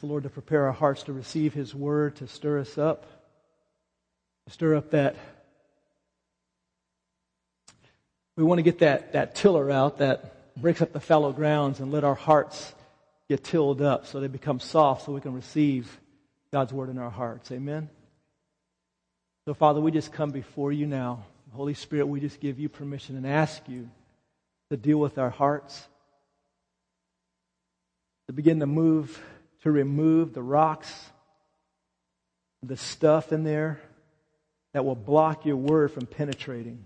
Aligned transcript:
The 0.00 0.06
Lord 0.06 0.22
to 0.22 0.30
prepare 0.30 0.64
our 0.64 0.72
hearts 0.72 1.02
to 1.04 1.12
receive 1.12 1.52
His 1.52 1.74
word, 1.74 2.16
to 2.16 2.26
stir 2.26 2.60
us 2.60 2.78
up, 2.78 3.04
to 4.46 4.52
stir 4.52 4.74
up 4.74 4.92
that. 4.92 5.14
We 8.34 8.44
want 8.44 8.60
to 8.60 8.62
get 8.62 8.78
that, 8.78 9.12
that 9.12 9.34
tiller 9.34 9.70
out 9.70 9.98
that 9.98 10.56
breaks 10.56 10.80
up 10.80 10.94
the 10.94 11.00
fallow 11.00 11.32
grounds 11.32 11.80
and 11.80 11.92
let 11.92 12.02
our 12.02 12.14
hearts 12.14 12.72
get 13.28 13.44
tilled 13.44 13.82
up 13.82 14.06
so 14.06 14.20
they 14.20 14.28
become 14.28 14.58
soft 14.58 15.04
so 15.04 15.12
we 15.12 15.20
can 15.20 15.34
receive 15.34 16.00
God's 16.50 16.72
word 16.72 16.88
in 16.88 16.96
our 16.96 17.10
hearts. 17.10 17.52
Amen. 17.52 17.90
So, 19.46 19.52
Father, 19.52 19.82
we 19.82 19.90
just 19.90 20.12
come 20.12 20.30
before 20.30 20.72
you 20.72 20.86
now. 20.86 21.24
Holy 21.52 21.74
Spirit, 21.74 22.06
we 22.06 22.20
just 22.20 22.40
give 22.40 22.58
you 22.58 22.70
permission 22.70 23.16
and 23.16 23.26
ask 23.26 23.68
you 23.68 23.90
to 24.70 24.78
deal 24.78 24.98
with 24.98 25.18
our 25.18 25.30
hearts, 25.30 25.86
to 28.28 28.32
begin 28.32 28.60
to 28.60 28.66
move 28.66 29.22
to 29.62 29.70
remove 29.70 30.32
the 30.32 30.42
rocks, 30.42 31.10
the 32.62 32.76
stuff 32.76 33.32
in 33.32 33.44
there 33.44 33.80
that 34.72 34.84
will 34.84 34.94
block 34.94 35.44
your 35.44 35.56
word 35.56 35.92
from 35.92 36.06
penetrating. 36.06 36.84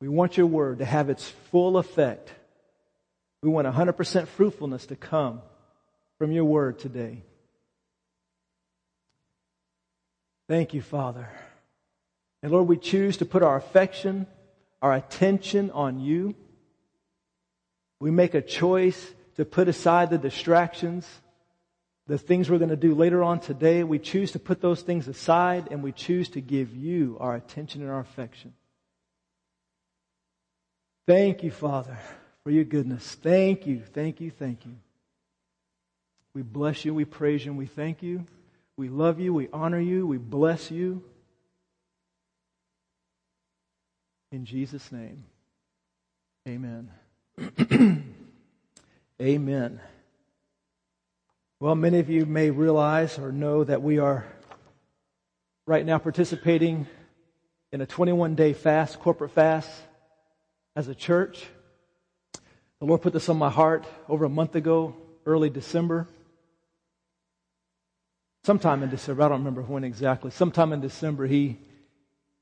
We 0.00 0.08
want 0.08 0.36
your 0.36 0.46
word 0.46 0.78
to 0.78 0.84
have 0.84 1.10
its 1.10 1.28
full 1.50 1.76
effect. 1.76 2.32
We 3.42 3.48
want 3.48 3.66
100% 3.66 4.26
fruitfulness 4.28 4.86
to 4.86 4.96
come 4.96 5.42
from 6.18 6.32
your 6.32 6.44
word 6.44 6.78
today. 6.78 7.22
Thank 10.48 10.72
you, 10.72 10.80
Father. 10.80 11.28
And 12.42 12.50
Lord, 12.52 12.68
we 12.68 12.76
choose 12.76 13.18
to 13.18 13.26
put 13.26 13.42
our 13.42 13.56
affection, 13.56 14.26
our 14.80 14.94
attention 14.94 15.70
on 15.72 16.00
you. 16.00 16.34
We 18.00 18.10
make 18.10 18.34
a 18.34 18.40
choice 18.40 19.12
to 19.36 19.44
put 19.44 19.68
aside 19.68 20.10
the 20.10 20.18
distractions 20.18 21.06
the 22.08 22.18
things 22.18 22.50
we're 22.50 22.58
going 22.58 22.70
to 22.70 22.76
do 22.76 22.94
later 22.94 23.22
on 23.22 23.38
today, 23.38 23.84
we 23.84 23.98
choose 23.98 24.32
to 24.32 24.38
put 24.38 24.62
those 24.62 24.80
things 24.80 25.06
aside 25.08 25.68
and 25.70 25.82
we 25.82 25.92
choose 25.92 26.30
to 26.30 26.40
give 26.40 26.74
you 26.74 27.18
our 27.20 27.36
attention 27.36 27.82
and 27.82 27.90
our 27.90 28.00
affection. 28.00 28.54
Thank 31.06 31.42
you, 31.42 31.50
Father, 31.50 31.98
for 32.42 32.50
your 32.50 32.64
goodness. 32.64 33.14
Thank 33.22 33.66
you, 33.66 33.82
thank 33.92 34.22
you, 34.22 34.30
thank 34.30 34.64
you. 34.64 34.74
We 36.32 36.40
bless 36.40 36.84
you, 36.84 36.94
we 36.94 37.04
praise 37.04 37.44
you, 37.44 37.50
and 37.50 37.58
we 37.58 37.66
thank 37.66 38.02
you. 38.02 38.24
We 38.78 38.88
love 38.88 39.20
you, 39.20 39.34
we 39.34 39.48
honor 39.52 39.80
you, 39.80 40.06
we 40.06 40.16
bless 40.16 40.70
you. 40.70 41.02
In 44.32 44.46
Jesus' 44.46 44.90
name, 44.92 45.24
amen. 46.46 46.90
amen. 49.20 49.80
Well, 51.60 51.74
many 51.74 51.98
of 51.98 52.08
you 52.08 52.24
may 52.24 52.50
realize 52.50 53.18
or 53.18 53.32
know 53.32 53.64
that 53.64 53.82
we 53.82 53.98
are 53.98 54.24
right 55.66 55.84
now 55.84 55.98
participating 55.98 56.86
in 57.72 57.80
a 57.80 57.86
21 57.86 58.36
day 58.36 58.52
fast, 58.52 59.00
corporate 59.00 59.32
fast 59.32 59.68
as 60.76 60.86
a 60.86 60.94
church. 60.94 61.44
The 62.78 62.84
Lord 62.86 63.02
put 63.02 63.12
this 63.12 63.28
on 63.28 63.38
my 63.38 63.50
heart 63.50 63.86
over 64.08 64.24
a 64.24 64.28
month 64.28 64.54
ago, 64.54 64.94
early 65.26 65.50
December. 65.50 66.06
Sometime 68.44 68.84
in 68.84 68.90
December, 68.90 69.24
I 69.24 69.28
don't 69.28 69.38
remember 69.38 69.62
when 69.62 69.82
exactly. 69.82 70.30
Sometime 70.30 70.72
in 70.72 70.80
December, 70.80 71.26
he, 71.26 71.58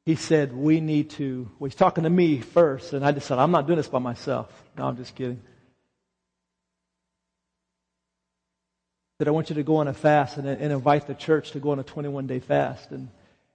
he 0.05 0.15
said, 0.15 0.55
we 0.55 0.79
need 0.79 1.09
to, 1.13 1.51
well, 1.59 1.71
he's 1.71 1.75
talking 1.75 2.05
to 2.05 2.11
me 2.11 2.43
first, 2.43 2.93
and 2.93 3.03
I 3.03 3.13
just 3.13 3.29
said, 3.29 3.39
I'm 3.39 3.51
not 3.51 3.67
doing 3.67 3.79
this 3.79 3.89
by 3.89 3.99
myself. 3.99 4.53
No, 4.77 4.87
I'm 4.87 4.99
just 4.99 5.15
kidding. 5.15 5.41
That 9.19 9.29
I 9.29 9.31
want 9.31 9.49
you 9.49 9.57
to 9.57 9.63
go 9.63 9.77
on 9.77 9.89
a 9.89 9.95
fast 9.95 10.37
and, 10.37 10.47
and 10.47 10.73
invite 10.73 11.07
the 11.07 11.15
church 11.15 11.53
to 11.53 11.61
go 11.61 11.71
on 11.71 11.79
a 11.79 11.83
21 11.83 12.27
day 12.27 12.39
fast. 12.39 12.91
And, 12.91 13.09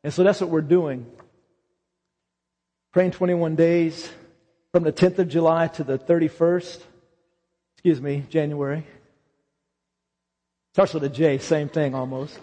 and 0.03 0.13
so 0.13 0.23
that's 0.23 0.41
what 0.41 0.49
we're 0.49 0.61
doing. 0.61 1.05
Praying 2.93 3.11
21 3.11 3.55
days 3.55 4.09
from 4.71 4.83
the 4.83 4.91
10th 4.91 5.19
of 5.19 5.29
July 5.29 5.67
to 5.67 5.83
the 5.83 5.97
31st. 5.97 6.81
Excuse 7.75 8.01
me, 8.01 8.25
January. 8.29 8.85
Starts 10.73 10.93
with 10.93 11.03
a 11.03 11.09
J, 11.09 11.37
same 11.37 11.69
thing 11.69 11.93
almost. 11.93 12.39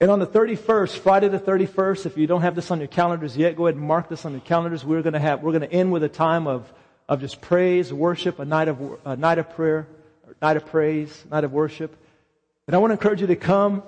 And 0.00 0.10
on 0.10 0.18
the 0.18 0.26
31st, 0.26 0.98
Friday 0.98 1.28
the 1.28 1.38
31st, 1.38 2.06
if 2.06 2.16
you 2.18 2.26
don't 2.26 2.42
have 2.42 2.54
this 2.54 2.70
on 2.70 2.78
your 2.78 2.88
calendars 2.88 3.36
yet, 3.36 3.56
go 3.56 3.66
ahead 3.66 3.76
and 3.76 3.86
mark 3.86 4.08
this 4.08 4.24
on 4.24 4.32
your 4.32 4.40
calendars. 4.40 4.84
We're 4.84 5.02
going 5.02 5.14
to 5.14 5.20
have, 5.20 5.42
we're 5.42 5.52
going 5.52 5.68
to 5.68 5.72
end 5.72 5.92
with 5.92 6.02
a 6.02 6.08
time 6.08 6.46
of, 6.46 6.70
of 7.08 7.20
just 7.20 7.40
praise, 7.40 7.92
worship, 7.92 8.38
a 8.38 8.44
night 8.44 8.68
of, 8.68 8.98
a 9.04 9.16
night 9.16 9.38
of 9.38 9.50
prayer 9.54 9.86
night 10.40 10.56
of 10.56 10.66
praise, 10.66 11.24
night 11.30 11.44
of 11.44 11.52
worship. 11.52 11.96
And 12.66 12.74
I 12.74 12.78
want 12.78 12.90
to 12.90 12.94
encourage 12.94 13.20
you 13.20 13.26
to 13.28 13.36
come, 13.36 13.82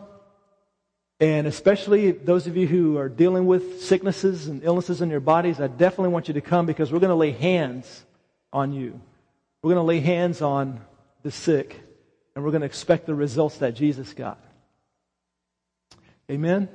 and 1.20 1.47
especially 1.47 2.10
those 2.10 2.47
of 2.47 2.56
you 2.56 2.66
who 2.66 2.98
are 2.98 3.08
dealing 3.08 3.47
with 3.47 3.82
sicknesses 3.82 4.48
and 4.48 4.62
illnesses 4.62 5.00
in 5.00 5.10
your 5.10 5.20
bodies, 5.20 5.60
I 5.60 5.66
definitely 5.66 6.10
want 6.10 6.28
you 6.28 6.34
to 6.34 6.41
come 6.41 6.66
because 6.66 6.92
we're 6.92 7.00
going 7.00 7.10
to 7.10 7.14
lay 7.14 7.32
hands 7.32 8.04
on 8.52 8.72
you. 8.72 9.00
We're 9.62 9.72
going 9.72 9.82
to 9.82 9.88
lay 9.88 10.00
hands 10.00 10.42
on 10.42 10.80
the 11.22 11.30
sick, 11.30 11.80
and 12.34 12.44
we're 12.44 12.50
going 12.50 12.60
to 12.60 12.66
expect 12.66 13.06
the 13.06 13.14
results 13.14 13.58
that 13.58 13.74
Jesus 13.74 14.12
got. 14.12 14.38
Amen? 16.30 16.68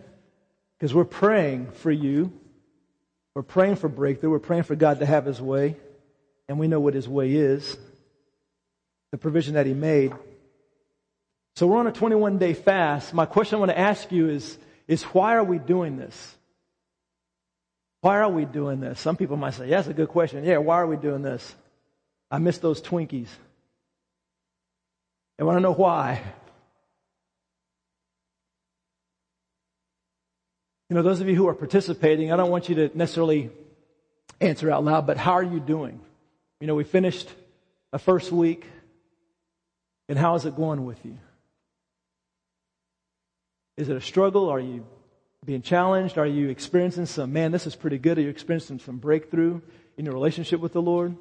Because 0.78 0.93
we're 0.93 1.05
praying 1.05 1.72
for 1.72 1.91
you. 1.91 2.33
We're 3.35 3.43
praying 3.43 3.75
for 3.75 3.89
breakthrough. 3.89 4.31
We're 4.31 4.39
praying 4.39 4.63
for 4.63 4.75
God 4.75 4.99
to 4.99 5.05
have 5.05 5.25
His 5.25 5.39
way, 5.39 5.78
and 6.49 6.57
we 6.57 6.67
know 6.67 6.79
what 6.79 6.95
His 6.95 7.07
way 7.07 7.33
is 7.33 7.78
the 9.11 9.17
provision 9.17 9.55
that 9.55 9.66
he 9.66 9.73
made. 9.73 10.13
So 11.55 11.67
we're 11.67 11.77
on 11.77 11.88
a 11.88 11.91
21 11.91 12.38
day 12.38 12.53
fast. 12.53 13.13
My 13.13 13.25
question 13.25 13.57
I 13.57 13.59
want 13.59 13.72
to 13.72 13.79
ask 13.79 14.11
you 14.11 14.29
is, 14.29 14.57
is 14.88 15.03
why 15.03 15.35
are 15.35 15.44
we 15.44 15.59
doing 15.59 15.97
this? 15.97 16.35
Why 18.01 18.17
are 18.17 18.29
we 18.29 18.45
doing 18.45 18.79
this? 18.79 18.99
Some 18.99 19.16
people 19.16 19.38
might 19.38 19.53
say, 19.53 19.67
yeah, 19.67 19.77
that's 19.77 19.89
a 19.89 19.94
good 19.94 20.09
question. 20.09 20.44
Yeah, 20.44 20.57
why 20.57 20.77
are 20.77 20.88
we 20.88 20.97
doing 20.97 21.22
this? 21.22 21.53
I 22.31 22.39
miss 22.39 22.57
those 22.57 22.81
Twinkies. 22.81 23.27
I 25.39 25.43
want 25.43 25.57
to 25.57 25.61
know 25.61 25.73
why. 25.73 26.22
You 30.89 30.95
know, 30.95 31.03
those 31.03 31.22
of 31.22 31.29
you 31.29 31.35
who 31.35 31.47
are 31.47 31.53
participating, 31.53 32.31
I 32.31 32.38
don't 32.38 32.49
want 32.49 32.69
you 32.69 32.75
to 32.75 32.91
necessarily 32.97 33.49
answer 34.39 34.72
out 34.72 34.83
loud, 34.83 35.05
but 35.07 35.17
how 35.17 35.33
are 35.33 35.43
you 35.43 35.59
doing? 35.59 35.99
You 36.59 36.67
know, 36.67 36.75
we 36.75 36.83
finished 36.83 37.29
a 37.93 37.99
first 37.99 38.31
week 38.31 38.66
and 40.09 40.17
how 40.17 40.35
is 40.35 40.45
it 40.45 40.56
going 40.56 40.85
with 40.85 41.03
you? 41.06 41.17
Is 43.78 43.89
it 43.89 43.97
a 43.97 44.01
struggle? 44.01 44.50
Are 44.50 44.59
you 44.59 44.85
being 45.45 45.62
challenged? 45.62 46.17
Are 46.17 46.28
you 46.28 46.50
experiencing 46.50 47.06
some, 47.06 47.34
man, 47.34 47.51
this 47.51 47.66
is 47.66 47.75
pretty 47.75 47.97
good? 47.97 48.17
Are 48.17 48.22
you 48.22 48.29
experiencing 48.29 48.79
some 48.79 48.97
breakthrough 48.97 49.61
in 49.97 50.06
your 50.06 50.13
relationship 50.13 50.59
with 50.59 50.73
the 50.73 50.81
Lord? 50.81 51.16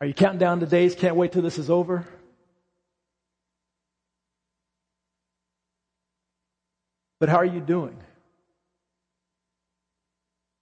Are 0.00 0.06
you 0.06 0.14
counting 0.14 0.38
down 0.38 0.60
the 0.60 0.66
days? 0.66 0.94
Can't 0.94 1.16
wait 1.16 1.32
till 1.32 1.42
this 1.42 1.58
is 1.58 1.68
over? 1.68 2.06
But 7.18 7.28
how 7.28 7.36
are 7.36 7.44
you 7.44 7.60
doing? 7.60 7.96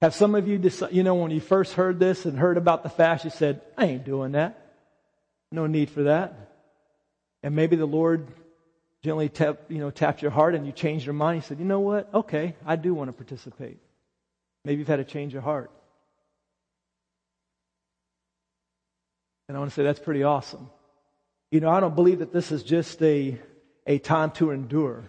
Have 0.01 0.15
some 0.15 0.35
of 0.35 0.47
you, 0.49 0.59
decided, 0.59 0.97
you 0.97 1.03
know, 1.03 1.15
when 1.15 1.31
you 1.31 1.41
first 1.41 1.75
heard 1.75 1.99
this 1.99 2.25
and 2.25 2.39
heard 2.39 2.57
about 2.57 2.83
the 2.85 2.89
fast, 2.89 3.25
you 3.25 3.31
said, 3.31 3.61
I 3.77 3.87
ain't 3.87 4.05
doing 4.05 4.33
that. 4.33 4.75
No 5.51 5.67
need 5.67 5.91
for 5.91 6.05
that. 6.05 6.48
And 7.43 7.55
maybe 7.55 7.77
the 7.77 7.87
Lord 7.87 8.27
gently 9.03 9.29
tap, 9.29 9.61
you 9.69 9.79
know, 9.79 9.91
tapped 9.91 10.23
your 10.23 10.31
heart 10.31 10.55
and 10.55 10.67
you 10.67 10.73
changed 10.73 11.07
your 11.07 11.15
mind. 11.15 11.37
You 11.37 11.43
said, 11.43 11.59
you 11.59 11.65
know 11.65 11.81
what? 11.81 12.13
Okay, 12.13 12.57
I 12.67 12.77
do 12.77 12.95
want 12.95 13.09
to 13.09 13.13
participate. 13.13 13.79
Maybe 14.65 14.81
you've 14.81 14.89
had 14.89 15.01
a 15.01 15.05
change 15.05 15.35
of 15.35 15.43
heart. 15.43 15.71
And 19.49 19.57
I 19.57 19.61
want 19.61 19.71
to 19.71 19.75
say 19.75 19.83
that's 19.83 20.01
pretty 20.01 20.25
awesome. 20.25 20.69
You 21.51 21.61
know, 21.61 21.71
I 21.71 21.81
don't 21.81 21.95
believe 21.95 22.19
that 22.19 22.33
this 22.33 22.53
is 22.53 22.63
just 22.63 23.01
a, 23.03 23.39
a 23.87 23.99
time 23.99 24.31
to 24.33 24.51
endure, 24.51 25.05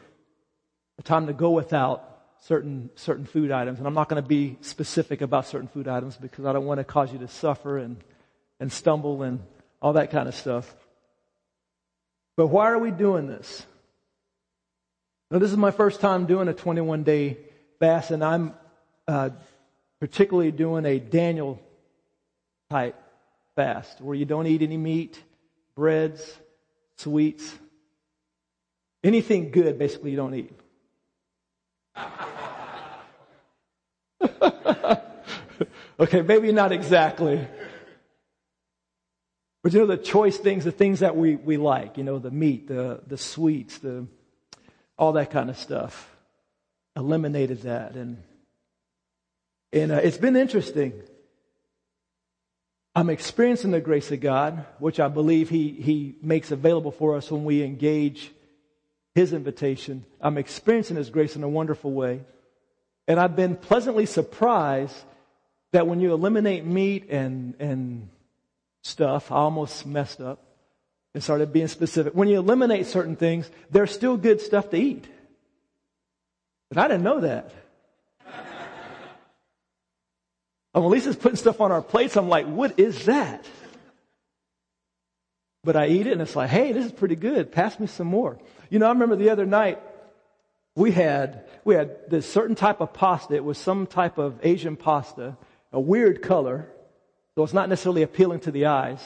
a 0.98 1.04
time 1.04 1.28
to 1.28 1.34
go 1.34 1.52
without 1.52 2.06
certain, 2.44 2.90
certain 2.96 3.26
food 3.26 3.52
items. 3.52 3.80
And 3.80 3.88
I'm 3.88 3.94
not 3.94 4.08
going 4.08 4.22
to 4.22 4.28
be 4.28 4.58
specific 4.62 5.22
about 5.22 5.48
certain 5.48 5.68
food 5.68 5.88
items 5.88 6.16
because 6.16 6.46
I 6.46 6.54
don't 6.54 6.66
want 6.66 6.80
to 6.80 6.86
cause 6.86 7.12
you 7.12 7.20
to 7.20 7.28
suffer 7.28 7.78
and, 7.78 7.98
and 8.62 8.72
stumble 8.72 9.24
and 9.24 9.42
all 9.82 9.94
that 9.94 10.12
kind 10.12 10.30
of 10.30 10.36
stuff. 10.36 10.74
But 12.40 12.48
why 12.48 12.72
are 12.72 12.80
we 12.80 12.90
doing 12.90 13.28
this? 13.28 13.66
Now, 15.30 15.38
this 15.40 15.52
is 15.52 15.58
my 15.58 15.72
first 15.72 16.00
time 16.00 16.26
doing 16.26 16.48
a 16.48 16.54
21 16.54 17.04
day 17.04 17.36
fast, 17.82 18.12
and 18.12 18.24
I'm 18.24 18.54
uh, 19.10 19.32
particularly 20.00 20.52
doing 20.52 20.86
a 20.86 21.00
Daniel 21.00 21.60
type 22.70 22.96
fast 23.58 24.00
where 24.00 24.16
you 24.16 24.24
don't 24.24 24.48
eat 24.48 24.62
any 24.62 24.78
meat, 24.78 25.22
breads, 25.76 26.34
sweets, 26.96 27.44
anything 29.04 29.52
good, 29.52 29.78
basically, 29.78 30.12
you 30.12 30.16
don't 30.16 30.34
eat. 30.34 30.54
okay, 36.00 36.22
maybe 36.22 36.54
not 36.54 36.72
exactly. 36.72 37.46
But 39.62 39.74
you 39.74 39.80
know, 39.80 39.86
the 39.86 39.98
choice 39.98 40.38
things, 40.38 40.64
the 40.64 40.72
things 40.72 41.02
that 41.02 41.16
we, 41.16 41.36
we 41.36 41.58
like, 41.58 41.98
you 41.98 42.04
know, 42.04 42.20
the 42.20 42.32
meat, 42.32 42.68
the, 42.68 43.02
the 43.06 43.18
sweets, 43.18 43.80
the, 43.80 44.08
all 44.98 45.14
that 45.14 45.32
kind 45.32 45.50
of 45.50 45.58
stuff. 45.58 46.16
Eliminated 46.96 47.64
that. 47.64 47.96
And, 47.96 48.24
and 49.74 49.92
uh, 49.92 49.96
it's 49.96 50.18
been 50.18 50.36
interesting. 50.36 50.94
I'm 52.96 53.10
experiencing 53.10 53.72
the 53.72 53.82
grace 53.82 54.12
of 54.12 54.20
God, 54.20 54.66
which 54.80 55.00
I 55.00 55.08
believe 55.08 55.50
he, 55.50 55.70
he 55.70 56.16
makes 56.22 56.52
available 56.52 56.92
for 56.92 57.16
us 57.16 57.30
when 57.30 57.44
we 57.46 57.64
engage 57.64 58.32
His 59.16 59.32
invitation. 59.34 60.06
I'm 60.20 60.38
experiencing 60.38 60.98
His 60.98 61.10
grace 61.10 61.36
in 61.36 61.44
a 61.44 61.50
wonderful 61.50 61.92
way. 61.92 62.22
And 63.08 63.20
I've 63.20 63.36
been 63.36 63.56
pleasantly 63.56 64.06
surprised 64.06 64.96
that 65.72 65.86
when 65.86 66.00
you 66.00 66.14
eliminate 66.14 66.66
meat 66.66 67.10
and, 67.10 67.56
and 67.60 68.10
stuff, 68.82 69.32
I 69.32 69.36
almost 69.36 69.86
messed 69.86 70.22
up 70.22 70.44
and 71.14 71.24
started 71.24 71.52
being 71.52 71.68
specific. 71.68 72.14
When 72.14 72.28
you 72.28 72.38
eliminate 72.38 72.86
certain 72.86 73.16
things, 73.16 73.50
there's 73.72 73.92
still 73.92 74.18
good 74.18 74.42
stuff 74.42 74.70
to 74.72 74.78
eat. 74.78 75.06
But 76.70 76.78
I 76.78 76.88
didn't 76.88 77.04
know 77.04 77.22
that. 77.22 77.52
And 78.26 78.36
when 80.74 80.84
oh, 80.84 80.88
Lisa's 80.88 81.16
putting 81.16 81.38
stuff 81.38 81.62
on 81.62 81.72
our 81.72 81.82
plates, 81.82 82.16
I'm 82.16 82.30
like, 82.30 82.46
what 82.46 82.80
is 82.80 83.06
that? 83.06 83.46
But 85.64 85.76
I 85.76 85.88
eat 85.88 86.08
it 86.08 86.14
and 86.14 86.22
it's 86.22 86.36
like, 86.36 86.50
hey, 86.50 86.72
this 86.72 86.86
is 86.86 86.92
pretty 86.92 87.16
good. 87.16 87.52
Pass 87.52 87.80
me 87.80 87.88
some 87.88 88.08
more. 88.08 88.40
You 88.70 88.80
know, 88.80 88.86
I 88.86 88.90
remember 88.90 89.16
the 89.16 89.32
other 89.32 89.46
night, 89.46 89.82
we 90.76 90.92
had, 90.92 91.46
we 91.66 91.76
had 91.76 92.10
this 92.10 92.32
certain 92.32 92.56
type 92.56 92.80
of 92.80 92.94
pasta. 92.94 93.36
It 93.36 93.44
was 93.44 93.58
some 93.58 93.88
type 93.88 94.18
of 94.18 94.40
Asian 94.44 94.78
pasta, 94.78 95.38
a 95.74 95.80
weird 95.80 96.22
color. 96.22 96.70
So 97.36 97.44
it's 97.44 97.54
not 97.54 97.70
necessarily 97.70 98.02
appealing 98.02 98.42
to 98.42 98.52
the 98.52 98.66
eyes. 98.66 99.00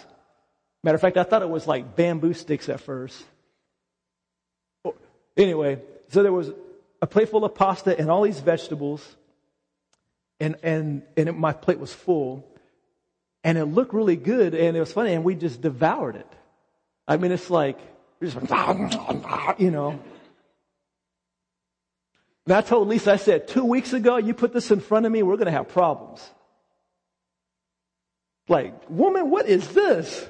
Matter 0.84 0.96
of 0.96 1.02
fact, 1.02 1.18
I 1.18 1.24
thought 1.24 1.42
it 1.42 1.50
was 1.50 1.68
like 1.68 1.96
bamboo 1.96 2.34
sticks 2.34 2.68
at 2.70 2.82
first. 2.82 3.24
Oh, 4.84 4.96
anyway, 5.38 5.80
so 6.10 6.24
there 6.24 6.34
was 6.34 6.52
a 7.02 7.08
plate 7.08 7.30
full 7.30 7.46
of 7.46 7.56
pasta 7.56 7.98
and 7.98 8.10
all 8.10 8.24
these 8.24 8.40
vegetables. 8.40 9.16
And, 10.40 10.58
and, 10.64 11.04
and 11.16 11.38
my 11.38 11.54
plate 11.54 11.80
was 11.80 11.94
full. 11.94 12.46
And 13.44 13.58
it 13.58 13.66
looked 13.66 13.94
really 13.94 14.16
good 14.16 14.56
and 14.56 14.76
it 14.76 14.80
was 14.80 14.92
funny 14.92 15.14
and 15.14 15.24
we 15.24 15.36
just 15.36 15.62
devoured 15.62 16.16
it. 16.16 16.28
I 17.08 17.18
mean, 17.18 17.32
it's 17.32 17.50
like, 17.50 17.78
you 18.22 19.72
know. 19.72 20.00
And 22.46 22.56
I 22.56 22.62
told 22.62 22.88
Lisa, 22.88 23.14
I 23.14 23.16
said, 23.18 23.48
two 23.48 23.64
weeks 23.64 23.94
ago, 23.94 24.18
you 24.18 24.34
put 24.34 24.54
this 24.54 24.72
in 24.72 24.80
front 24.80 25.06
of 25.06 25.12
me, 25.12 25.24
we're 25.24 25.36
going 25.36 25.46
to 25.46 25.52
have 25.52 25.70
problems. 25.70 26.22
Like, 28.48 28.90
woman, 28.90 29.30
what 29.30 29.48
is 29.48 29.68
this? 29.70 30.28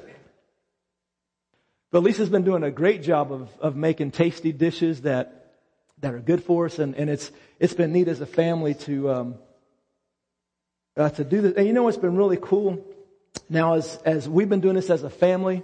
But 1.92 2.04
Lisa's 2.04 2.30
been 2.30 2.44
doing 2.44 2.64
a 2.64 2.72
great 2.72 3.04
job 3.04 3.32
of, 3.32 3.50
of 3.60 3.76
making 3.76 4.12
tasty 4.12 4.52
dishes 4.52 5.02
that, 5.02 5.56
that 6.00 6.14
are 6.14 6.20
good 6.20 6.44
for 6.44 6.66
us. 6.66 6.80
And, 6.80 6.96
and 6.96 7.10
it's, 7.10 7.32
it's 7.60 7.74
been 7.74 7.92
neat 7.92 8.08
as 8.08 8.22
a 8.22 8.26
family 8.26 8.74
to, 8.74 9.12
um, 9.12 9.36
uh, 10.98 11.10
to 11.10 11.24
do 11.24 11.42
this. 11.42 11.54
And 11.56 11.68
you 11.68 11.74
know 11.74 11.84
what's 11.84 11.98
been 11.98 12.16
really 12.16 12.40
cool? 12.42 12.84
Now, 13.50 13.76
as, 13.76 13.96
as 14.06 14.28
we've 14.30 14.50
been 14.50 14.62
doing 14.62 14.76
this 14.76 14.90
as 14.90 15.04
a 15.04 15.10
family, 15.10 15.64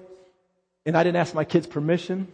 and 0.86 0.98
I 0.98 1.04
didn't 1.04 1.18
ask 1.18 1.34
my 1.34 1.45
kids 1.45 1.68
permission, 1.68 2.28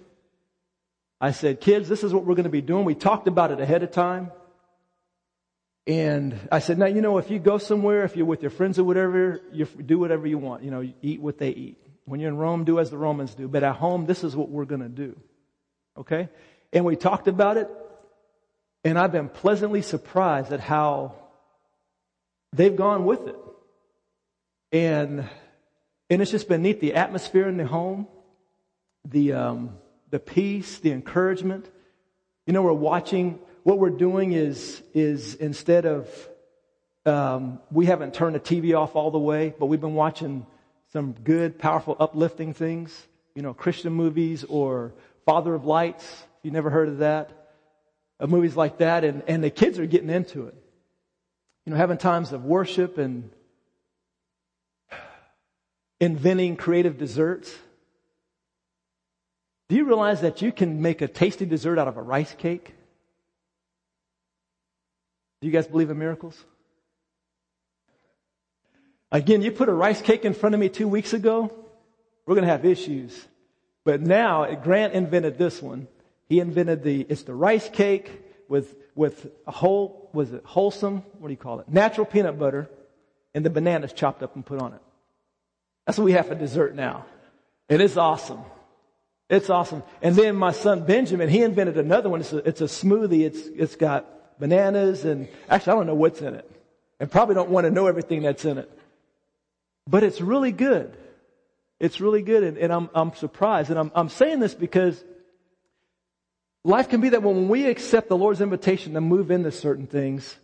I 1.20 1.32
said, 1.32 1.62
kids, 1.62 1.88
this 1.88 2.04
is 2.04 2.14
what 2.14 2.26
we're 2.26 2.36
going 2.36 2.44
to 2.44 2.50
be 2.50 2.62
doing. 2.62 2.86
We 2.86 2.96
talked 2.96 3.28
about 3.28 3.52
it 3.52 3.60
ahead 3.60 3.84
of 3.84 3.92
time. 3.92 4.32
And 5.88 6.40
I 6.52 6.60
said, 6.60 6.80
now, 6.80 6.88
you 6.88 7.02
know, 7.02 7.20
if 7.20 7.30
you 7.30 7.38
go 7.38 7.58
somewhere, 7.58 8.04
if 8.04 8.16
you're 8.16 8.26
with 8.26 8.42
your 8.42 8.50
friends 8.50 8.80
or 8.80 8.84
whatever, 8.84 9.42
you 9.52 9.66
do 9.66 10.00
whatever 10.00 10.26
you 10.26 10.38
want. 10.38 10.64
You 10.64 10.72
know, 10.72 10.94
eat 11.02 11.22
what 11.22 11.38
they 11.38 11.50
eat. 11.50 11.78
When 12.06 12.20
you're 12.20 12.30
in 12.30 12.38
Rome, 12.38 12.64
do 12.64 12.80
as 12.80 12.90
the 12.90 12.98
Romans 12.98 13.36
do. 13.36 13.48
But 13.48 13.64
at 13.64 13.76
home, 13.76 14.06
this 14.06 14.24
is 14.24 14.36
what 14.36 14.50
we're 14.50 14.66
going 14.66 14.82
to 14.82 14.90
do. 14.90 15.16
Okay? 15.98 16.30
And 16.74 16.86
we 16.86 16.96
talked 16.96 17.28
about 17.28 17.58
it. 17.58 17.70
And 18.84 18.98
I've 18.98 19.12
been 19.12 19.30
pleasantly 19.30 19.82
surprised 19.82 20.52
at 20.52 20.60
how 20.60 21.16
they've 22.54 22.76
gone 22.76 23.06
with 23.06 23.28
it. 23.28 23.36
And, 24.72 25.28
and 26.10 26.22
it's 26.22 26.32
just 26.32 26.48
been 26.48 26.64
neat. 26.64 26.80
The 26.80 26.96
atmosphere 26.96 27.48
in 27.48 27.58
the 27.58 27.66
home, 27.66 28.08
the, 29.04 29.34
um, 29.34 29.78
the 30.10 30.20
peace, 30.20 30.80
the 30.80 30.92
encouragement. 30.92 31.70
You 32.46 32.54
know, 32.54 32.62
we're 32.62 32.74
watching 32.74 33.40
what 33.66 33.80
we're 33.80 33.90
doing 33.90 34.34
is, 34.34 34.84
is 34.94 35.34
instead 35.34 35.88
of, 35.88 36.08
um, 37.04 37.60
we 37.72 37.88
haven't 37.88 38.14
turned 38.14 38.36
the 38.36 38.40
TV 38.40 38.78
off 38.78 38.96
all 38.96 39.10
the 39.10 39.18
way, 39.18 39.56
but 39.60 39.66
we've 39.66 39.82
been 39.82 39.96
watching 39.96 40.46
some 40.94 41.14
good, 41.14 41.58
powerful, 41.58 41.98
uplifting 42.00 42.54
things, 42.54 42.96
you 43.34 43.42
know, 43.42 43.56
Christian 43.56 43.92
movies 43.92 44.44
or 44.44 44.94
Father 45.26 45.56
of 45.56 45.66
Lights. 45.66 46.04
If 46.04 46.46
you 46.46 46.52
never 46.52 46.70
heard 46.70 46.90
of 46.90 47.00
that, 47.00 47.32
uh, 48.20 48.28
movies 48.28 48.56
like 48.56 48.78
that, 48.78 49.04
and, 49.04 49.24
and 49.28 49.44
the 49.44 49.50
kids 49.50 49.80
are 49.80 49.88
getting 49.88 50.12
into 50.12 50.46
it. 50.46 50.56
You 51.66 51.72
know, 51.72 51.78
having 51.78 51.98
times 51.98 52.34
of 52.34 52.46
worship 52.46 53.00
and 53.00 53.32
inventing 56.00 56.56
creative 56.56 57.00
desserts. 57.00 57.52
Do 59.70 59.76
you 59.76 59.86
realize 59.86 60.22
that 60.22 60.44
you 60.44 60.52
can 60.52 60.84
make 60.84 61.02
a 61.02 61.08
tasty 61.08 61.48
dessert 61.48 61.80
out 61.80 61.88
of 61.88 61.98
a 61.98 62.04
rice 62.04 62.36
cake? 62.38 62.75
Do 65.46 65.52
you 65.52 65.54
guys 65.54 65.68
believe 65.68 65.92
in 65.92 66.00
miracles? 66.00 66.36
Again, 69.12 69.44
you 69.44 69.52
put 69.52 69.70
a 69.70 69.74
rice 69.74 70.02
cake 70.02 70.26
in 70.26 70.34
front 70.34 70.56
of 70.56 70.60
me 70.60 70.70
two 70.70 70.88
weeks 70.88 71.14
ago, 71.14 71.54
we're 72.26 72.34
going 72.34 72.48
to 72.48 72.52
have 72.52 72.66
issues. 72.66 73.16
But 73.84 74.02
now, 74.02 74.52
Grant 74.56 74.94
invented 74.94 75.38
this 75.38 75.62
one. 75.62 75.88
He 76.28 76.40
invented 76.40 76.82
the, 76.82 77.06
it's 77.08 77.22
the 77.22 77.36
rice 77.36 77.70
cake 77.70 78.10
with, 78.50 78.76
with 78.96 79.28
a 79.46 79.52
whole, 79.52 80.10
was 80.14 80.34
it 80.34 80.42
wholesome? 80.46 81.04
What 81.20 81.28
do 81.28 81.34
you 81.34 81.38
call 81.38 81.60
it? 81.60 81.70
Natural 81.70 82.08
peanut 82.08 82.40
butter 82.40 82.68
and 83.36 83.46
the 83.46 83.52
bananas 83.52 83.94
chopped 83.94 84.24
up 84.24 84.34
and 84.34 84.44
put 84.44 84.60
on 84.60 84.74
it. 84.74 84.82
That's 85.86 86.00
what 86.00 86.06
we 86.06 86.14
have 86.14 86.28
for 86.28 86.34
dessert 86.34 86.74
now. 86.74 87.06
And 87.70 87.80
It 87.80 87.86
is 87.86 88.00
awesome. 88.00 88.42
It's 89.30 89.52
awesome. 89.52 89.84
And 90.02 90.16
then 90.16 90.38
my 90.38 90.54
son 90.54 90.88
Benjamin, 90.88 91.30
he 91.30 91.44
invented 91.44 91.78
another 91.78 92.10
one. 92.10 92.22
It's 92.22 92.34
a, 92.34 92.38
it's 92.38 92.62
a 92.62 92.66
smoothie. 92.66 93.28
It's, 93.28 93.42
it's 93.56 93.76
got 93.76 94.08
bananas, 94.40 95.06
and 95.06 95.28
actually, 95.50 95.74
I 95.74 95.76
don't 95.76 95.88
know 95.88 95.96
what's 95.96 96.22
in 96.22 96.36
it. 96.36 96.50
And 97.00 97.12
probably 97.12 97.36
don't 97.36 97.50
want 97.50 97.66
to 97.66 97.72
know 97.72 97.88
everything 97.88 98.22
that's 98.22 98.46
in 98.46 98.58
it. 98.58 98.72
But 99.88 100.04
it's 100.04 100.22
really 100.22 100.52
good. 100.52 100.96
It's 101.80 102.00
really 102.00 102.22
good, 102.22 102.44
and, 102.44 102.58
and 102.58 102.72
I'm, 102.72 102.90
I'm 102.96 103.14
surprised. 103.16 103.70
And 103.70 103.78
I'm, 103.78 103.92
I'm 103.94 104.10
saying 104.10 104.40
this 104.40 104.54
because 104.54 105.04
life 106.64 106.90
can 106.90 107.02
be 107.02 107.10
that 107.10 107.22
when 107.22 107.50
we 107.50 107.66
accept 107.66 108.08
the 108.08 108.18
Lord's 108.18 108.42
invitation 108.42 108.94
to 108.94 109.02
move 109.02 109.30
into 109.30 109.52
certain 109.52 109.88
things, 109.88 110.36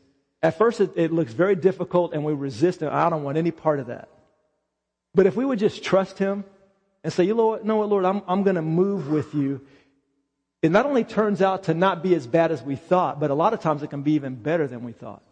at 0.44 0.58
first 0.58 0.82
it, 0.82 0.92
it 0.96 1.12
looks 1.12 1.34
very 1.34 1.56
difficult 1.56 2.14
and 2.14 2.26
we 2.26 2.34
resist, 2.34 2.82
and 2.82 2.92
I 2.92 3.10
don't 3.10 3.24
want 3.24 3.38
any 3.38 3.52
part 3.52 3.80
of 3.80 3.88
that. 3.88 4.10
But 5.16 5.26
if 5.26 5.36
we 5.36 5.46
would 5.46 5.60
just 5.60 5.84
trust 5.84 6.20
Him 6.20 6.44
and 7.04 7.12
say, 7.12 7.24
you 7.24 7.34
know 7.34 7.58
what, 7.78 7.90
Lord, 7.90 8.06
I'm, 8.06 8.22
I'm 8.28 8.44
going 8.44 8.56
to 8.56 8.62
move 8.62 9.10
with 9.10 9.34
you 9.34 9.62
it 10.62 10.72
not 10.72 10.86
only 10.86 11.04
turns 11.04 11.42
out 11.42 11.64
to 11.64 11.74
not 11.74 12.04
be 12.04 12.14
as 12.14 12.28
bad 12.28 12.52
as 12.52 12.62
we 12.62 12.76
thought, 12.76 13.20
but 13.20 13.32
a 13.32 13.34
lot 13.34 13.54
of 13.54 13.62
times 13.62 13.82
it 13.82 13.90
can 13.90 14.04
be 14.04 14.14
even 14.14 14.36
better 14.36 14.68
than 14.68 14.84
we 14.84 14.92
thought. 14.92 15.24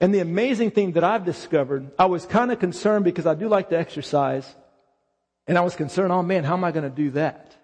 And 0.00 0.12
the 0.14 0.20
amazing 0.20 0.72
thing 0.72 0.92
that 0.92 1.04
I've 1.04 1.24
discovered, 1.24 1.90
I 1.98 2.06
was 2.06 2.26
kind 2.26 2.50
of 2.50 2.58
concerned 2.58 3.04
because 3.04 3.26
I 3.26 3.34
do 3.34 3.48
like 3.48 3.70
to 3.70 3.78
exercise. 3.78 4.52
And 5.46 5.56
I 5.58 5.60
was 5.60 5.76
concerned, 5.76 6.12
oh 6.12 6.22
man, 6.22 6.44
how 6.44 6.54
am 6.54 6.64
I 6.64 6.72
going 6.72 6.88
to 6.88 6.96
do 6.96 7.10
that? 7.12 7.54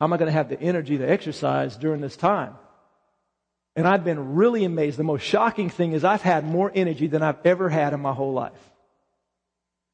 How 0.00 0.06
am 0.06 0.12
I 0.12 0.16
going 0.16 0.28
to 0.28 0.32
have 0.32 0.48
the 0.48 0.60
energy 0.60 0.98
to 0.98 1.10
exercise 1.10 1.76
during 1.76 2.00
this 2.00 2.16
time? 2.16 2.54
And 3.76 3.88
I've 3.88 4.04
been 4.04 4.34
really 4.34 4.64
amazed. 4.64 4.98
The 4.98 5.04
most 5.04 5.22
shocking 5.22 5.68
thing 5.68 5.92
is 5.92 6.04
I've 6.04 6.22
had 6.22 6.44
more 6.44 6.70
energy 6.74 7.06
than 7.06 7.22
I've 7.22 7.44
ever 7.44 7.68
had 7.68 7.92
in 7.92 8.00
my 8.00 8.12
whole 8.12 8.32
life. 8.32 8.52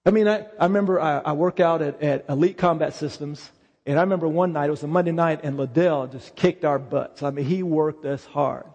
I 0.05 0.11
mean, 0.11 0.29
I, 0.29 0.47
I 0.59 0.65
remember 0.65 1.01
I, 1.01 1.19
I 1.19 1.33
work 1.33 1.61
out 1.61 1.83
at, 1.83 2.03
at 2.03 2.25
Elite 2.29 2.59
Combat 2.59 2.95
Systems 2.95 3.51
and 3.91 3.99
I 3.99 4.03
remember 4.03 4.29
one 4.29 4.53
night, 4.53 4.69
it 4.69 4.71
was 4.71 4.85
a 4.85 4.87
Monday 4.87 5.11
night, 5.11 5.41
and 5.43 5.57
Liddell 5.57 6.07
just 6.07 6.37
kicked 6.37 6.65
our 6.65 6.79
butts. 6.79 7.25
I 7.25 7.31
mean, 7.31 7.45
he 7.45 7.65
worked 7.65 8.05
us 8.05 8.25
hard. 8.25 8.71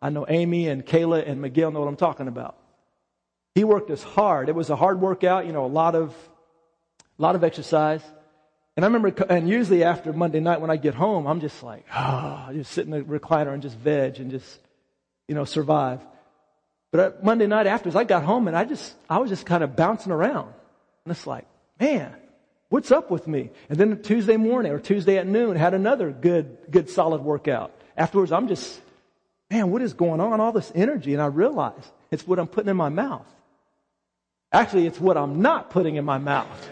I 0.00 0.10
know 0.10 0.26
Amy 0.28 0.68
and 0.68 0.86
Kayla 0.86 1.28
and 1.28 1.42
Miguel 1.42 1.72
know 1.72 1.80
what 1.80 1.88
I'm 1.88 1.96
talking 1.96 2.28
about. 2.28 2.56
He 3.56 3.64
worked 3.64 3.90
us 3.90 4.00
hard. 4.00 4.48
It 4.48 4.54
was 4.54 4.70
a 4.70 4.76
hard 4.76 5.00
workout, 5.00 5.46
you 5.46 5.52
know, 5.52 5.64
a 5.64 5.66
lot 5.66 5.96
of, 5.96 6.14
a 7.18 7.22
lot 7.22 7.34
of 7.34 7.42
exercise. 7.42 8.00
And 8.76 8.84
I 8.84 8.88
remember, 8.88 9.08
and 9.28 9.48
usually 9.48 9.82
after 9.82 10.12
Monday 10.12 10.38
night 10.38 10.60
when 10.60 10.70
I 10.70 10.76
get 10.76 10.94
home, 10.94 11.26
I'm 11.26 11.40
just 11.40 11.64
like, 11.64 11.84
ah, 11.92 12.46
oh, 12.48 12.52
just 12.52 12.70
sit 12.70 12.84
in 12.84 12.92
the 12.92 13.02
recliner 13.02 13.52
and 13.52 13.62
just 13.62 13.76
veg 13.76 14.20
and 14.20 14.30
just, 14.30 14.60
you 15.26 15.34
know, 15.34 15.44
survive. 15.44 16.00
But 16.92 17.24
Monday 17.24 17.48
night 17.48 17.66
after, 17.66 17.90
I 17.98 18.04
got 18.04 18.22
home 18.22 18.46
and 18.46 18.56
I 18.56 18.64
just, 18.64 18.94
I 19.08 19.18
was 19.18 19.30
just 19.30 19.46
kind 19.46 19.64
of 19.64 19.74
bouncing 19.74 20.12
around. 20.12 20.54
And 21.04 21.10
it's 21.10 21.26
like, 21.26 21.46
man, 21.80 22.14
What's 22.70 22.92
up 22.92 23.10
with 23.10 23.26
me? 23.26 23.50
And 23.68 23.76
then 23.76 24.00
Tuesday 24.00 24.36
morning 24.36 24.70
or 24.70 24.78
Tuesday 24.78 25.18
at 25.18 25.26
noon 25.26 25.56
had 25.56 25.74
another 25.74 26.12
good, 26.12 26.56
good 26.70 26.88
solid 26.88 27.20
workout. 27.20 27.74
Afterwards, 27.96 28.30
I'm 28.30 28.46
just, 28.46 28.80
man, 29.50 29.72
what 29.72 29.82
is 29.82 29.92
going 29.92 30.20
on? 30.20 30.40
All 30.40 30.52
this 30.52 30.70
energy. 30.72 31.12
And 31.12 31.20
I 31.20 31.26
realize 31.26 31.92
it's 32.12 32.24
what 32.26 32.38
I'm 32.38 32.46
putting 32.46 32.70
in 32.70 32.76
my 32.76 32.88
mouth. 32.88 33.26
Actually, 34.52 34.86
it's 34.86 35.00
what 35.00 35.16
I'm 35.16 35.42
not 35.42 35.70
putting 35.70 35.96
in 35.96 36.04
my 36.04 36.18
mouth. 36.18 36.70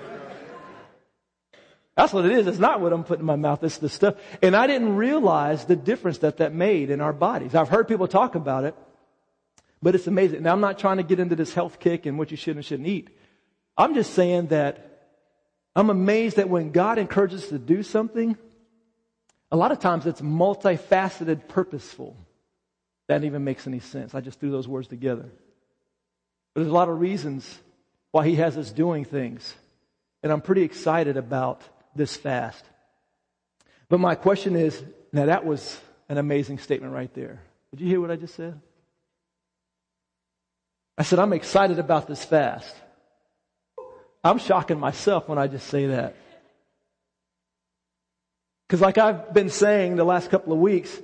That's 1.97 2.13
what 2.13 2.25
it 2.25 2.31
is. 2.31 2.47
It's 2.47 2.61
not 2.61 2.81
what 2.81 2.93
I'm 2.93 3.03
putting 3.03 3.23
in 3.23 3.27
my 3.27 3.35
mouth. 3.35 3.65
It's 3.65 3.79
the 3.79 3.89
stuff. 3.89 4.15
And 4.41 4.55
I 4.55 4.69
didn't 4.69 4.95
realize 4.95 5.65
the 5.65 5.75
difference 5.75 6.19
that 6.19 6.37
that 6.37 6.55
made 6.55 6.91
in 6.91 7.01
our 7.01 7.13
bodies. 7.13 7.57
I've 7.57 7.71
heard 7.71 7.89
people 7.89 8.07
talk 8.07 8.37
about 8.37 8.63
it, 8.63 8.77
but 9.83 9.97
it's 9.97 10.07
amazing. 10.07 10.45
Now, 10.45 10.53
I'm 10.53 10.61
not 10.61 10.79
trying 10.79 10.99
to 10.99 11.03
get 11.03 11.19
into 11.19 11.35
this 11.35 11.53
health 11.55 11.81
kick 11.81 12.07
and 12.07 12.17
what 12.17 12.31
you 12.31 12.37
should 12.37 12.55
and 12.55 12.65
shouldn't 12.65 12.87
eat. 12.87 13.09
I'm 13.77 13.95
just 13.95 14.15
saying 14.15 14.49
that 14.49 14.98
I'm 15.79 15.91
amazed 15.91 16.39
that 16.39 16.49
when 16.49 16.73
God 16.73 16.99
encourages 16.99 17.45
us 17.45 17.49
to 17.51 17.59
do 17.59 17.85
something, 17.85 18.37
a 19.53 19.57
lot 19.57 19.71
of 19.71 19.79
times 19.79 20.07
it's 20.07 20.21
multifaceted, 20.21 21.47
purposeful. 21.47 22.17
That 23.07 23.23
even 23.23 23.45
makes 23.45 23.65
any 23.65 23.79
sense. 23.79 24.13
I 24.13 24.21
just 24.21 24.41
threw 24.41 24.51
those 24.51 24.67
words 24.67 24.89
together. 24.89 25.23
But 26.53 26.61
there's 26.63 26.67
a 26.67 26.75
lot 26.75 26.89
of 26.89 26.99
reasons 26.99 27.59
why 28.11 28.27
He 28.27 28.35
has 28.35 28.57
us 28.57 28.73
doing 28.73 29.05
things. 29.05 29.55
And 30.25 30.33
I'm 30.33 30.41
pretty 30.41 30.63
excited 30.63 31.17
about 31.17 31.63
this 31.95 32.17
fast. 32.17 32.65
But 33.89 34.01
my 34.01 34.17
question 34.17 34.57
is 34.57 34.83
now 35.13 35.27
that 35.27 35.47
was 35.47 35.81
an 36.09 36.19
amazing 36.19 36.59
statement 36.59 36.93
right 36.93 37.15
there. 37.15 37.41
Did 37.71 37.83
you 37.83 37.87
hear 37.87 38.01
what 38.01 38.11
I 38.11 38.17
just 38.17 38.35
said? 38.35 38.61
I 40.99 41.05
said, 41.05 41.21
I'm 41.21 41.33
excited 41.33 41.79
about 41.79 42.09
this 42.09 42.25
fast. 42.25 42.75
I'm 44.23 44.39
shocking 44.39 44.79
myself 44.79 45.29
when 45.29 45.39
I 45.39 45.47
just 45.47 45.67
say 45.69 45.87
that. 45.87 46.17
Because, 48.67 48.81
like 48.81 48.99
I've 48.99 49.33
been 49.33 49.49
saying 49.49 49.97
the 49.97 50.05
last 50.05 50.31
couple 50.31 50.53
of 50.53 50.59
weeks, 50.59 50.95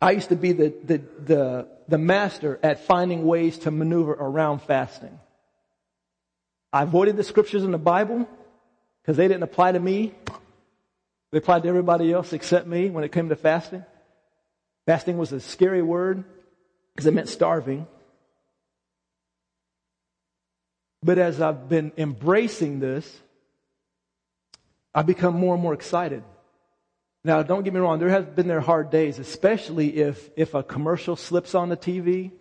I 0.00 0.12
used 0.12 0.30
to 0.30 0.36
be 0.36 0.52
the, 0.52 0.74
the, 0.84 0.98
the, 1.24 1.68
the 1.88 1.98
master 1.98 2.58
at 2.62 2.86
finding 2.86 3.26
ways 3.26 3.58
to 3.60 3.70
maneuver 3.70 4.12
around 4.12 4.62
fasting. 4.62 5.18
I 6.72 6.82
avoided 6.82 7.16
the 7.16 7.24
scriptures 7.24 7.64
in 7.64 7.70
the 7.70 7.78
Bible 7.78 8.26
because 9.02 9.16
they 9.16 9.28
didn't 9.28 9.42
apply 9.42 9.72
to 9.72 9.80
me. 9.80 10.14
They 11.30 11.38
applied 11.38 11.64
to 11.64 11.68
everybody 11.68 12.12
else 12.12 12.32
except 12.32 12.66
me 12.66 12.88
when 12.88 13.04
it 13.04 13.12
came 13.12 13.28
to 13.28 13.36
fasting. 13.36 13.84
Fasting 14.86 15.18
was 15.18 15.32
a 15.32 15.40
scary 15.40 15.82
word 15.82 16.24
because 16.94 17.06
it 17.06 17.14
meant 17.14 17.28
starving. 17.28 17.86
But 21.02 21.18
as 21.18 21.40
I've 21.40 21.68
been 21.68 21.92
embracing 21.96 22.78
this, 22.78 23.20
I've 24.94 25.06
become 25.06 25.34
more 25.34 25.54
and 25.54 25.62
more 25.62 25.74
excited. 25.74 26.22
Now, 27.24 27.42
don't 27.42 27.62
get 27.62 27.72
me 27.72 27.80
wrong, 27.80 27.98
there 27.98 28.08
have 28.08 28.34
been 28.34 28.48
there 28.48 28.60
hard 28.60 28.90
days, 28.90 29.18
especially 29.18 29.96
if, 29.96 30.30
if 30.36 30.54
a 30.54 30.62
commercial 30.62 31.16
slips 31.16 31.54
on 31.54 31.68
the 31.68 31.76
TV. 31.76 32.32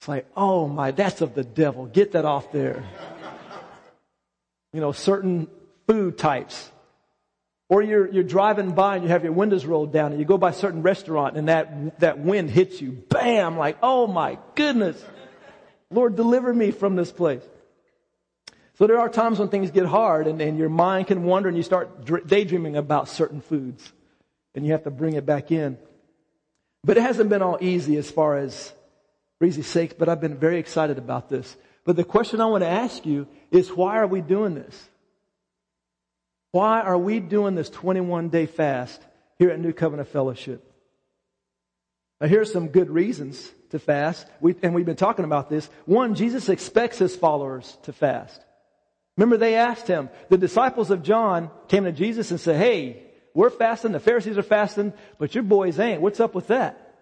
It's 0.00 0.08
like, 0.08 0.26
oh 0.36 0.66
my, 0.66 0.90
that's 0.90 1.20
of 1.20 1.34
the 1.34 1.44
devil. 1.44 1.86
Get 1.86 2.12
that 2.12 2.24
off 2.24 2.50
there. 2.50 2.84
You 4.72 4.80
know, 4.80 4.90
certain 4.90 5.48
food 5.86 6.18
types. 6.18 6.70
Or 7.68 7.82
you're, 7.82 8.10
you're 8.10 8.24
driving 8.24 8.72
by 8.72 8.96
and 8.96 9.04
you 9.04 9.10
have 9.10 9.22
your 9.22 9.32
windows 9.32 9.64
rolled 9.64 9.92
down 9.92 10.10
and 10.10 10.20
you 10.20 10.26
go 10.26 10.38
by 10.38 10.50
a 10.50 10.54
certain 10.54 10.82
restaurant 10.82 11.36
and 11.36 11.48
that, 11.48 12.00
that 12.00 12.18
wind 12.18 12.50
hits 12.50 12.80
you. 12.80 12.90
Bam! 12.90 13.56
Like, 13.56 13.78
oh 13.82 14.06
my 14.06 14.38
goodness. 14.56 15.02
Lord, 15.92 16.16
deliver 16.16 16.52
me 16.52 16.70
from 16.70 16.96
this 16.96 17.12
place. 17.12 17.42
So 18.78 18.86
there 18.86 18.98
are 18.98 19.08
times 19.08 19.38
when 19.38 19.48
things 19.48 19.70
get 19.70 19.86
hard 19.86 20.26
and, 20.26 20.40
and 20.40 20.58
your 20.58 20.68
mind 20.68 21.06
can 21.06 21.24
wander 21.24 21.48
and 21.48 21.56
you 21.56 21.62
start 21.62 22.04
daydreaming 22.26 22.76
about 22.76 23.08
certain 23.08 23.40
foods 23.40 23.92
and 24.54 24.64
you 24.64 24.72
have 24.72 24.84
to 24.84 24.90
bring 24.90 25.14
it 25.14 25.26
back 25.26 25.52
in. 25.52 25.78
But 26.84 26.96
it 26.96 27.02
hasn't 27.02 27.30
been 27.30 27.42
all 27.42 27.58
easy 27.60 27.96
as 27.96 28.10
far 28.10 28.36
as 28.36 28.72
for 29.38 29.44
easy 29.44 29.62
sakes, 29.62 29.94
but 29.96 30.08
I've 30.08 30.20
been 30.20 30.36
very 30.36 30.58
excited 30.58 30.98
about 30.98 31.28
this. 31.28 31.56
But 31.84 31.96
the 31.96 32.04
question 32.04 32.40
I 32.40 32.46
want 32.46 32.62
to 32.62 32.68
ask 32.68 33.04
you 33.04 33.28
is 33.50 33.70
why 33.70 33.98
are 33.98 34.06
we 34.06 34.20
doing 34.20 34.54
this? 34.54 34.88
Why 36.52 36.80
are 36.80 36.98
we 36.98 37.18
doing 37.20 37.54
this 37.54 37.70
21 37.70 38.28
day 38.28 38.46
fast 38.46 39.00
here 39.38 39.50
at 39.50 39.60
New 39.60 39.72
Covenant 39.72 40.08
Fellowship? 40.08 40.62
Now, 42.20 42.28
here 42.28 42.40
are 42.40 42.46
some 42.46 42.68
good 42.68 42.90
reasons 42.90 43.50
to 43.72 43.78
fast, 43.78 44.26
we, 44.40 44.54
and 44.62 44.74
we've 44.74 44.86
been 44.86 44.96
talking 44.96 45.24
about 45.24 45.50
this. 45.50 45.68
One, 45.84 46.14
Jesus 46.14 46.48
expects 46.48 46.98
his 46.98 47.16
followers 47.16 47.76
to 47.82 47.92
fast. 47.92 48.40
Remember, 49.16 49.36
they 49.36 49.56
asked 49.56 49.86
him, 49.86 50.08
the 50.30 50.38
disciples 50.38 50.90
of 50.90 51.02
John 51.02 51.50
came 51.68 51.84
to 51.84 51.92
Jesus 51.92 52.30
and 52.30 52.40
said, 52.40 52.56
Hey, 52.56 53.02
we're 53.34 53.50
fasting, 53.50 53.92
the 53.92 54.00
Pharisees 54.00 54.38
are 54.38 54.42
fasting, 54.42 54.92
but 55.18 55.34
your 55.34 55.44
boys 55.44 55.78
ain't. 55.78 56.00
What's 56.00 56.20
up 56.20 56.34
with 56.34 56.46
that? 56.48 56.94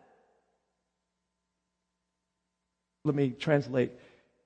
Let 3.05 3.15
me 3.15 3.31
translate. 3.31 3.93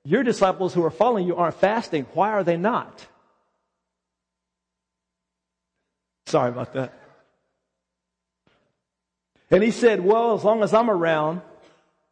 Your 0.05 0.23
disciples 0.23 0.75
who 0.75 0.85
are 0.85 0.91
following 0.91 1.27
you 1.27 1.37
aren't 1.37 1.57
fasting. 1.57 2.07
Why 2.13 2.31
are 2.31 2.45
they 2.45 2.57
not? 2.57 3.07
Sorry 6.27 6.51
about 6.51 6.75
that. 6.75 6.93
And 9.51 9.63
he 9.63 9.71
said, 9.71 10.05
Well, 10.05 10.35
as 10.35 10.45
long 10.45 10.63
as 10.63 10.75
I'm 10.75 10.91
around, 10.91 11.43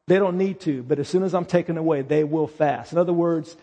they 0.06 0.18
don't 0.18 0.36
need 0.36 0.60
to, 0.60 0.82
but 0.82 0.98
as 0.98 1.08
soon 1.08 1.22
as 1.22 1.34
I'm 1.34 1.44
taken 1.44 1.76
away, 1.76 2.02
they 2.02 2.24
will 2.24 2.46
fast. 2.46 2.92
In 2.92 2.98
other 2.98 3.12
words, 3.12 3.56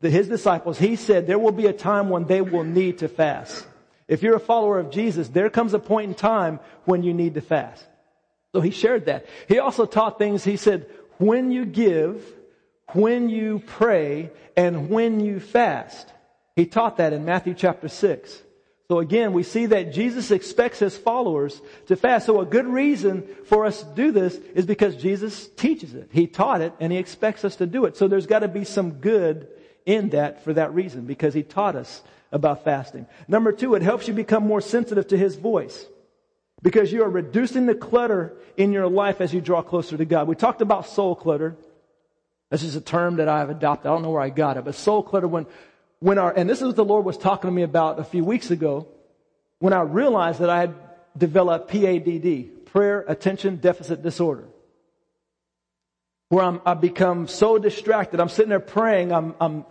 the, 0.00 0.10
his 0.10 0.28
disciples, 0.28 0.78
he 0.78 0.96
said 0.96 1.26
there 1.26 1.38
will 1.38 1.52
be 1.52 1.66
a 1.66 1.72
time 1.72 2.08
when 2.08 2.24
they 2.24 2.40
will 2.40 2.64
need 2.64 2.98
to 2.98 3.08
fast. 3.08 3.66
If 4.08 4.22
you're 4.22 4.36
a 4.36 4.40
follower 4.40 4.78
of 4.78 4.90
Jesus, 4.90 5.28
there 5.28 5.50
comes 5.50 5.74
a 5.74 5.78
point 5.78 6.08
in 6.08 6.14
time 6.14 6.60
when 6.84 7.02
you 7.02 7.14
need 7.14 7.34
to 7.34 7.40
fast. 7.40 7.84
So 8.52 8.60
he 8.60 8.70
shared 8.70 9.06
that. 9.06 9.26
He 9.48 9.58
also 9.58 9.86
taught 9.86 10.18
things, 10.18 10.42
he 10.42 10.56
said, 10.56 10.86
when 11.18 11.52
you 11.52 11.64
give, 11.64 12.24
when 12.92 13.28
you 13.28 13.62
pray, 13.64 14.30
and 14.56 14.90
when 14.90 15.20
you 15.20 15.38
fast. 15.38 16.12
He 16.56 16.66
taught 16.66 16.96
that 16.96 17.12
in 17.12 17.24
Matthew 17.24 17.54
chapter 17.54 17.88
6. 17.88 18.42
So 18.90 18.98
again, 18.98 19.32
we 19.32 19.44
see 19.44 19.66
that 19.66 19.92
Jesus 19.92 20.32
expects 20.32 20.80
his 20.80 20.98
followers 20.98 21.62
to 21.86 21.94
fast. 21.94 22.26
So 22.26 22.40
a 22.40 22.44
good 22.44 22.66
reason 22.66 23.22
for 23.44 23.64
us 23.64 23.84
to 23.84 23.88
do 23.94 24.10
this 24.10 24.34
is 24.56 24.66
because 24.66 24.96
Jesus 24.96 25.46
teaches 25.46 25.94
it. 25.94 26.08
He 26.10 26.26
taught 26.26 26.60
it 26.60 26.72
and 26.80 26.90
he 26.92 26.98
expects 26.98 27.44
us 27.44 27.54
to 27.56 27.66
do 27.66 27.84
it. 27.84 27.96
So 27.96 28.08
there's 28.08 28.26
got 28.26 28.40
to 28.40 28.48
be 28.48 28.64
some 28.64 28.94
good 28.94 29.46
in 29.86 30.08
that 30.08 30.42
for 30.42 30.54
that 30.54 30.74
reason 30.74 31.02
because 31.02 31.34
he 31.34 31.44
taught 31.44 31.76
us 31.76 32.02
about 32.32 32.64
fasting. 32.64 33.06
Number 33.28 33.52
two, 33.52 33.76
it 33.76 33.82
helps 33.82 34.08
you 34.08 34.12
become 34.12 34.44
more 34.44 34.60
sensitive 34.60 35.06
to 35.06 35.16
his 35.16 35.36
voice 35.36 35.86
because 36.60 36.92
you 36.92 37.04
are 37.04 37.08
reducing 37.08 37.66
the 37.66 37.76
clutter 37.76 38.34
in 38.56 38.72
your 38.72 38.88
life 38.88 39.20
as 39.20 39.32
you 39.32 39.40
draw 39.40 39.62
closer 39.62 39.96
to 39.96 40.04
God. 40.04 40.26
We 40.26 40.34
talked 40.34 40.62
about 40.62 40.88
soul 40.88 41.14
clutter. 41.14 41.54
This 42.50 42.64
is 42.64 42.74
a 42.74 42.80
term 42.80 43.18
that 43.18 43.28
I've 43.28 43.50
adopted. 43.50 43.86
I 43.86 43.94
don't 43.94 44.02
know 44.02 44.10
where 44.10 44.20
I 44.20 44.30
got 44.30 44.56
it, 44.56 44.64
but 44.64 44.74
soul 44.74 45.04
clutter 45.04 45.28
when 45.28 45.46
when 46.00 46.18
our, 46.18 46.32
and 46.32 46.48
this 46.48 46.60
is 46.60 46.66
what 46.66 46.76
the 46.76 46.84
Lord 46.84 47.04
was 47.04 47.16
talking 47.16 47.48
to 47.48 47.52
me 47.54 47.62
about 47.62 47.98
a 47.98 48.04
few 48.04 48.24
weeks 48.24 48.50
ago, 48.50 48.88
when 49.58 49.72
I 49.72 49.82
realized 49.82 50.40
that 50.40 50.50
I 50.50 50.60
had 50.60 50.74
developed 51.16 51.70
PADD, 51.70 52.66
prayer 52.66 53.04
attention 53.06 53.56
deficit 53.56 54.02
disorder. 54.02 54.48
Where 56.30 56.44
I'm, 56.44 56.60
I've 56.64 56.80
become 56.80 57.28
so 57.28 57.58
distracted. 57.58 58.20
I'm 58.20 58.28
sitting 58.28 58.50
there 58.50 58.60
praying. 58.60 59.12
I'm, 59.12 59.34
I'm, 59.40 59.64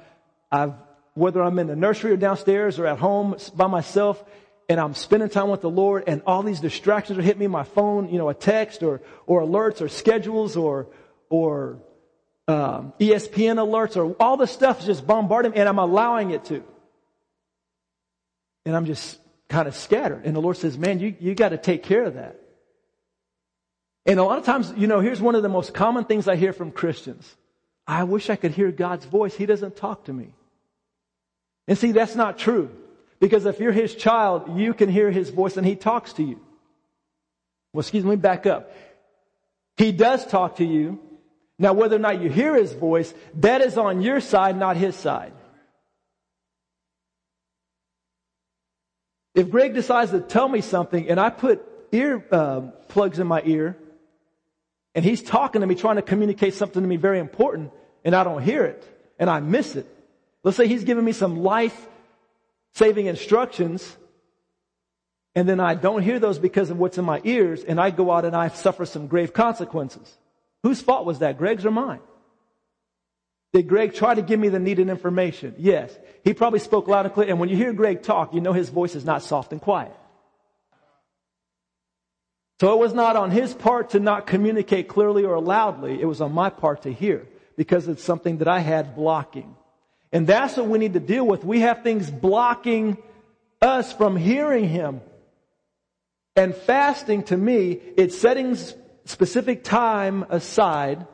I've, 0.52 0.74
whether 1.16 1.42
I'm 1.42 1.58
in 1.58 1.68
the 1.68 1.76
nursery 1.76 2.12
or 2.12 2.18
downstairs 2.18 2.78
or 2.78 2.86
at 2.86 3.00
home 3.00 3.36
by 3.56 3.68
myself, 3.68 4.24
and 4.68 4.80
I'm 4.80 4.94
spending 4.94 5.30
time 5.30 5.50
with 5.50 5.62
the 5.62 5.70
Lord, 5.70 6.04
and 6.06 6.22
all 6.28 6.44
these 6.44 6.60
distractions 6.60 7.18
are 7.18 7.24
hitting 7.24 7.40
me, 7.40 7.48
my 7.48 7.64
phone, 7.64 8.10
you 8.10 8.20
know, 8.20 8.30
a 8.30 8.36
text 8.36 8.84
or, 8.84 9.02
or 9.26 9.42
alerts 9.42 9.82
or 9.82 9.90
schedules 9.90 10.56
or, 10.56 10.88
or 11.30 11.80
um, 12.50 12.94
ESPN 13.00 13.58
alerts 13.58 13.96
or 13.96 14.15
all 14.20 14.36
the 14.36 14.48
stuff 14.48 14.79
is 14.79 14.88
just 14.88 15.06
bombarding 15.06 15.53
and 15.53 15.70
I'm 15.70 15.77
allowing 15.77 16.32
it 16.32 16.46
to. 16.46 16.63
And 18.65 18.75
I'm 18.75 18.86
just 18.86 19.20
kind 19.50 19.68
of 19.68 19.75
scattered. 19.75 20.25
And 20.25 20.36
the 20.36 20.41
Lord 20.41 20.58
says, 20.58 20.75
man, 20.75 21.00
you, 21.00 21.15
you 21.20 21.36
got 21.36 21.50
to 21.50 21.58
take 21.58 21.84
care 21.84 22.03
of 22.03 22.15
that. 22.15 22.39
And 24.08 24.20
a 24.20 24.24
lot 24.24 24.39
of 24.39 24.46
times, 24.46 24.74
you 24.75 24.88
know, 24.88 25.00
here's 25.00 25.22
one 25.22 25.36
of 25.36 25.44
the 25.44 25.50
most 25.50 25.75
common 25.75 26.06
things 26.06 26.27
I 26.27 26.38
hear 26.38 26.51
from 26.51 26.72
Christians. 26.72 27.36
I 27.86 28.06
wish 28.06 28.32
I 28.32 28.36
could 28.36 28.51
hear 28.51 28.72
God's 28.72 29.06
voice. 29.06 29.36
He 29.36 29.46
doesn't 29.46 29.75
talk 29.75 30.06
to 30.06 30.13
me. 30.13 30.34
And 31.68 31.77
see, 31.77 31.91
that's 31.91 32.15
not 32.15 32.39
true. 32.39 32.72
Because 33.20 33.46
if 33.46 33.60
you're 33.60 33.72
his 33.72 33.94
child, 33.94 34.58
you 34.58 34.74
can 34.74 34.89
hear 34.89 35.12
his 35.12 35.29
voice 35.29 35.56
and 35.56 35.68
he 35.68 35.75
talks 35.75 36.13
to 36.13 36.24
you. 36.24 36.39
Well, 37.74 37.82
excuse 37.82 38.03
me, 38.03 38.15
back 38.15 38.48
up. 38.48 38.72
He 39.77 39.91
does 39.91 40.25
talk 40.25 40.56
to 40.56 40.65
you, 40.65 41.00
now, 41.62 41.74
whether 41.74 41.98
or 41.98 42.00
not 42.00 42.22
you 42.22 42.30
hear 42.30 42.56
his 42.56 42.72
voice, 42.72 43.13
that 43.36 43.60
is 43.60 43.78
on 43.78 44.01
your 44.01 44.22
side, 44.22 44.58
not 44.58 44.78
his 44.78 44.96
side. 44.96 45.34
If 49.36 49.50
Greg 49.50 49.74
decides 49.74 50.12
to 50.12 50.22
tell 50.22 50.48
me 50.48 50.62
something 50.62 51.10
and 51.10 51.20
I 51.20 51.30
put 51.30 51.62
ear 51.92 52.25
uh, 52.32 52.62
plugs 52.88 53.20
in 53.20 53.28
my 53.28 53.42
ear 53.44 53.78
and 54.96 55.04
he's 55.04 55.22
talking 55.22 55.60
to 55.60 55.68
me, 55.68 55.75
trying 55.75 55.98
to 55.98 56.01
communicate 56.01 56.54
something 56.54 56.82
to 56.82 56.88
me 56.88 56.96
very 56.96 57.20
important, 57.20 57.72
and 58.06 58.16
I 58.16 58.24
don't 58.24 58.42
hear 58.42 58.63
it 58.63 59.13
and 59.20 59.30
I 59.30 59.42
miss 59.42 59.75
it. 59.75 59.86
Let's 60.44 60.56
say 60.56 60.68
he's 60.68 60.86
giving 60.86 61.04
me 61.04 61.12
some 61.12 61.44
life 61.44 61.88
saving 62.74 63.08
instructions 63.08 63.98
and 65.36 65.48
then 65.48 65.60
I 65.60 65.75
don't 65.75 66.04
hear 66.04 66.20
those 66.20 66.39
because 66.39 66.70
of 66.70 66.80
what's 66.80 66.98
in 66.98 67.04
my 67.04 67.20
ears 67.25 67.66
and 67.66 67.82
I 67.82 67.92
go 67.92 68.12
out 68.12 68.24
and 68.24 68.36
I 68.36 68.48
suffer 68.48 68.86
some 68.86 69.08
grave 69.08 69.34
consequences. 69.34 70.18
Whose 70.63 70.82
fault 70.82 71.06
was 71.06 71.20
that, 71.20 71.38
Greg's 71.38 71.66
or 71.66 71.72
mine? 71.72 72.00
Did 73.54 73.68
Greg 73.68 73.94
try 73.96 74.13
to 74.13 74.22
give 74.22 74.39
me 74.39 74.50
the 74.50 74.60
needed 74.60 74.89
information? 74.89 75.56
Yes. 75.58 75.98
He 76.24 76.34
probably 76.34 76.60
spoke 76.60 76.88
loud 76.88 77.06
and 77.06 77.13
clear. 77.13 77.30
And 77.30 77.39
when 77.39 77.50
you 77.50 77.56
hear 77.56 77.74
Greg 77.74 78.04
talk, 78.04 78.34
you 78.34 78.42
know 78.42 78.54
his 78.54 78.70
voice 78.70 78.94
is 78.94 79.06
not 79.06 79.24
soft 79.24 79.51
and 79.51 79.62
quiet. 79.62 79.96
So 82.60 82.74
it 82.74 82.80
was 82.80 82.94
not 82.94 83.16
on 83.16 83.32
his 83.32 83.54
part 83.54 83.92
to 83.92 84.00
not 84.00 84.28
communicate 84.28 84.88
clearly 84.88 85.24
or 85.24 85.39
loudly. 85.39 86.00
It 86.00 86.06
was 86.06 86.22
on 86.22 86.34
my 86.34 86.50
part 86.50 86.84
to 86.84 86.94
hear 86.94 87.25
because 87.56 87.88
it's 87.88 88.04
something 88.04 88.38
that 88.39 88.48
I 88.48 88.60
had 88.60 88.96
blocking. 88.96 89.56
And 90.12 90.28
that's 90.28 90.58
what 90.58 90.68
we 90.68 90.78
need 90.78 90.94
to 90.94 91.00
deal 91.00 91.25
with. 91.25 91.44
We 91.44 91.62
have 91.62 91.84
things 91.84 92.12
blocking 92.12 92.98
us 93.62 93.94
from 93.94 94.16
hearing 94.16 94.68
him. 94.68 95.01
And 96.36 96.54
fasting 96.54 97.24
to 97.24 97.38
me, 97.38 97.80
it's 97.98 98.18
setting 98.18 98.58
specific 99.10 99.63
time 99.63 100.24
aside 100.30 101.08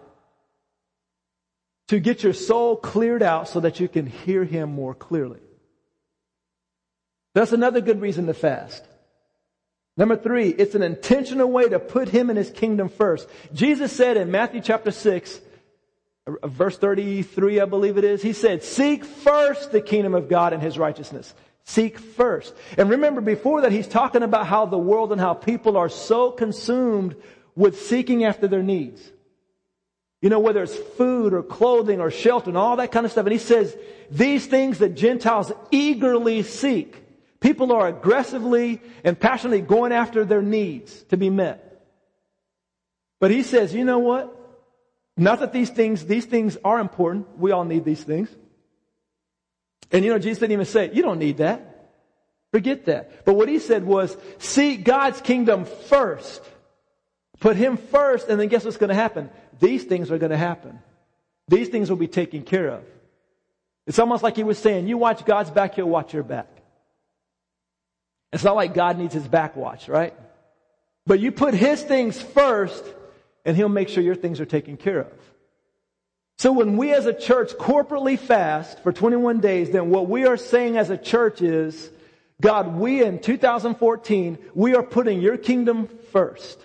to 1.88 2.00
get 2.00 2.24
your 2.24 2.34
soul 2.34 2.76
cleared 2.76 3.24
out 3.24 3.48
so 3.48 3.62
that 3.62 3.80
you 3.80 3.88
can 3.88 4.06
hear 4.06 4.44
him 4.44 4.74
more 4.74 4.94
clearly. 4.94 5.40
That's 7.34 7.54
another 7.54 7.82
good 7.82 8.02
reason 8.02 8.26
to 8.28 8.34
fast. 8.34 8.84
Number 9.98 10.18
three, 10.18 10.50
it's 10.50 10.76
an 10.76 10.84
intentional 10.84 11.50
way 11.50 11.70
to 11.70 11.80
put 11.80 12.10
him 12.10 12.30
and 12.30 12.38
his 12.38 12.50
kingdom 12.50 12.90
first. 12.90 13.30
Jesus 13.54 13.94
said 13.94 14.18
in 14.18 14.30
Matthew 14.30 14.62
chapter 14.62 14.92
6, 14.92 15.40
verse 16.44 16.78
33, 16.78 17.62
I 17.62 17.66
believe 17.66 17.98
it 17.98 18.04
is, 18.04 18.22
he 18.22 18.34
said, 18.34 18.64
seek 18.64 19.06
first 19.06 19.72
the 19.72 19.80
kingdom 19.82 20.16
of 20.16 20.28
God 20.28 20.52
and 20.52 20.62
his 20.62 20.78
righteousness. 20.78 21.34
Seek 21.64 21.98
first. 21.98 22.54
And 22.78 22.90
remember 22.90 23.22
before 23.22 23.62
that, 23.62 23.72
he's 23.72 23.88
talking 23.88 24.22
about 24.22 24.48
how 24.48 24.66
the 24.66 24.78
world 24.78 25.12
and 25.14 25.22
how 25.22 25.34
people 25.34 25.78
are 25.78 25.90
so 25.90 26.30
consumed 26.32 27.16
with 27.56 27.82
seeking 27.82 28.24
after 28.24 28.48
their 28.48 28.64
needs. 28.64 29.02
You 30.22 30.30
know, 30.30 30.40
whether 30.40 30.64
it's 30.64 30.76
food 30.76 31.34
or 31.34 31.44
clothing 31.44 32.02
or 32.02 32.10
shelter 32.10 32.50
and 32.50 32.58
all 32.58 32.78
that 32.78 32.92
kind 32.92 33.06
of 33.06 33.12
stuff. 33.12 33.26
And 33.26 33.34
he 33.34 33.40
says, 33.40 33.76
these 34.10 34.48
things 34.48 34.80
that 34.80 34.96
Gentiles 34.96 35.52
eagerly 35.72 36.42
seek. 36.44 37.04
People 37.40 37.72
are 37.72 37.88
aggressively 37.88 38.82
and 39.04 39.20
passionately 39.20 39.62
going 39.62 39.92
after 39.92 40.26
their 40.26 40.42
needs 40.42 41.04
to 41.10 41.18
be 41.18 41.30
met. 41.30 41.84
But 43.20 43.32
he 43.32 43.44
says, 43.44 43.74
you 43.74 43.86
know 43.86 44.00
what? 44.00 44.32
Not 45.16 45.40
that 45.40 45.54
these 45.54 45.70
things, 45.70 46.06
these 46.06 46.26
things 46.26 46.58
are 46.64 46.80
important. 46.80 47.38
We 47.38 47.52
all 47.52 47.64
need 47.64 47.86
these 47.86 48.04
things. 48.04 48.30
And 49.92 50.04
you 50.04 50.12
know, 50.12 50.20
Jesus 50.20 50.40
didn't 50.40 50.54
even 50.54 50.66
say, 50.66 50.92
you 50.94 51.04
don't 51.04 51.20
need 51.20 51.38
that. 51.38 51.92
Forget 52.52 52.86
that. 52.86 53.26
But 53.26 53.36
what 53.36 53.48
he 53.48 53.60
said 53.60 53.86
was, 53.86 54.18
seek 54.40 54.84
God's 54.84 55.22
kingdom 55.22 55.66
first. 55.66 56.42
Put 57.40 57.56
him 57.56 57.78
first, 57.78 58.28
and 58.28 58.40
then 58.40 58.48
guess 58.48 58.66
what's 58.66 58.78
going 58.78 58.90
to 58.90 58.96
happen? 58.96 59.30
These 59.60 59.84
things 59.84 60.12
are 60.12 60.18
going 60.18 60.32
to 60.32 60.38
happen. 60.38 60.80
These 61.48 61.70
things 61.70 61.90
will 61.90 61.98
be 61.98 62.08
taken 62.08 62.44
care 62.44 62.70
of. 62.70 62.84
It's 63.88 64.00
almost 64.00 64.24
like 64.24 64.36
he 64.36 64.44
was 64.44 64.58
saying, 64.58 64.88
you 64.88 64.98
watch 64.98 65.26
God's 65.26 65.52
back, 65.52 65.76
he'll 65.76 65.88
watch 65.88 66.14
your 66.14 66.24
back. 66.24 66.50
It's 68.34 68.44
not 68.44 68.56
like 68.56 68.74
God 68.74 68.98
needs 68.98 69.14
his 69.14 69.28
back 69.28 69.56
watch, 69.56 69.88
right? 69.88 70.14
But 71.06 71.20
you 71.20 71.32
put 71.32 71.54
his 71.54 71.84
things 71.84 72.20
first, 72.20 72.84
and 73.46 73.56
he'll 73.56 73.70
make 73.70 73.90
sure 73.90 74.04
your 74.04 74.16
things 74.16 74.40
are 74.40 74.46
taken 74.46 74.76
care 74.76 75.02
of. 75.02 75.14
So 76.38 76.52
when 76.52 76.78
we 76.78 76.94
as 76.94 77.06
a 77.06 77.14
church 77.14 77.54
corporately 77.54 78.20
fast 78.20 78.82
for 78.84 78.92
21 78.92 79.40
days, 79.40 79.70
then 79.70 79.90
what 79.90 80.10
we 80.10 80.26
are 80.26 80.36
saying 80.36 80.78
as 80.78 80.90
a 80.90 80.98
church 80.98 81.42
is, 81.42 81.90
God, 82.42 82.76
we 82.76 83.04
in 83.04 83.20
2014, 83.20 84.38
we 84.54 84.76
are 84.76 84.84
putting 84.84 85.22
your 85.22 85.38
kingdom 85.38 85.88
first. 86.12 86.60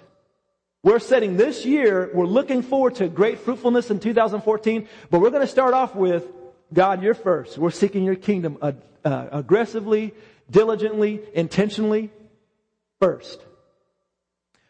We're 0.82 0.98
setting 0.98 1.36
this 1.36 1.66
year, 1.66 2.10
we're 2.14 2.26
looking 2.26 2.62
forward 2.62 2.94
to 2.96 3.08
great 3.08 3.40
fruitfulness 3.40 3.90
in 3.90 4.00
2014, 4.00 4.88
but 5.10 5.20
we're 5.20 5.30
going 5.30 5.42
to 5.42 5.46
start 5.46 5.74
off 5.74 5.94
with, 5.94 6.26
God, 6.72 7.02
you're 7.02 7.12
first. 7.14 7.58
We're 7.58 7.70
seeking 7.70 8.02
your 8.02 8.14
kingdom 8.14 8.56
uh, 8.62 8.72
uh, 9.04 9.26
aggressively, 9.30 10.14
diligently, 10.50 11.20
intentionally, 11.34 12.10
first. 12.98 13.44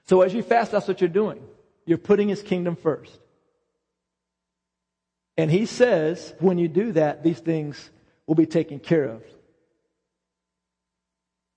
So 0.07 0.23
as 0.23 0.35
you 0.35 0.43
fast, 0.43 0.73
that's 0.73 0.89
what 0.89 1.01
you're 1.01 1.09
doing. 1.09 1.41
You're 1.87 1.99
putting 1.99 2.29
his 2.29 2.43
kingdom 2.43 2.75
first. 2.75 3.17
And 5.37 5.49
he 5.49 5.67
says, 5.67 6.35
when 6.41 6.59
you 6.59 6.67
do 6.67 6.93
that, 6.93 7.23
these 7.23 7.39
things 7.39 7.91
will 8.27 8.35
be 8.35 8.47
taken 8.47 8.81
care 8.81 9.05
of. 9.05 9.23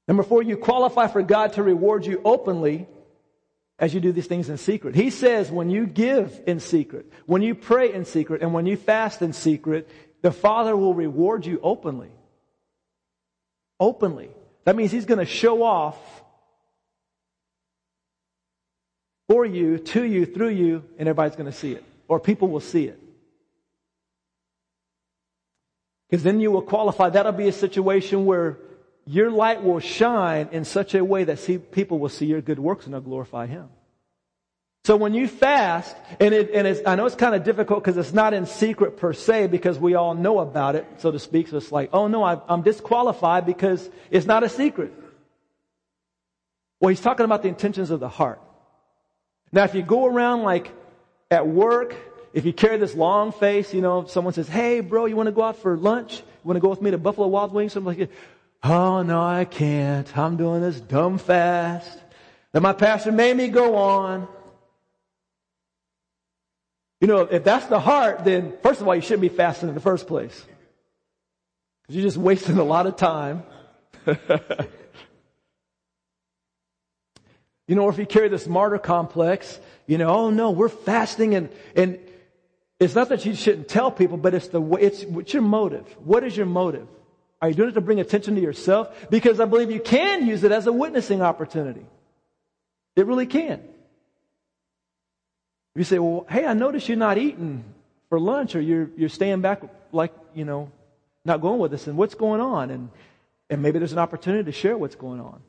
Number 0.07 0.21
four, 0.21 0.43
you 0.43 0.57
qualify 0.57 1.07
for 1.07 1.23
God 1.23 1.53
to 1.53 1.63
reward 1.63 2.05
you 2.05 2.21
openly 2.23 2.87
as 3.79 3.93
you 3.93 3.99
do 3.99 4.11
these 4.11 4.27
things 4.27 4.49
in 4.49 4.57
secret. 4.57 4.95
He 4.95 5.09
says 5.09 5.51
when 5.51 5.69
you 5.69 5.85
give 5.85 6.41
in 6.47 6.59
secret, 6.59 7.11
when 7.25 7.41
you 7.41 7.55
pray 7.55 7.93
in 7.93 8.05
secret, 8.05 8.41
and 8.41 8.53
when 8.53 8.65
you 8.65 8.77
fast 8.77 9.21
in 9.21 9.33
secret, 9.33 9.89
the 10.21 10.31
Father 10.31 10.75
will 10.75 10.93
reward 10.93 11.45
you 11.45 11.59
openly. 11.61 12.11
Openly. 13.79 14.29
That 14.65 14.75
means 14.75 14.91
He's 14.91 15.05
going 15.05 15.19
to 15.19 15.25
show 15.25 15.63
off 15.63 15.97
for 19.27 19.45
you, 19.45 19.79
to 19.79 20.03
you, 20.03 20.25
through 20.25 20.49
you, 20.49 20.83
and 20.97 21.07
everybody's 21.09 21.35
going 21.35 21.51
to 21.51 21.57
see 21.57 21.73
it. 21.73 21.83
Or 22.07 22.19
people 22.19 22.49
will 22.49 22.59
see 22.59 22.85
it. 22.85 22.99
Because 26.09 26.23
then 26.23 26.39
you 26.39 26.51
will 26.51 26.61
qualify. 26.61 27.09
That'll 27.09 27.31
be 27.31 27.47
a 27.47 27.53
situation 27.53 28.25
where 28.25 28.59
your 29.05 29.31
light 29.31 29.63
will 29.63 29.79
shine 29.79 30.49
in 30.51 30.65
such 30.65 30.95
a 30.95 31.03
way 31.03 31.23
that 31.25 31.39
see, 31.39 31.57
people 31.57 31.99
will 31.99 32.09
see 32.09 32.25
your 32.25 32.41
good 32.41 32.59
works 32.59 32.85
and 32.85 32.93
they'll 32.93 33.01
glorify 33.01 33.47
Him. 33.47 33.69
So 34.85 34.97
when 34.97 35.13
you 35.13 35.27
fast, 35.27 35.95
and, 36.19 36.33
it, 36.33 36.51
and 36.53 36.81
I 36.85 36.95
know 36.95 37.05
it's 37.05 37.15
kind 37.15 37.33
of 37.35 37.43
difficult 37.43 37.83
because 37.83 37.95
it's 37.95 38.13
not 38.13 38.33
in 38.33 38.45
secret 38.45 38.97
per 38.97 39.13
se 39.13 39.47
because 39.47 39.79
we 39.79 39.95
all 39.95 40.13
know 40.13 40.39
about 40.39 40.75
it, 40.75 40.85
so 40.97 41.09
to 41.09 41.19
speak. 41.19 41.47
So 41.47 41.57
it's 41.57 41.71
like, 41.71 41.89
oh 41.93 42.07
no, 42.07 42.23
I, 42.23 42.39
I'm 42.49 42.63
disqualified 42.63 43.45
because 43.45 43.89
it's 44.11 44.25
not 44.25 44.43
a 44.43 44.49
secret. 44.49 44.93
Well, 46.81 46.89
he's 46.89 46.99
talking 46.99 47.23
about 47.23 47.43
the 47.43 47.47
intentions 47.47 47.91
of 47.91 48.01
the 48.01 48.09
heart. 48.09 48.41
Now, 49.53 49.63
if 49.63 49.73
you 49.73 49.83
go 49.83 50.05
around 50.05 50.43
like 50.43 50.69
at 51.31 51.47
work 51.47 51.95
if 52.33 52.45
you 52.45 52.53
carry 52.53 52.77
this 52.77 52.95
long 52.95 53.31
face, 53.31 53.73
you 53.73 53.81
know, 53.81 54.05
someone 54.05 54.33
says, 54.33 54.47
Hey, 54.47 54.79
bro, 54.79 55.05
you 55.05 55.15
want 55.15 55.27
to 55.27 55.31
go 55.31 55.43
out 55.43 55.57
for 55.57 55.77
lunch? 55.77 56.17
You 56.17 56.47
want 56.47 56.57
to 56.57 56.61
go 56.61 56.69
with 56.69 56.81
me 56.81 56.91
to 56.91 56.97
Buffalo 56.97 57.27
Wild 57.27 57.53
Wings? 57.53 57.73
Something 57.73 57.87
like 57.87 58.09
that. 58.09 58.11
Oh, 58.63 59.03
no, 59.03 59.21
I 59.21 59.43
can't. 59.43 60.17
I'm 60.17 60.37
doing 60.37 60.61
this 60.61 60.79
dumb 60.79 61.17
fast 61.17 61.99
that 62.53 62.61
my 62.61 62.71
pastor 62.71 63.11
made 63.11 63.35
me 63.35 63.49
go 63.49 63.75
on. 63.75 64.27
You 67.01 67.07
know, 67.07 67.21
if 67.21 67.43
that's 67.43 67.65
the 67.65 67.81
heart, 67.81 68.23
then 68.23 68.53
first 68.63 68.79
of 68.79 68.87
all, 68.87 68.95
you 68.95 69.01
shouldn't 69.01 69.21
be 69.21 69.27
fasting 69.27 69.67
in 69.67 69.75
the 69.75 69.81
first 69.81 70.07
place. 70.07 70.45
Because 71.81 71.95
you're 71.97 72.05
just 72.05 72.15
wasting 72.15 72.57
a 72.57 72.63
lot 72.63 72.87
of 72.87 72.95
time. 72.95 73.43
you 74.07 74.15
know, 77.67 77.83
or 77.83 77.89
if 77.89 77.97
you 77.97 78.05
carry 78.05 78.29
this 78.29 78.47
martyr 78.47 78.77
complex, 78.77 79.59
you 79.87 79.97
know, 79.97 80.07
oh 80.07 80.29
no, 80.29 80.51
we're 80.51 80.69
fasting 80.69 81.35
and, 81.35 81.49
and 81.75 81.99
it's 82.79 82.95
not 82.95 83.09
that 83.09 83.25
you 83.25 83.35
shouldn't 83.35 83.67
tell 83.67 83.91
people, 83.91 84.15
but 84.15 84.33
it's 84.33 84.47
the 84.47 84.61
it's, 84.75 85.03
what's 85.03 85.33
your 85.33 85.41
motive? 85.41 85.85
What 85.99 86.23
is 86.23 86.37
your 86.37 86.45
motive? 86.45 86.87
Are 87.43 87.49
you 87.49 87.55
doing 87.55 87.71
it 87.71 87.73
to 87.73 87.81
bring 87.81 87.99
attention 87.99 88.35
to 88.35 88.41
yourself? 88.41 89.09
Because 89.09 89.41
I 89.41 89.45
believe 89.45 89.69
you 89.69 89.81
can 89.81 90.25
use 90.25 90.45
it 90.45 90.53
as 90.53 90.65
a 90.65 90.71
witnessing 90.71 91.21
opportunity. 91.21 91.85
It 92.95 93.05
really 93.05 93.25
can. 93.25 93.61
You 95.75 95.83
say, 95.83 95.99
well, 95.99 96.25
hey, 96.29 96.45
I 96.45 96.53
notice 96.53 96.87
you're 96.87 96.95
not 96.95 97.17
eating 97.17 97.65
for 98.07 98.17
lunch 98.17 98.55
or 98.55 98.61
you're, 98.61 98.89
you're 98.95 99.09
staying 99.09 99.41
back 99.41 99.61
like, 99.91 100.13
you 100.33 100.45
know, 100.45 100.71
not 101.25 101.41
going 101.41 101.59
with 101.59 101.73
us 101.73 101.85
and 101.85 101.97
what's 101.97 102.15
going 102.15 102.39
on? 102.39 102.69
And, 102.69 102.89
and 103.49 103.61
maybe 103.61 103.77
there's 103.77 103.91
an 103.91 103.99
opportunity 103.99 104.45
to 104.45 104.53
share 104.53 104.77
what's 104.77 104.95
going 104.95 105.19
on. 105.19 105.41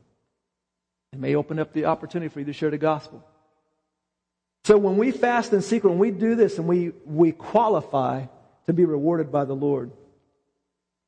It 1.12 1.20
may 1.20 1.36
open 1.36 1.60
up 1.60 1.72
the 1.72 1.84
opportunity 1.84 2.28
for 2.28 2.40
you 2.40 2.46
to 2.46 2.52
share 2.52 2.70
the 2.70 2.78
gospel. 2.78 3.24
So 4.64 4.78
when 4.78 4.96
we 4.96 5.12
fast 5.12 5.52
in 5.52 5.62
secret, 5.62 5.90
when 5.90 6.00
we 6.00 6.10
do 6.10 6.34
this 6.34 6.58
and 6.58 6.66
we, 6.66 6.90
we 7.06 7.30
qualify 7.30 8.24
to 8.66 8.72
be 8.72 8.84
rewarded 8.84 9.30
by 9.30 9.44
the 9.44 9.54
Lord. 9.54 9.92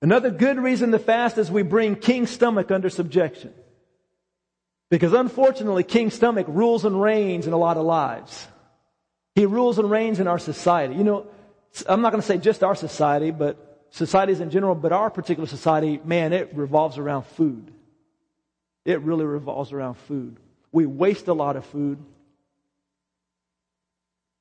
Another 0.02 0.30
good 0.30 0.59
reason 0.59 0.92
to 0.92 0.98
fast 0.98 1.38
is 1.38 1.50
we 1.50 1.62
bring 1.62 1.96
King 1.96 2.26
Stomach 2.26 2.70
under 2.70 2.90
subjection. 2.90 3.52
Because 4.90 5.12
unfortunately, 5.12 5.82
King 5.82 6.11
Stomach 6.11 6.46
rules 6.48 6.85
and 6.85 7.00
reigns 7.00 7.46
in 7.46 7.52
a 7.52 7.59
lot 7.59 7.76
of 7.76 7.85
lives. 7.85 8.46
He 9.35 9.46
rules 9.46 9.78
and 9.78 9.90
reigns 9.90 10.20
in 10.20 10.26
our 10.26 10.38
society. 10.38 10.94
You 10.94 11.04
know, 11.04 11.26
I'm 11.88 12.00
not 12.00 12.11
going 12.12 12.20
to 12.20 12.26
say 12.26 12.38
just 12.38 12.62
our 12.62 12.74
society, 12.74 13.30
but 13.30 13.85
societies 13.90 14.40
in 14.40 14.50
general, 14.50 14.74
but 14.74 14.92
our 14.92 15.11
particular 15.11 15.46
society, 15.46 16.00
man, 16.04 16.32
it 16.32 16.54
revolves 16.54 16.98
around 16.98 17.24
food. 17.24 17.72
It 18.85 19.00
really 19.00 19.24
revolves 19.24 19.72
around 19.72 19.94
food. 19.94 20.37
We 20.72 20.87
waste 20.87 21.28
a 21.28 21.32
lot 21.32 21.56
of 21.56 21.64
food. 21.66 21.98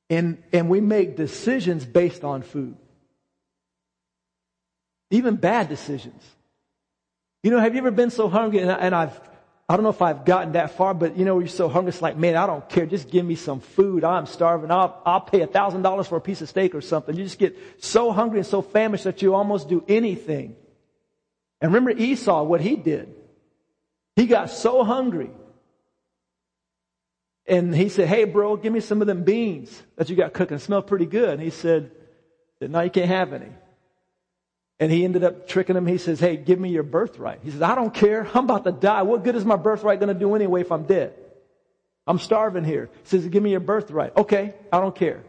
And, 0.09 0.43
and 0.53 0.69
we 0.69 0.81
make 0.81 1.15
decisions 1.15 1.85
based 1.85 2.23
on 2.23 2.43
food. 2.43 2.77
Even 5.11 5.35
bad 5.35 5.69
decisions. 5.69 6.23
You 7.43 7.51
know, 7.51 7.59
have 7.59 7.75
you 7.75 7.79
ever 7.79 7.91
been 7.91 8.09
so 8.09 8.27
hungry 8.27 8.59
and, 8.59 8.71
I, 8.71 8.75
and 8.75 8.95
I've, 8.95 9.19
I 9.69 9.75
don't 9.75 9.83
know 9.83 9.89
if 9.89 10.01
I've 10.01 10.25
gotten 10.25 10.53
that 10.53 10.71
far, 10.77 10.93
but 10.93 11.17
you 11.17 11.25
know, 11.25 11.39
you're 11.39 11.47
so 11.47 11.69
hungry, 11.69 11.89
it's 11.89 12.01
like, 12.01 12.17
man, 12.17 12.35
I 12.35 12.47
don't 12.47 12.67
care. 12.69 12.85
Just 12.85 13.09
give 13.09 13.25
me 13.25 13.35
some 13.35 13.59
food. 13.59 14.03
I'm 14.03 14.25
starving. 14.25 14.71
I'll, 14.71 15.01
I'll 15.05 15.21
pay 15.21 15.41
a 15.41 15.47
thousand 15.47 15.81
dollars 15.81 16.07
for 16.07 16.17
a 16.17 16.21
piece 16.21 16.41
of 16.41 16.49
steak 16.49 16.75
or 16.75 16.81
something. 16.81 17.15
You 17.15 17.23
just 17.23 17.39
get 17.39 17.57
so 17.83 18.11
hungry 18.11 18.39
and 18.39 18.47
so 18.47 18.61
famished 18.61 19.03
that 19.05 19.21
you 19.21 19.33
almost 19.33 19.69
do 19.69 19.83
anything. 19.87 20.55
And 21.61 21.73
remember 21.73 21.91
Esau, 21.91 22.43
what 22.43 22.61
he 22.61 22.75
did. 22.75 23.13
He 24.15 24.27
got 24.27 24.49
so 24.49 24.83
hungry. 24.83 25.31
And 27.47 27.75
he 27.75 27.89
said, 27.89 28.07
Hey, 28.07 28.23
bro, 28.23 28.55
give 28.57 28.73
me 28.73 28.79
some 28.79 29.01
of 29.01 29.07
them 29.07 29.23
beans 29.23 29.83
that 29.97 30.09
you 30.09 30.15
got 30.15 30.33
cooking. 30.33 30.57
Smell 30.57 30.81
pretty 30.81 31.05
good. 31.05 31.29
And 31.29 31.41
he 31.41 31.49
said, 31.49 31.91
No, 32.61 32.81
you 32.81 32.89
can't 32.89 33.07
have 33.07 33.33
any. 33.33 33.49
And 34.79 34.91
he 34.91 35.05
ended 35.05 35.23
up 35.23 35.47
tricking 35.47 35.75
him. 35.75 35.87
He 35.87 35.97
says, 35.97 36.19
Hey, 36.19 36.35
give 36.35 36.59
me 36.59 36.69
your 36.69 36.83
birthright. 36.83 37.39
He 37.43 37.51
says, 37.51 37.61
I 37.61 37.75
don't 37.75 37.93
care. 37.93 38.27
I'm 38.33 38.45
about 38.45 38.65
to 38.65 38.71
die. 38.71 39.03
What 39.03 39.23
good 39.23 39.35
is 39.35 39.45
my 39.45 39.55
birthright 39.55 39.99
going 39.99 40.13
to 40.13 40.19
do 40.19 40.35
anyway 40.35 40.61
if 40.61 40.71
I'm 40.71 40.83
dead? 40.83 41.13
I'm 42.07 42.19
starving 42.19 42.65
here. 42.65 42.89
He 43.03 43.09
says, 43.09 43.27
Give 43.27 43.41
me 43.41 43.51
your 43.51 43.61
birthright. 43.61 44.15
Okay, 44.17 44.53
I 44.71 44.81
don't 44.81 44.95
care. 44.95 45.23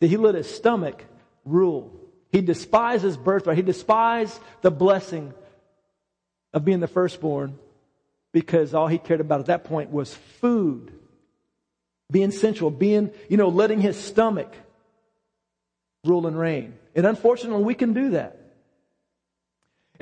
Did 0.00 0.10
he 0.10 0.16
let 0.16 0.34
his 0.34 0.52
stomach 0.52 1.04
rule? 1.44 1.92
He 2.30 2.40
despised 2.40 3.04
his 3.04 3.16
birthright. 3.16 3.56
He 3.56 3.62
despised 3.62 4.40
the 4.62 4.70
blessing 4.70 5.34
of 6.54 6.64
being 6.64 6.80
the 6.80 6.88
firstborn 6.88 7.58
because 8.32 8.74
all 8.74 8.88
he 8.88 8.98
cared 8.98 9.20
about 9.20 9.40
at 9.40 9.46
that 9.46 9.64
point 9.64 9.90
was 9.90 10.14
food, 10.40 10.92
being 12.10 12.30
sensual, 12.30 12.70
being, 12.70 13.10
you 13.28 13.36
know, 13.36 13.48
letting 13.48 13.80
his 13.80 14.02
stomach 14.02 14.52
rule 16.04 16.26
and 16.26 16.38
reign. 16.38 16.74
And 16.96 17.06
unfortunately, 17.06 17.62
we 17.62 17.74
can 17.74 17.92
do 17.92 18.10
that. 18.10 18.41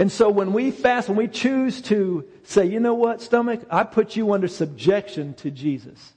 And 0.00 0.10
so 0.10 0.30
when 0.30 0.54
we 0.54 0.70
fast, 0.70 1.10
when 1.10 1.18
we 1.18 1.28
choose 1.28 1.82
to 1.82 2.26
say, 2.44 2.64
you 2.64 2.80
know 2.80 2.94
what, 2.94 3.20
stomach, 3.20 3.60
I 3.70 3.84
put 3.84 4.16
you 4.16 4.32
under 4.32 4.48
subjection 4.48 5.34
to 5.34 5.50
Jesus. 5.50 6.14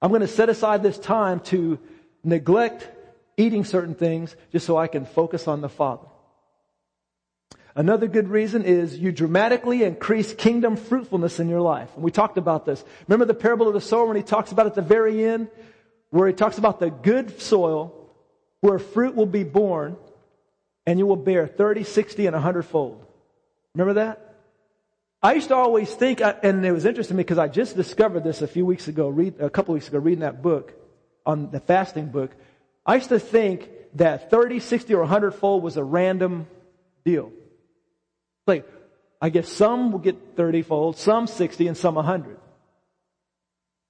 I'm 0.00 0.10
going 0.10 0.20
to 0.20 0.28
set 0.28 0.50
aside 0.50 0.84
this 0.84 0.96
time 0.96 1.40
to 1.40 1.80
neglect 2.22 2.88
eating 3.36 3.64
certain 3.64 3.96
things 3.96 4.36
just 4.52 4.66
so 4.66 4.76
I 4.76 4.86
can 4.86 5.04
focus 5.04 5.48
on 5.48 5.62
the 5.62 5.68
Father. 5.68 6.06
Another 7.74 8.06
good 8.06 8.28
reason 8.28 8.64
is 8.64 8.96
you 8.96 9.10
dramatically 9.10 9.82
increase 9.82 10.32
kingdom 10.32 10.76
fruitfulness 10.76 11.40
in 11.40 11.48
your 11.48 11.62
life. 11.62 11.90
And 11.96 12.04
we 12.04 12.12
talked 12.12 12.38
about 12.38 12.66
this. 12.66 12.84
Remember 13.08 13.24
the 13.24 13.34
parable 13.34 13.66
of 13.66 13.74
the 13.74 13.80
sower 13.80 14.06
when 14.06 14.16
he 14.16 14.22
talks 14.22 14.52
about 14.52 14.66
at 14.66 14.76
the 14.76 14.82
very 14.82 15.24
end, 15.26 15.48
where 16.10 16.28
he 16.28 16.34
talks 16.34 16.56
about 16.56 16.78
the 16.78 16.90
good 16.90 17.40
soil 17.40 18.12
where 18.60 18.78
fruit 18.78 19.16
will 19.16 19.26
be 19.26 19.42
born 19.42 19.96
and 20.86 20.98
you 20.98 21.06
will 21.06 21.16
bear 21.16 21.46
30, 21.46 21.84
60, 21.84 22.26
and 22.26 22.34
100 22.34 22.62
fold. 22.62 23.04
Remember 23.74 23.94
that? 23.94 24.34
I 25.22 25.32
used 25.32 25.48
to 25.48 25.56
always 25.56 25.92
think, 25.92 26.20
and 26.20 26.64
it 26.64 26.72
was 26.72 26.84
interesting 26.84 27.14
to 27.14 27.18
me 27.18 27.24
because 27.24 27.38
I 27.38 27.48
just 27.48 27.74
discovered 27.74 28.22
this 28.22 28.42
a 28.42 28.46
few 28.46 28.64
weeks 28.64 28.86
ago, 28.86 29.08
read, 29.08 29.40
a 29.40 29.50
couple 29.50 29.74
weeks 29.74 29.88
ago, 29.88 29.98
reading 29.98 30.20
that 30.20 30.42
book 30.42 30.72
on 31.24 31.50
the 31.50 31.58
fasting 31.58 32.06
book. 32.06 32.30
I 32.84 32.94
used 32.94 33.08
to 33.08 33.18
think 33.18 33.68
that 33.94 34.30
30, 34.30 34.60
60, 34.60 34.94
or 34.94 35.00
100 35.00 35.32
fold 35.32 35.62
was 35.62 35.76
a 35.76 35.82
random 35.82 36.46
deal. 37.04 37.32
Like, 38.46 38.70
I 39.20 39.30
guess 39.30 39.48
some 39.48 39.90
will 39.90 39.98
get 39.98 40.36
30 40.36 40.62
fold, 40.62 40.96
some 40.96 41.26
60, 41.26 41.66
and 41.66 41.76
some 41.76 41.96
100. 41.96 42.38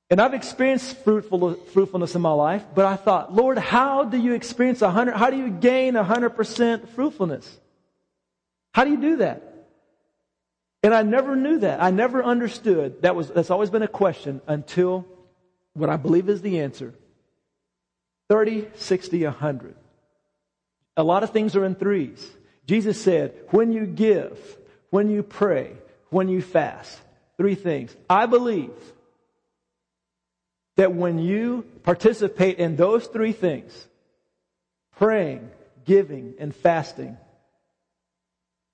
And 0.08 0.20
I've 0.20 0.34
experienced 0.34 0.98
fruitful, 0.98 1.54
fruitfulness 1.54 2.14
in 2.14 2.22
my 2.22 2.32
life, 2.32 2.64
but 2.74 2.84
I 2.84 2.96
thought, 2.96 3.34
Lord, 3.34 3.58
how 3.58 4.04
do 4.04 4.16
you 4.16 4.34
experience 4.34 4.82
a 4.82 4.90
hundred, 4.90 5.16
how 5.16 5.30
do 5.30 5.36
you 5.36 5.50
gain 5.50 5.96
a 5.96 6.04
hundred 6.04 6.30
percent 6.30 6.88
fruitfulness? 6.90 7.58
How 8.72 8.84
do 8.84 8.90
you 8.90 9.00
do 9.00 9.16
that? 9.16 9.42
And 10.82 10.94
I 10.94 11.02
never 11.02 11.34
knew 11.34 11.58
that. 11.58 11.82
I 11.82 11.90
never 11.90 12.22
understood. 12.22 13.02
That 13.02 13.16
was, 13.16 13.28
that's 13.28 13.50
always 13.50 13.70
been 13.70 13.82
a 13.82 13.88
question 13.88 14.40
until 14.46 15.04
what 15.72 15.90
I 15.90 15.96
believe 15.96 16.28
is 16.28 16.42
the 16.42 16.60
answer. 16.60 16.94
30, 18.28 18.68
60, 18.76 19.24
100. 19.24 19.74
A 20.96 21.02
lot 21.02 21.24
of 21.24 21.30
things 21.30 21.56
are 21.56 21.64
in 21.64 21.74
threes. 21.74 22.24
Jesus 22.66 23.00
said, 23.00 23.34
when 23.50 23.72
you 23.72 23.86
give, 23.86 24.38
when 24.90 25.10
you 25.10 25.22
pray, 25.22 25.72
when 26.10 26.28
you 26.28 26.40
fast, 26.40 26.98
three 27.36 27.54
things. 27.54 27.94
I 28.08 28.26
believe 28.26 28.70
that 30.76 30.94
when 30.94 31.18
you 31.18 31.64
participate 31.82 32.58
in 32.58 32.76
those 32.76 33.06
three 33.06 33.32
things, 33.32 33.86
praying, 34.96 35.50
giving, 35.84 36.34
and 36.38 36.54
fasting, 36.54 37.16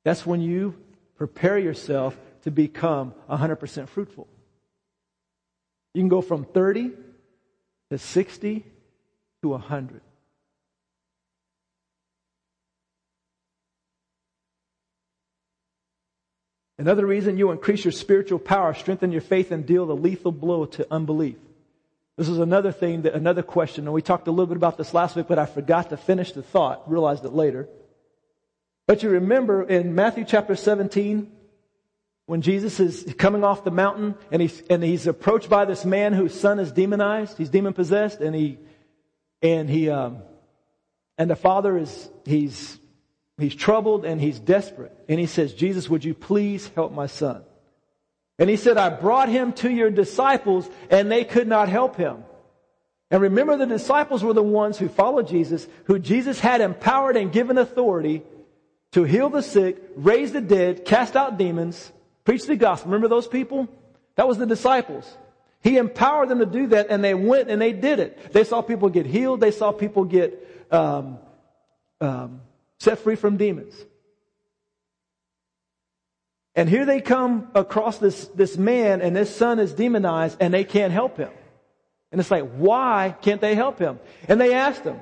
that's 0.04 0.26
when 0.26 0.40
you 0.40 0.74
prepare 1.16 1.58
yourself 1.58 2.18
to 2.42 2.50
become 2.50 3.14
100% 3.30 3.88
fruitful. 3.88 4.26
You 5.94 6.02
can 6.02 6.08
go 6.08 6.22
from 6.22 6.44
30 6.44 6.90
to 7.90 7.98
60 7.98 8.64
to 9.42 9.48
100. 9.48 10.00
Another 16.78 17.06
reason 17.06 17.38
you 17.38 17.52
increase 17.52 17.84
your 17.84 17.92
spiritual 17.92 18.40
power, 18.40 18.74
strengthen 18.74 19.12
your 19.12 19.20
faith, 19.20 19.52
and 19.52 19.64
deal 19.64 19.86
the 19.86 19.94
lethal 19.94 20.32
blow 20.32 20.64
to 20.64 20.86
unbelief. 20.90 21.36
This 22.16 22.28
is 22.28 22.38
another 22.38 22.72
thing, 22.72 23.02
that, 23.02 23.14
another 23.14 23.42
question, 23.42 23.84
and 23.86 23.94
we 23.94 24.02
talked 24.02 24.28
a 24.28 24.30
little 24.30 24.46
bit 24.46 24.56
about 24.56 24.76
this 24.76 24.92
last 24.92 25.16
week, 25.16 25.26
but 25.28 25.38
I 25.38 25.46
forgot 25.46 25.90
to 25.90 25.96
finish 25.96 26.32
the 26.32 26.42
thought, 26.42 26.90
realized 26.90 27.24
it 27.24 27.32
later. 27.32 27.68
But 28.86 29.02
you 29.02 29.10
remember 29.10 29.62
in 29.62 29.94
Matthew 29.94 30.24
chapter 30.26 30.54
17, 30.54 31.30
when 32.26 32.42
Jesus 32.42 32.80
is 32.80 33.14
coming 33.16 33.44
off 33.44 33.64
the 33.64 33.70
mountain 33.70 34.14
and 34.30 34.42
he's, 34.42 34.60
and 34.68 34.82
he's 34.82 35.06
approached 35.06 35.48
by 35.48 35.64
this 35.64 35.84
man 35.84 36.12
whose 36.12 36.38
son 36.38 36.58
is 36.58 36.70
demonized, 36.70 37.38
he's 37.38 37.48
demon 37.48 37.72
possessed, 37.72 38.20
and 38.20 38.34
he, 38.34 38.58
and 39.40 39.70
he, 39.70 39.88
um, 39.88 40.18
and 41.16 41.30
the 41.30 41.36
father 41.36 41.78
is, 41.78 42.10
he's, 42.24 42.78
he's 43.38 43.54
troubled 43.54 44.04
and 44.04 44.20
he's 44.20 44.38
desperate. 44.38 44.92
And 45.08 45.18
he 45.18 45.26
says, 45.26 45.54
Jesus, 45.54 45.88
would 45.88 46.04
you 46.04 46.14
please 46.14 46.70
help 46.74 46.92
my 46.92 47.06
son? 47.06 47.42
And 48.42 48.50
he 48.50 48.56
said, 48.56 48.76
I 48.76 48.88
brought 48.88 49.28
him 49.28 49.52
to 49.52 49.70
your 49.70 49.88
disciples 49.88 50.68
and 50.90 51.08
they 51.08 51.22
could 51.22 51.46
not 51.46 51.68
help 51.68 51.94
him. 51.94 52.24
And 53.08 53.22
remember 53.22 53.56
the 53.56 53.66
disciples 53.66 54.24
were 54.24 54.32
the 54.32 54.42
ones 54.42 54.76
who 54.76 54.88
followed 54.88 55.28
Jesus, 55.28 55.68
who 55.84 56.00
Jesus 56.00 56.40
had 56.40 56.60
empowered 56.60 57.16
and 57.16 57.30
given 57.30 57.56
authority 57.56 58.24
to 58.94 59.04
heal 59.04 59.30
the 59.30 59.42
sick, 59.42 59.80
raise 59.94 60.32
the 60.32 60.40
dead, 60.40 60.84
cast 60.84 61.14
out 61.14 61.38
demons, 61.38 61.92
preach 62.24 62.44
the 62.46 62.56
gospel. 62.56 62.90
Remember 62.90 63.06
those 63.06 63.28
people? 63.28 63.68
That 64.16 64.26
was 64.26 64.38
the 64.38 64.46
disciples. 64.46 65.08
He 65.62 65.76
empowered 65.76 66.28
them 66.28 66.40
to 66.40 66.46
do 66.46 66.66
that 66.66 66.88
and 66.90 67.04
they 67.04 67.14
went 67.14 67.48
and 67.48 67.62
they 67.62 67.72
did 67.72 68.00
it. 68.00 68.32
They 68.32 68.42
saw 68.42 68.60
people 68.60 68.88
get 68.88 69.06
healed. 69.06 69.38
They 69.38 69.52
saw 69.52 69.70
people 69.70 70.02
get 70.02 70.66
um, 70.72 71.18
um, 72.00 72.40
set 72.80 72.98
free 72.98 73.14
from 73.14 73.36
demons. 73.36 73.72
And 76.54 76.68
here 76.68 76.84
they 76.84 77.00
come 77.00 77.48
across 77.54 77.98
this, 77.98 78.26
this 78.28 78.58
man 78.58 79.00
and 79.00 79.16
this 79.16 79.34
son 79.34 79.58
is 79.58 79.72
demonized 79.72 80.36
and 80.40 80.52
they 80.52 80.64
can't 80.64 80.92
help 80.92 81.16
him. 81.16 81.30
And 82.10 82.20
it's 82.20 82.30
like, 82.30 82.50
why 82.56 83.16
can't 83.22 83.40
they 83.40 83.54
help 83.54 83.78
him? 83.78 83.98
And 84.28 84.38
they 84.40 84.52
asked 84.52 84.84
him. 84.84 85.00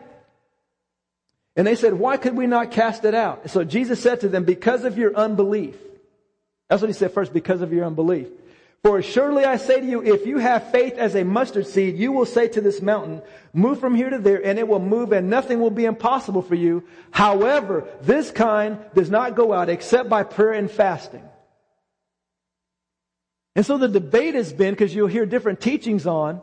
And 1.57 1.67
they 1.67 1.75
said, 1.75 1.95
why 1.95 2.17
could 2.17 2.37
we 2.37 2.47
not 2.47 2.71
cast 2.71 3.05
it 3.05 3.15
out? 3.15 3.51
So 3.51 3.65
Jesus 3.65 4.01
said 4.01 4.21
to 4.21 4.29
them, 4.29 4.45
because 4.45 4.85
of 4.85 4.97
your 4.97 5.17
unbelief. 5.17 5.77
That's 6.69 6.81
what 6.81 6.89
he 6.89 6.95
said 6.95 7.13
first, 7.13 7.33
because 7.33 7.63
of 7.63 7.73
your 7.73 7.85
unbelief. 7.85 8.29
For 8.85 9.03
surely 9.03 9.45
I 9.45 9.57
say 9.57 9.81
to 9.81 9.87
you, 9.87 10.03
if 10.03 10.25
you 10.25 10.39
have 10.39 10.71
faith 10.71 10.95
as 10.95 11.17
a 11.17 11.25
mustard 11.25 11.67
seed, 11.67 11.99
you 11.99 12.13
will 12.13 12.25
say 12.25 12.47
to 12.49 12.61
this 12.61 12.81
mountain, 12.81 13.21
move 13.53 13.81
from 13.81 13.97
here 13.97 14.09
to 14.09 14.19
there, 14.19 14.43
and 14.43 14.59
it 14.59 14.69
will 14.69 14.79
move, 14.79 15.13
and 15.13 15.29
nothing 15.29 15.61
will 15.61 15.71
be 15.71 15.85
impossible 15.85 16.41
for 16.41 16.55
you. 16.55 16.85
However, 17.11 17.87
this 18.01 18.31
kind 18.31 18.79
does 18.95 19.11
not 19.11 19.35
go 19.35 19.53
out 19.53 19.69
except 19.69 20.09
by 20.09 20.23
prayer 20.23 20.53
and 20.53 20.71
fasting. 20.71 21.25
And 23.57 23.67
so 23.67 23.79
the 23.79 23.89
debate 23.89 24.35
has 24.35 24.53
been, 24.53 24.73
because 24.73 24.95
you'll 24.95 25.09
hear 25.09 25.27
different 25.27 25.61
teachings 25.61 26.07
on, 26.07 26.41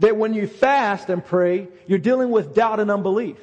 that 0.00 0.16
when 0.16 0.34
you 0.34 0.46
fast 0.46 1.08
and 1.08 1.24
pray, 1.24 1.68
you're 1.86 1.98
dealing 1.98 2.30
with 2.30 2.54
doubt 2.54 2.80
and 2.80 2.90
unbelief. 2.90 3.38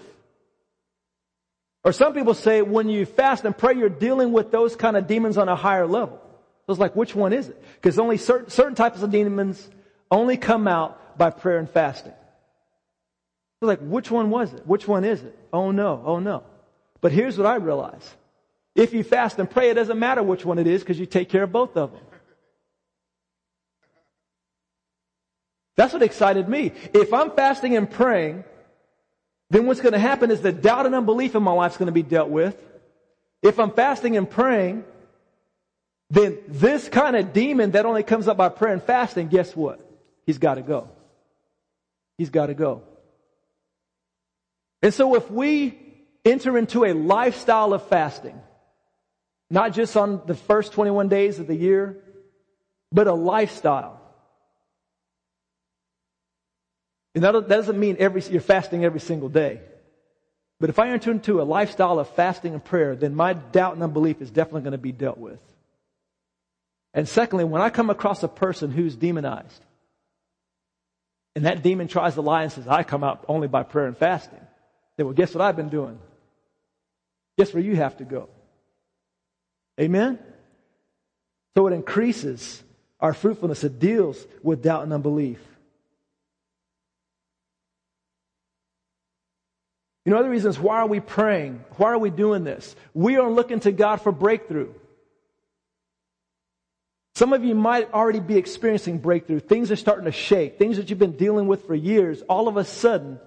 Or 1.84 1.92
some 1.92 2.14
people 2.14 2.34
say 2.34 2.62
when 2.62 2.90
you 2.90 3.06
fast 3.06 3.46
and 3.46 3.58
pray, 3.58 3.76
you're 3.76 3.90
dealing 3.90 4.32
with 4.32 4.52
those 4.52 4.76
kind 4.76 4.96
of 4.96 5.08
demons 5.08 5.38
on 5.38 5.50
a 5.50 5.56
higher 5.56 5.88
level. 5.88 6.20
So 6.66 6.74
it's 6.74 6.80
like, 6.80 6.96
which 6.96 7.16
one 7.16 7.34
is 7.34 7.50
it? 7.50 7.64
Because 7.76 7.98
only 7.98 8.18
certain, 8.18 8.50
certain 8.50 8.76
types 8.76 9.02
of 9.02 9.12
demons 9.12 9.68
only 10.12 10.38
come 10.38 10.68
out 10.68 11.18
by 11.18 11.32
prayer 11.32 11.58
and 11.58 11.70
fasting. 11.70 12.14
So 13.60 13.68
like, 13.68 13.80
which 13.80 14.12
one 14.12 14.30
was 14.30 14.54
it? 14.54 14.66
Which 14.68 14.88
one 14.88 15.04
is 15.04 15.24
it? 15.24 15.38
Oh 15.52 15.72
no, 15.72 16.02
oh 16.06 16.20
no. 16.20 16.44
But 17.00 17.12
here's 17.12 17.38
what 17.38 17.48
I 17.48 17.56
realize. 17.56 18.16
If 18.76 18.94
you 18.94 19.04
fast 19.04 19.38
and 19.40 19.50
pray, 19.50 19.70
it 19.70 19.74
doesn't 19.74 20.00
matter 20.00 20.24
which 20.24 20.46
one 20.46 20.60
it 20.60 20.68
is 20.68 20.82
because 20.82 21.00
you 21.00 21.06
take 21.06 21.30
care 21.30 21.44
of 21.44 21.52
both 21.52 21.76
of 21.76 21.92
them. 21.92 22.02
That's 25.76 25.94
what 25.94 26.04
excited 26.04 26.48
me. 26.48 26.74
If 26.94 27.14
I'm 27.14 27.32
fasting 27.32 27.76
and 27.76 27.90
praying, 27.90 28.44
then 29.50 29.66
what's 29.66 29.82
going 29.82 29.94
to 29.94 30.00
happen 30.00 30.32
is 30.32 30.42
the 30.42 30.52
doubt 30.52 30.86
and 30.86 30.96
unbelief 30.96 31.36
in 31.36 31.44
my 31.44 31.52
life 31.52 31.74
is 31.74 31.78
going 31.78 31.88
to 31.88 31.92
be 31.92 32.04
dealt 32.04 32.30
with. 32.30 32.56
If 33.42 33.60
I'm 33.60 33.72
fasting 33.72 34.16
and 34.16 34.30
praying, 34.30 34.86
then 36.10 36.38
this 36.48 36.88
kind 36.88 37.16
of 37.16 37.34
demon 37.34 37.72
that 37.72 37.86
only 37.86 38.04
comes 38.04 38.28
up 38.28 38.38
by 38.38 38.50
prayer 38.50 38.74
and 38.74 38.84
fasting, 38.84 39.28
guess 39.28 39.56
what? 39.56 39.80
He's 40.26 40.38
got 40.38 40.56
to 40.56 40.62
go. 40.62 40.90
He's 42.18 42.30
got 42.30 42.48
to 42.48 42.54
go. 42.54 42.84
And 44.82 44.94
so 44.94 45.16
if 45.16 45.30
we 45.32 45.78
enter 46.24 46.58
into 46.58 46.86
a 46.86 46.94
lifestyle 46.94 47.74
of 47.74 47.88
fasting, 47.88 48.40
not 49.52 49.74
just 49.74 49.98
on 49.98 50.22
the 50.26 50.34
first 50.34 50.72
21 50.72 51.10
days 51.10 51.38
of 51.38 51.46
the 51.46 51.56
year, 51.56 51.98
but 52.92 53.08
a 53.08 53.14
lifestyle. 53.14 54.00
And 57.14 57.24
that 57.26 57.50
doesn't 57.50 57.78
mean 57.78 57.98
every, 58.00 58.24
you're 58.32 58.40
fasting 58.40 58.86
every 58.86 59.02
single 59.02 59.28
day. 59.28 59.60
But 60.62 60.70
if 60.70 60.80
I 60.80 60.90
enter 60.90 61.12
into 61.12 61.42
a 61.42 61.44
lifestyle 61.44 62.00
of 62.00 62.08
fasting 62.12 62.54
and 62.54 62.64
prayer, 62.64 62.96
then 62.96 63.14
my 63.14 63.34
doubt 63.34 63.74
and 63.74 63.84
unbelief 63.84 64.22
is 64.22 64.32
definitely 64.32 64.62
going 64.62 64.72
to 64.72 64.78
be 64.78 64.94
dealt 64.94 65.18
with. 65.18 65.42
And 66.94 67.08
secondly, 67.08 67.44
when 67.44 67.62
I 67.62 67.70
come 67.70 67.90
across 67.90 68.24
a 68.24 68.30
person 68.30 68.72
who's 68.72 68.96
demonized, 68.96 69.66
and 71.36 71.46
that 71.46 71.62
demon 71.62 71.90
tries 71.90 72.14
to 72.14 72.22
lie 72.22 72.44
and 72.44 72.52
says, 72.52 72.68
I 72.68 72.84
come 72.84 73.04
out 73.04 73.26
only 73.28 73.50
by 73.50 73.64
prayer 73.64 73.88
and 73.88 73.98
fasting, 73.98 74.40
then 74.96 75.08
well, 75.08 75.16
guess 75.16 75.34
what 75.34 75.42
I've 75.42 75.58
been 75.58 75.70
doing? 75.70 76.00
Guess 77.38 77.54
where 77.54 77.64
you 77.64 77.76
have 77.76 77.98
to 77.98 78.06
go? 78.06 78.30
Amen? 79.80 80.20
So 81.56 81.68
it 81.68 81.74
increases 81.74 82.64
our 83.00 83.14
fruitfulness. 83.14 83.64
It 83.64 83.80
deals 83.80 84.26
with 84.44 84.62
doubt 84.62 84.84
and 84.84 84.94
unbelief. 84.94 85.40
You 90.06 90.12
know, 90.12 90.20
other 90.20 90.30
reasons, 90.30 90.58
why 90.58 90.78
are 90.78 90.88
we 90.88 91.00
praying? 91.00 91.64
Why 91.78 91.92
are 91.92 91.98
we 91.98 92.10
doing 92.10 92.44
this? 92.44 92.76
We 92.94 93.18
are 93.18 93.30
looking 93.30 93.60
to 93.62 93.72
God 93.72 94.02
for 94.02 94.12
breakthrough. 94.12 94.74
Some 97.14 97.34
of 97.34 97.44
you 97.44 97.54
might 97.54 97.94
already 97.94 98.20
be 98.20 98.38
experiencing 98.38 98.98
breakthrough. 98.98 99.42
Things 99.42 99.70
are 99.70 99.76
starting 99.76 100.06
to 100.06 100.12
shake. 100.12 100.58
Things 100.58 100.78
that 100.78 100.90
you've 100.90 100.98
been 100.98 101.18
dealing 101.18 101.46
with 101.46 101.68
for 101.68 101.76
years, 101.76 102.22
all 102.24 102.48
of 102.48 102.58
a 102.58 102.64
sudden, 102.64 103.20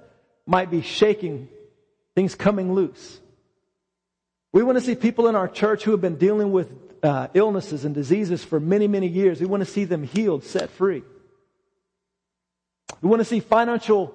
might 0.47 0.71
be 0.71 0.83
shaking. 0.83 1.49
Things 2.17 2.35
coming 2.35 2.73
loose. 2.73 3.21
We 4.55 4.63
want 4.63 4.79
to 4.79 4.85
see 4.85 4.95
people 4.95 5.27
in 5.27 5.35
our 5.35 5.49
church 5.49 5.83
who 5.83 5.91
have 5.91 6.01
been 6.01 6.15
dealing 6.15 6.53
with 6.53 6.73
uh, 7.03 7.27
illnesses 7.35 7.85
and 7.85 7.93
diseases 7.93 8.45
for 8.45 8.61
many, 8.61 8.87
many 8.87 9.09
years. 9.09 9.41
We 9.41 9.47
want 9.47 9.63
to 9.63 9.69
see 9.71 9.85
them 9.85 10.05
healed, 10.05 10.45
set 10.45 10.71
free. 10.71 11.03
We 13.03 13.09
want 13.09 13.19
to 13.19 13.25
see 13.25 13.41
financial, 13.41 14.15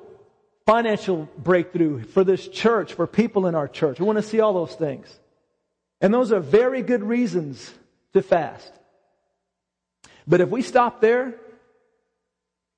financial 0.66 1.28
breakthrough 1.38 2.06
for 2.06 2.24
this 2.24 2.48
church, 2.48 2.94
for 2.94 3.06
people 3.06 3.48
in 3.48 3.54
our 3.54 3.68
church. 3.68 4.00
We 4.00 4.06
want 4.06 4.16
to 4.18 4.24
see 4.24 4.40
all 4.40 4.54
those 4.54 4.74
things. 4.74 5.08
And 6.00 6.14
those 6.14 6.32
are 6.32 6.40
very 6.40 6.84
good 6.84 7.04
reasons 7.04 7.74
to 8.14 8.22
fast. 8.22 8.72
But 10.26 10.40
if 10.40 10.48
we 10.48 10.62
stop 10.62 11.02
there, 11.02 11.36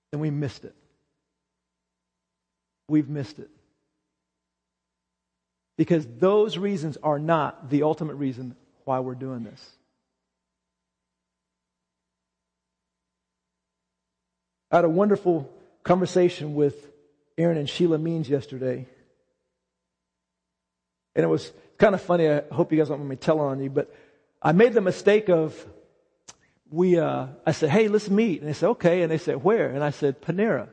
then 0.10 0.19
we 0.19 0.32
missed 0.32 0.65
it. 0.65 0.74
We've 2.88 3.08
missed 3.08 3.38
it. 3.38 3.52
Because 5.82 6.06
those 6.20 6.60
reasons 6.60 6.96
are 7.02 7.17
not 7.17 7.72
the 7.72 7.82
ultimate 7.82 8.13
reason 8.13 8.56
why 8.84 9.00
we're 9.00 9.15
doing 9.15 9.44
this. 9.44 9.60
I 14.70 14.76
had 14.76 14.86
a 14.86 14.89
wonderful 14.89 15.52
conversation 15.82 16.54
with 16.54 16.76
Aaron 17.36 17.58
and 17.58 17.67
Sheila 17.67 17.98
Means 17.98 18.30
yesterday. 18.30 18.86
And 21.15 21.24
it 21.24 21.28
was 21.28 21.52
kind 21.80 21.96
of 21.96 22.02
funny. 22.04 22.30
I 22.30 22.44
hope 22.52 22.72
you 22.72 22.78
guys 22.78 22.89
don't 22.89 23.00
want 23.00 23.10
me 23.10 23.15
telling 23.15 23.48
on 23.48 23.60
you, 23.63 23.72
but 23.72 23.91
I 24.39 24.52
made 24.52 24.74
the 24.74 24.82
mistake 24.82 25.30
of 25.30 25.65
we, 26.70 27.00
uh, 27.00 27.26
I 27.44 27.54
said, 27.54 27.72
hey, 27.72 27.88
let's 27.88 28.08
meet. 28.08 28.41
And 28.41 28.48
they 28.48 28.54
said, 28.54 28.70
okay. 28.70 29.02
And 29.02 29.12
they 29.12 29.17
said, 29.17 29.44
where? 29.44 29.72
And 29.72 29.84
I 29.84 29.89
said, 29.89 30.22
Panera. 30.22 30.67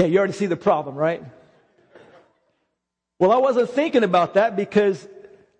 Okay, 0.00 0.10
you 0.10 0.16
already 0.16 0.32
see 0.32 0.46
the 0.46 0.56
problem, 0.56 0.94
right? 0.94 1.22
Well, 3.18 3.32
I 3.32 3.38
wasn't 3.38 3.70
thinking 3.70 4.04
about 4.04 4.34
that 4.34 4.56
because 4.56 5.06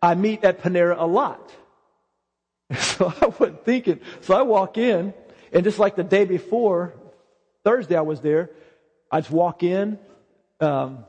I 0.03 0.15
meet 0.15 0.45
at 0.45 0.63
Panera 0.63 0.97
a 0.99 1.07
lot. 1.07 1.53
So 2.81 3.13
I 3.21 3.27
wasn't 3.27 3.65
thinking. 3.65 4.01
So 4.23 4.35
I 4.35 4.43
walk 4.43 4.77
in, 4.77 5.15
and 5.53 5.65
just 5.65 5.79
like 5.79 5.95
the 5.95 6.03
day 6.03 6.25
before, 6.25 6.95
Thursday 7.63 7.97
I 7.97 8.01
was 8.01 8.21
there, 8.21 8.51
I 9.11 9.21
just 9.21 9.31
walk 9.31 9.63
in, 9.63 9.99
um, 10.61 11.05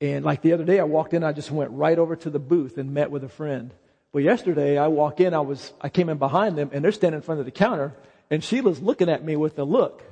and 0.00 0.24
like 0.24 0.42
the 0.42 0.52
other 0.52 0.64
day 0.64 0.80
I 0.80 0.84
walked 0.84 1.14
in, 1.14 1.24
I 1.24 1.32
just 1.32 1.50
went 1.50 1.70
right 1.70 1.98
over 1.98 2.16
to 2.16 2.30
the 2.30 2.38
booth 2.38 2.76
and 2.78 2.92
met 2.92 3.10
with 3.10 3.24
a 3.24 3.28
friend. 3.28 3.72
But 4.12 4.22
yesterday 4.22 4.76
I 4.76 4.88
walk 4.88 5.20
in, 5.20 5.34
I 5.34 5.40
was, 5.40 5.72
I 5.80 5.88
came 5.88 6.08
in 6.08 6.18
behind 6.18 6.58
them, 6.58 6.70
and 6.72 6.84
they're 6.84 6.92
standing 6.92 7.18
in 7.18 7.22
front 7.22 7.40
of 7.40 7.46
the 7.46 7.52
counter, 7.52 7.94
and 8.30 8.42
Sheila's 8.42 8.80
looking 8.80 9.08
at 9.08 9.24
me 9.24 9.36
with 9.36 9.58
a 9.58 9.64
look. 9.64 10.02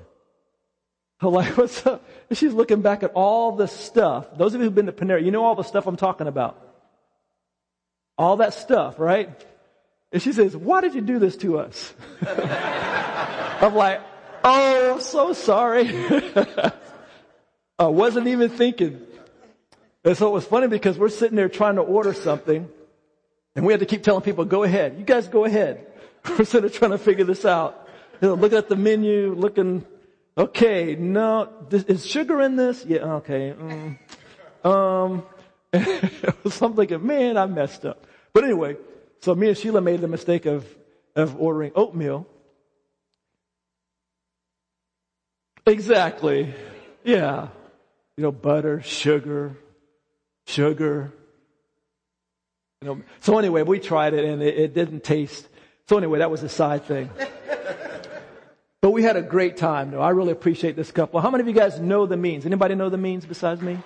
Like, 1.22 1.56
what's 1.56 1.84
up? 1.84 2.04
She's 2.32 2.52
looking 2.52 2.80
back 2.80 3.02
at 3.02 3.10
all 3.12 3.52
the 3.52 3.66
stuff. 3.66 4.26
Those 4.36 4.54
of 4.54 4.60
you 4.60 4.66
who've 4.66 4.74
been 4.74 4.86
to 4.86 4.92
Panera, 4.92 5.24
you 5.24 5.30
know 5.30 5.44
all 5.44 5.56
the 5.56 5.64
stuff 5.64 5.86
I'm 5.86 5.96
talking 5.96 6.28
about. 6.28 6.64
All 8.16 8.36
that 8.36 8.54
stuff, 8.54 8.98
right? 8.98 9.28
And 10.12 10.22
she 10.22 10.32
says, 10.32 10.56
why 10.56 10.80
did 10.80 10.94
you 10.94 11.00
do 11.00 11.18
this 11.18 11.36
to 11.38 11.58
us? 11.58 11.92
I'm 12.26 13.74
like, 13.74 14.00
oh, 14.44 14.98
so 15.00 15.32
sorry. 15.32 15.88
I 17.78 17.86
wasn't 17.86 18.28
even 18.28 18.50
thinking. 18.50 19.04
And 20.04 20.16
so 20.16 20.28
it 20.28 20.32
was 20.32 20.44
funny 20.44 20.68
because 20.68 20.98
we're 20.98 21.08
sitting 21.08 21.36
there 21.36 21.48
trying 21.48 21.76
to 21.76 21.82
order 21.82 22.14
something 22.14 22.68
and 23.54 23.66
we 23.66 23.72
had 23.72 23.80
to 23.80 23.86
keep 23.86 24.02
telling 24.02 24.22
people, 24.22 24.44
go 24.44 24.62
ahead. 24.62 24.96
You 24.98 25.04
guys 25.04 25.28
go 25.28 25.44
ahead. 25.44 25.84
We're 26.28 26.44
sitting 26.44 26.62
there 26.62 26.70
trying 26.70 26.92
to 26.92 26.98
figure 26.98 27.24
this 27.24 27.44
out. 27.44 27.88
You 28.20 28.28
know, 28.28 28.34
looking 28.34 28.58
at 28.58 28.68
the 28.68 28.76
menu, 28.76 29.34
looking 29.34 29.84
Okay, 30.38 30.94
no, 30.94 31.48
is 31.72 32.06
sugar 32.06 32.40
in 32.42 32.54
this? 32.54 32.84
Yeah, 32.86 33.14
okay. 33.14 33.54
Mm. 33.58 33.98
Um, 34.64 35.26
so 36.50 36.66
I'm 36.66 36.76
thinking, 36.76 37.04
man, 37.04 37.36
I 37.36 37.46
messed 37.46 37.84
up. 37.84 38.06
But 38.32 38.44
anyway, 38.44 38.76
so 39.20 39.34
me 39.34 39.48
and 39.48 39.58
Sheila 39.58 39.80
made 39.80 40.00
the 40.00 40.06
mistake 40.06 40.46
of, 40.46 40.64
of 41.16 41.40
ordering 41.40 41.72
oatmeal. 41.74 42.24
Exactly. 45.66 46.54
Yeah. 47.02 47.48
You 48.16 48.22
know, 48.22 48.32
butter, 48.32 48.80
sugar, 48.80 49.56
sugar. 50.46 51.12
You 52.80 52.88
know, 52.88 53.02
so 53.18 53.38
anyway, 53.38 53.62
we 53.62 53.80
tried 53.80 54.14
it 54.14 54.24
and 54.24 54.40
it, 54.40 54.56
it 54.56 54.74
didn't 54.74 55.02
taste. 55.02 55.48
So 55.88 55.98
anyway, 55.98 56.20
that 56.20 56.30
was 56.30 56.44
a 56.44 56.48
side 56.48 56.84
thing. 56.84 57.10
But 58.80 58.92
we 58.92 59.02
had 59.02 59.16
a 59.16 59.22
great 59.22 59.56
time, 59.56 59.90
though. 59.90 60.00
I 60.00 60.10
really 60.10 60.30
appreciate 60.30 60.76
this 60.76 60.92
couple. 60.92 61.20
How 61.20 61.30
many 61.30 61.42
of 61.42 61.48
you 61.48 61.52
guys 61.52 61.80
know 61.80 62.06
the 62.06 62.16
Means? 62.16 62.46
Anybody 62.46 62.76
know 62.76 62.88
the 62.88 62.96
Means 62.96 63.26
besides 63.26 63.60
me? 63.60 63.72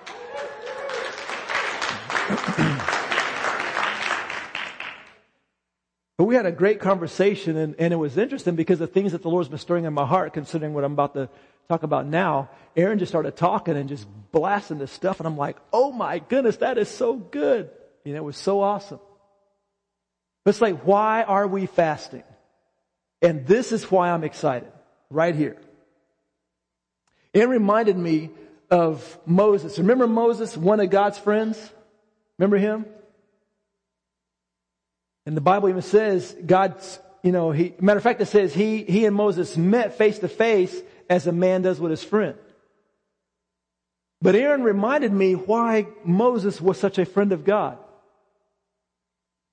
but 6.19 6.25
we 6.25 6.35
had 6.35 6.45
a 6.45 6.51
great 6.51 6.79
conversation, 6.79 7.57
and, 7.57 7.73
and 7.79 7.91
it 7.91 7.97
was 7.97 8.19
interesting 8.19 8.55
because 8.55 8.77
the 8.77 8.85
things 8.85 9.13
that 9.13 9.23
the 9.23 9.29
Lord's 9.29 9.49
been 9.49 9.57
stirring 9.57 9.85
in 9.85 9.93
my 9.93 10.05
heart, 10.05 10.31
considering 10.31 10.75
what 10.75 10.83
I'm 10.83 10.93
about 10.93 11.15
to 11.15 11.27
talk 11.69 11.81
about 11.81 12.05
now, 12.05 12.51
Aaron 12.75 12.99
just 12.99 13.11
started 13.11 13.35
talking 13.35 13.75
and 13.75 13.89
just 13.89 14.05
blasting 14.31 14.77
this 14.77 14.91
stuff, 14.91 15.19
and 15.19 15.25
I'm 15.25 15.37
like, 15.37 15.57
oh 15.71 15.91
my 15.91 16.19
goodness, 16.19 16.57
that 16.57 16.77
is 16.77 16.87
so 16.87 17.15
good. 17.15 17.71
You 18.03 18.13
know, 18.13 18.19
it 18.19 18.25
was 18.25 18.37
so 18.37 18.61
awesome. 18.61 18.99
But 20.45 20.51
it's 20.51 20.61
like, 20.61 20.85
why 20.85 21.23
are 21.23 21.47
we 21.47 21.65
fasting? 21.65 22.23
And 23.23 23.47
this 23.47 23.71
is 23.71 23.89
why 23.89 24.11
I'm 24.11 24.23
excited 24.23 24.72
right 25.13 25.35
here. 25.35 25.57
It 27.33 27.47
reminded 27.47 27.97
me 27.97 28.29
of 28.69 29.19
Moses. 29.25 29.77
Remember 29.77 30.07
Moses, 30.07 30.57
one 30.57 30.79
of 30.79 30.89
God's 30.89 31.17
friends? 31.17 31.57
Remember 32.37 32.57
him? 32.57 32.85
And 35.25 35.37
the 35.37 35.41
Bible 35.41 35.69
even 35.69 35.81
says 35.81 36.35
God's, 36.45 36.99
you 37.21 37.31
know, 37.31 37.51
he, 37.51 37.73
matter 37.79 37.97
of 37.97 38.03
fact, 38.03 38.21
it 38.21 38.25
says 38.25 38.53
he, 38.53 38.83
he 38.83 39.05
and 39.05 39.15
Moses 39.15 39.55
met 39.55 39.97
face 39.97 40.19
to 40.19 40.27
face 40.27 40.75
as 41.09 41.27
a 41.27 41.31
man 41.31 41.61
does 41.61 41.79
with 41.79 41.91
his 41.91 42.03
friend. 42.03 42.35
But 44.21 44.35
Aaron 44.35 44.63
reminded 44.63 45.11
me 45.11 45.33
why 45.33 45.87
Moses 46.03 46.59
was 46.61 46.79
such 46.79 46.97
a 46.97 47.05
friend 47.05 47.31
of 47.31 47.43
God. 47.43 47.77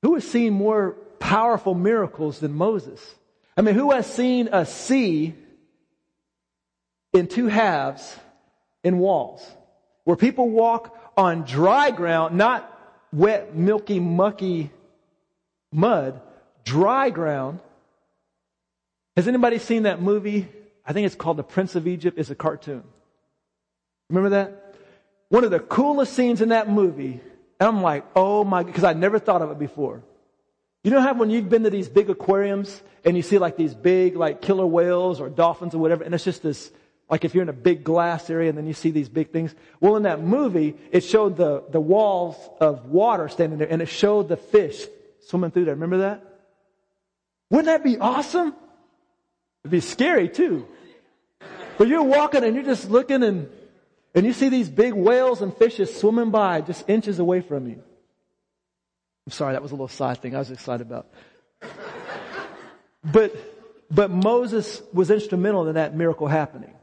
Who 0.02 0.14
has 0.14 0.26
seen 0.26 0.54
more 0.54 0.92
powerful 1.18 1.74
miracles 1.74 2.38
than 2.38 2.52
Moses? 2.52 3.00
I 3.56 3.62
mean, 3.62 3.74
who 3.74 3.90
has 3.90 4.06
seen 4.06 4.48
a 4.52 4.64
sea 4.64 5.34
in 7.12 7.26
two 7.26 7.46
halves 7.46 8.16
in 8.84 8.98
walls 8.98 9.46
where 10.04 10.16
people 10.16 10.48
walk 10.48 10.96
on 11.16 11.44
dry 11.44 11.90
ground, 11.90 12.36
not 12.36 12.66
wet, 13.12 13.54
milky, 13.54 14.00
mucky 14.00 14.70
mud, 15.72 16.20
dry 16.64 17.10
ground. 17.10 17.60
Has 19.16 19.28
anybody 19.28 19.58
seen 19.58 19.84
that 19.84 20.00
movie? 20.00 20.48
I 20.84 20.92
think 20.92 21.06
it's 21.06 21.14
called 21.14 21.36
The 21.36 21.44
Prince 21.44 21.74
of 21.74 21.86
Egypt. 21.86 22.18
It's 22.18 22.30
a 22.30 22.34
cartoon. 22.34 22.82
Remember 24.08 24.30
that? 24.30 24.74
One 25.28 25.44
of 25.44 25.50
the 25.50 25.60
coolest 25.60 26.14
scenes 26.14 26.40
in 26.40 26.48
that 26.48 26.68
movie. 26.68 27.20
And 27.60 27.68
I'm 27.68 27.82
like, 27.82 28.04
oh 28.16 28.42
my, 28.44 28.62
because 28.62 28.84
I 28.84 28.94
never 28.94 29.18
thought 29.18 29.42
of 29.42 29.50
it 29.50 29.58
before. 29.58 30.02
You 30.82 30.90
know 30.90 31.00
how 31.00 31.12
when 31.12 31.28
you've 31.28 31.48
been 31.48 31.64
to 31.64 31.70
these 31.70 31.88
big 31.88 32.08
aquariums 32.08 32.82
and 33.04 33.16
you 33.16 33.22
see 33.22 33.38
like 33.38 33.56
these 33.56 33.74
big 33.74 34.16
like 34.16 34.40
killer 34.40 34.66
whales 34.66 35.20
or 35.20 35.28
dolphins 35.28 35.74
or 35.74 35.78
whatever, 35.78 36.02
and 36.02 36.14
it's 36.14 36.24
just 36.24 36.42
this, 36.42 36.72
like 37.10 37.24
if 37.24 37.34
you're 37.34 37.42
in 37.42 37.48
a 37.48 37.52
big 37.52 37.82
glass 37.82 38.30
area 38.30 38.48
and 38.48 38.56
then 38.56 38.68
you 38.68 38.72
see 38.72 38.92
these 38.92 39.08
big 39.08 39.32
things. 39.32 39.52
Well, 39.80 39.96
in 39.96 40.04
that 40.04 40.22
movie, 40.22 40.76
it 40.92 41.00
showed 41.00 41.36
the, 41.36 41.64
the 41.70 41.80
walls 41.80 42.36
of 42.60 42.86
water 42.86 43.28
standing 43.28 43.58
there 43.58 43.70
and 43.70 43.82
it 43.82 43.88
showed 43.88 44.28
the 44.28 44.36
fish 44.36 44.86
swimming 45.26 45.50
through 45.50 45.64
there. 45.64 45.74
Remember 45.74 45.98
that? 45.98 46.24
Wouldn't 47.50 47.66
that 47.66 47.82
be 47.82 47.98
awesome? 47.98 48.54
It'd 49.64 49.72
be 49.72 49.80
scary 49.80 50.28
too. 50.28 50.68
But 51.78 51.88
you're 51.88 52.04
walking 52.04 52.44
and 52.44 52.54
you're 52.54 52.64
just 52.64 52.88
looking 52.88 53.24
and, 53.24 53.50
and 54.14 54.24
you 54.24 54.32
see 54.32 54.48
these 54.48 54.68
big 54.68 54.92
whales 54.92 55.42
and 55.42 55.54
fishes 55.56 55.98
swimming 55.98 56.30
by 56.30 56.60
just 56.60 56.88
inches 56.88 57.18
away 57.18 57.40
from 57.40 57.66
you. 57.66 57.82
I'm 59.26 59.32
sorry, 59.32 59.54
that 59.54 59.62
was 59.62 59.72
a 59.72 59.74
little 59.74 59.88
side 59.88 60.18
thing 60.18 60.36
I 60.36 60.38
was 60.38 60.50
excited 60.52 60.86
about. 60.86 61.08
but, 63.04 63.34
but 63.90 64.10
Moses 64.10 64.80
was 64.92 65.10
instrumental 65.10 65.66
in 65.66 65.74
that 65.74 65.96
miracle 65.96 66.28
happening. 66.28 66.74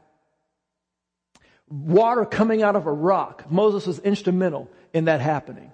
Water 1.70 2.24
coming 2.24 2.62
out 2.62 2.76
of 2.76 2.86
a 2.86 2.92
rock. 2.92 3.50
Moses 3.50 3.86
was 3.86 3.98
instrumental 3.98 4.70
in 4.92 5.06
that 5.06 5.20
happening. 5.20 5.70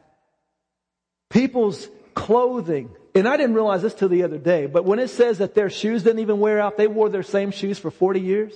People's 1.30 1.88
clothing. 2.14 2.90
And 3.14 3.28
I 3.28 3.37
didn't 3.37 3.54
realize 3.54 3.83
this 3.83 3.94
till 3.94 4.09
the 4.09 4.24
other 4.24 4.38
day, 4.38 4.66
but 4.66 4.85
when 4.85 4.98
it 4.98 5.09
says 5.09 5.38
that 5.38 5.54
their 5.54 5.70
shoes 5.70 6.02
didn't 6.02 6.18
even 6.18 6.40
wear 6.40 6.61
out, 6.61 6.76
they 6.76 6.88
wore 6.88 7.09
their 7.09 7.22
same 7.22 7.52
shoes 7.52 7.78
for 7.78 7.90
40 7.90 8.20
years. 8.20 8.52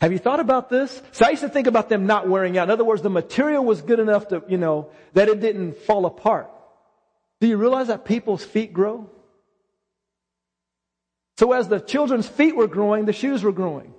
Have 0.00 0.12
you 0.12 0.18
thought 0.18 0.40
about 0.40 0.68
this? 0.68 1.00
So 1.12 1.24
I 1.24 1.30
used 1.30 1.42
to 1.42 1.48
think 1.48 1.66
about 1.66 1.88
them 1.88 2.06
not 2.06 2.28
wearing 2.28 2.58
out. 2.58 2.64
In 2.64 2.70
other 2.70 2.84
words, 2.84 3.00
the 3.00 3.08
material 3.08 3.64
was 3.64 3.80
good 3.80 4.00
enough 4.00 4.28
to, 4.28 4.42
you 4.48 4.58
know, 4.58 4.90
that 5.14 5.28
it 5.28 5.40
didn't 5.40 5.78
fall 5.78 6.04
apart. 6.04 6.50
Do 7.40 7.46
you 7.46 7.56
realize 7.56 7.86
that 7.86 8.04
people's 8.04 8.44
feet 8.44 8.74
grow? 8.74 9.08
So 11.38 11.52
as 11.52 11.68
the 11.68 11.80
children's 11.80 12.28
feet 12.28 12.54
were 12.54 12.68
growing, 12.68 13.06
the 13.06 13.12
shoes 13.12 13.42
were 13.42 13.52
growing. 13.52 13.94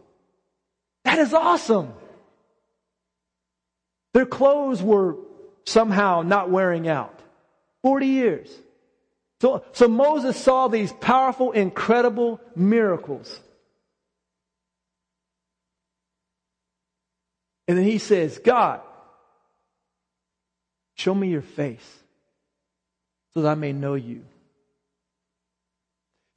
That 1.06 1.20
is 1.20 1.34
awesome. 1.34 1.94
Their 4.14 4.26
clothes 4.26 4.82
were 4.82 5.16
somehow 5.66 6.24
not 6.24 6.50
wearing 6.50 6.88
out. 6.88 7.20
40 7.84 8.08
years. 8.08 8.50
So, 9.42 9.64
so 9.74 9.88
Moses 9.88 10.36
saw 10.36 10.68
these 10.68 10.92
powerful, 10.92 11.52
incredible 11.52 12.42
miracles. 12.56 13.40
And 17.68 17.78
then 17.78 17.86
he 17.86 17.98
says, 17.98 18.40
God, 18.40 18.82
show 20.96 21.14
me 21.14 21.30
your 21.30 21.42
face 21.42 21.86
so 23.34 23.42
that 23.42 23.50
I 23.50 23.56
may 23.56 23.74
know 23.74 23.96
you. 23.96 24.24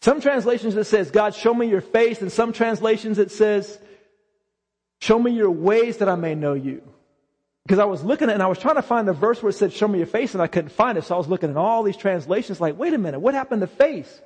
Some 0.03 0.21
translations 0.21 0.77
it 0.77 0.85
says, 0.85 1.11
God, 1.11 1.35
show 1.35 1.55
me 1.55 1.69
your 1.69 1.81
face. 1.81 2.21
And 2.21 2.31
some 2.33 2.53
translations 2.53 3.19
it 3.19 3.31
says, 3.31 3.79
show 5.01 5.19
me 5.19 5.33
your 5.33 5.51
ways 5.51 5.99
that 5.99 6.09
I 6.09 6.17
may 6.17 6.35
know 6.35 6.55
you. 6.55 6.83
Because 7.65 7.79
I 7.79 7.85
was 7.85 8.03
looking 8.03 8.29
at 8.29 8.35
and 8.35 8.43
I 8.43 8.47
was 8.47 8.59
trying 8.59 8.77
to 8.77 8.83
find 8.83 9.07
the 9.07 9.13
verse 9.13 9.43
where 9.43 9.51
it 9.51 9.55
said, 9.55 9.73
show 9.73 9.87
me 9.87 9.99
your 9.99 10.07
face, 10.07 10.33
and 10.33 10.43
I 10.43 10.47
couldn't 10.47 10.71
find 10.71 10.97
it. 10.97 11.05
So 11.05 11.15
I 11.15 11.19
was 11.19 11.29
looking 11.29 11.51
at 11.51 11.57
all 11.57 11.83
these 11.83 11.97
translations 11.97 12.61
like, 12.61 12.79
wait 12.79 12.95
a 12.95 12.99
minute, 12.99 13.21
what 13.21 13.35
happened 13.35 13.61
to 13.61 13.67
face? 13.67 14.23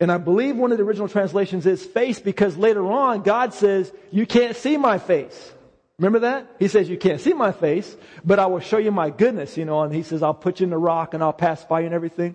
And 0.00 0.10
I 0.10 0.18
believe 0.18 0.56
one 0.56 0.72
of 0.72 0.78
the 0.78 0.84
original 0.84 1.08
translations 1.08 1.64
is 1.64 1.84
face 1.84 2.18
because 2.18 2.56
later 2.56 2.84
on 2.90 3.22
God 3.22 3.54
says, 3.54 3.92
you 4.10 4.26
can't 4.26 4.56
see 4.56 4.76
my 4.76 4.98
face. 4.98 5.52
Remember 5.98 6.18
that? 6.20 6.56
He 6.58 6.66
says, 6.66 6.88
you 6.88 6.98
can't 6.98 7.20
see 7.20 7.32
my 7.32 7.52
face, 7.52 7.96
but 8.24 8.40
I 8.40 8.46
will 8.46 8.58
show 8.58 8.78
you 8.78 8.90
my 8.90 9.10
goodness, 9.10 9.56
you 9.56 9.64
know, 9.64 9.82
and 9.82 9.94
he 9.94 10.02
says, 10.02 10.20
I'll 10.20 10.34
put 10.34 10.58
you 10.58 10.64
in 10.64 10.70
the 10.70 10.78
rock 10.78 11.14
and 11.14 11.22
I'll 11.22 11.32
pass 11.32 11.64
by 11.64 11.80
you 11.80 11.86
and 11.86 11.94
everything. 11.94 12.34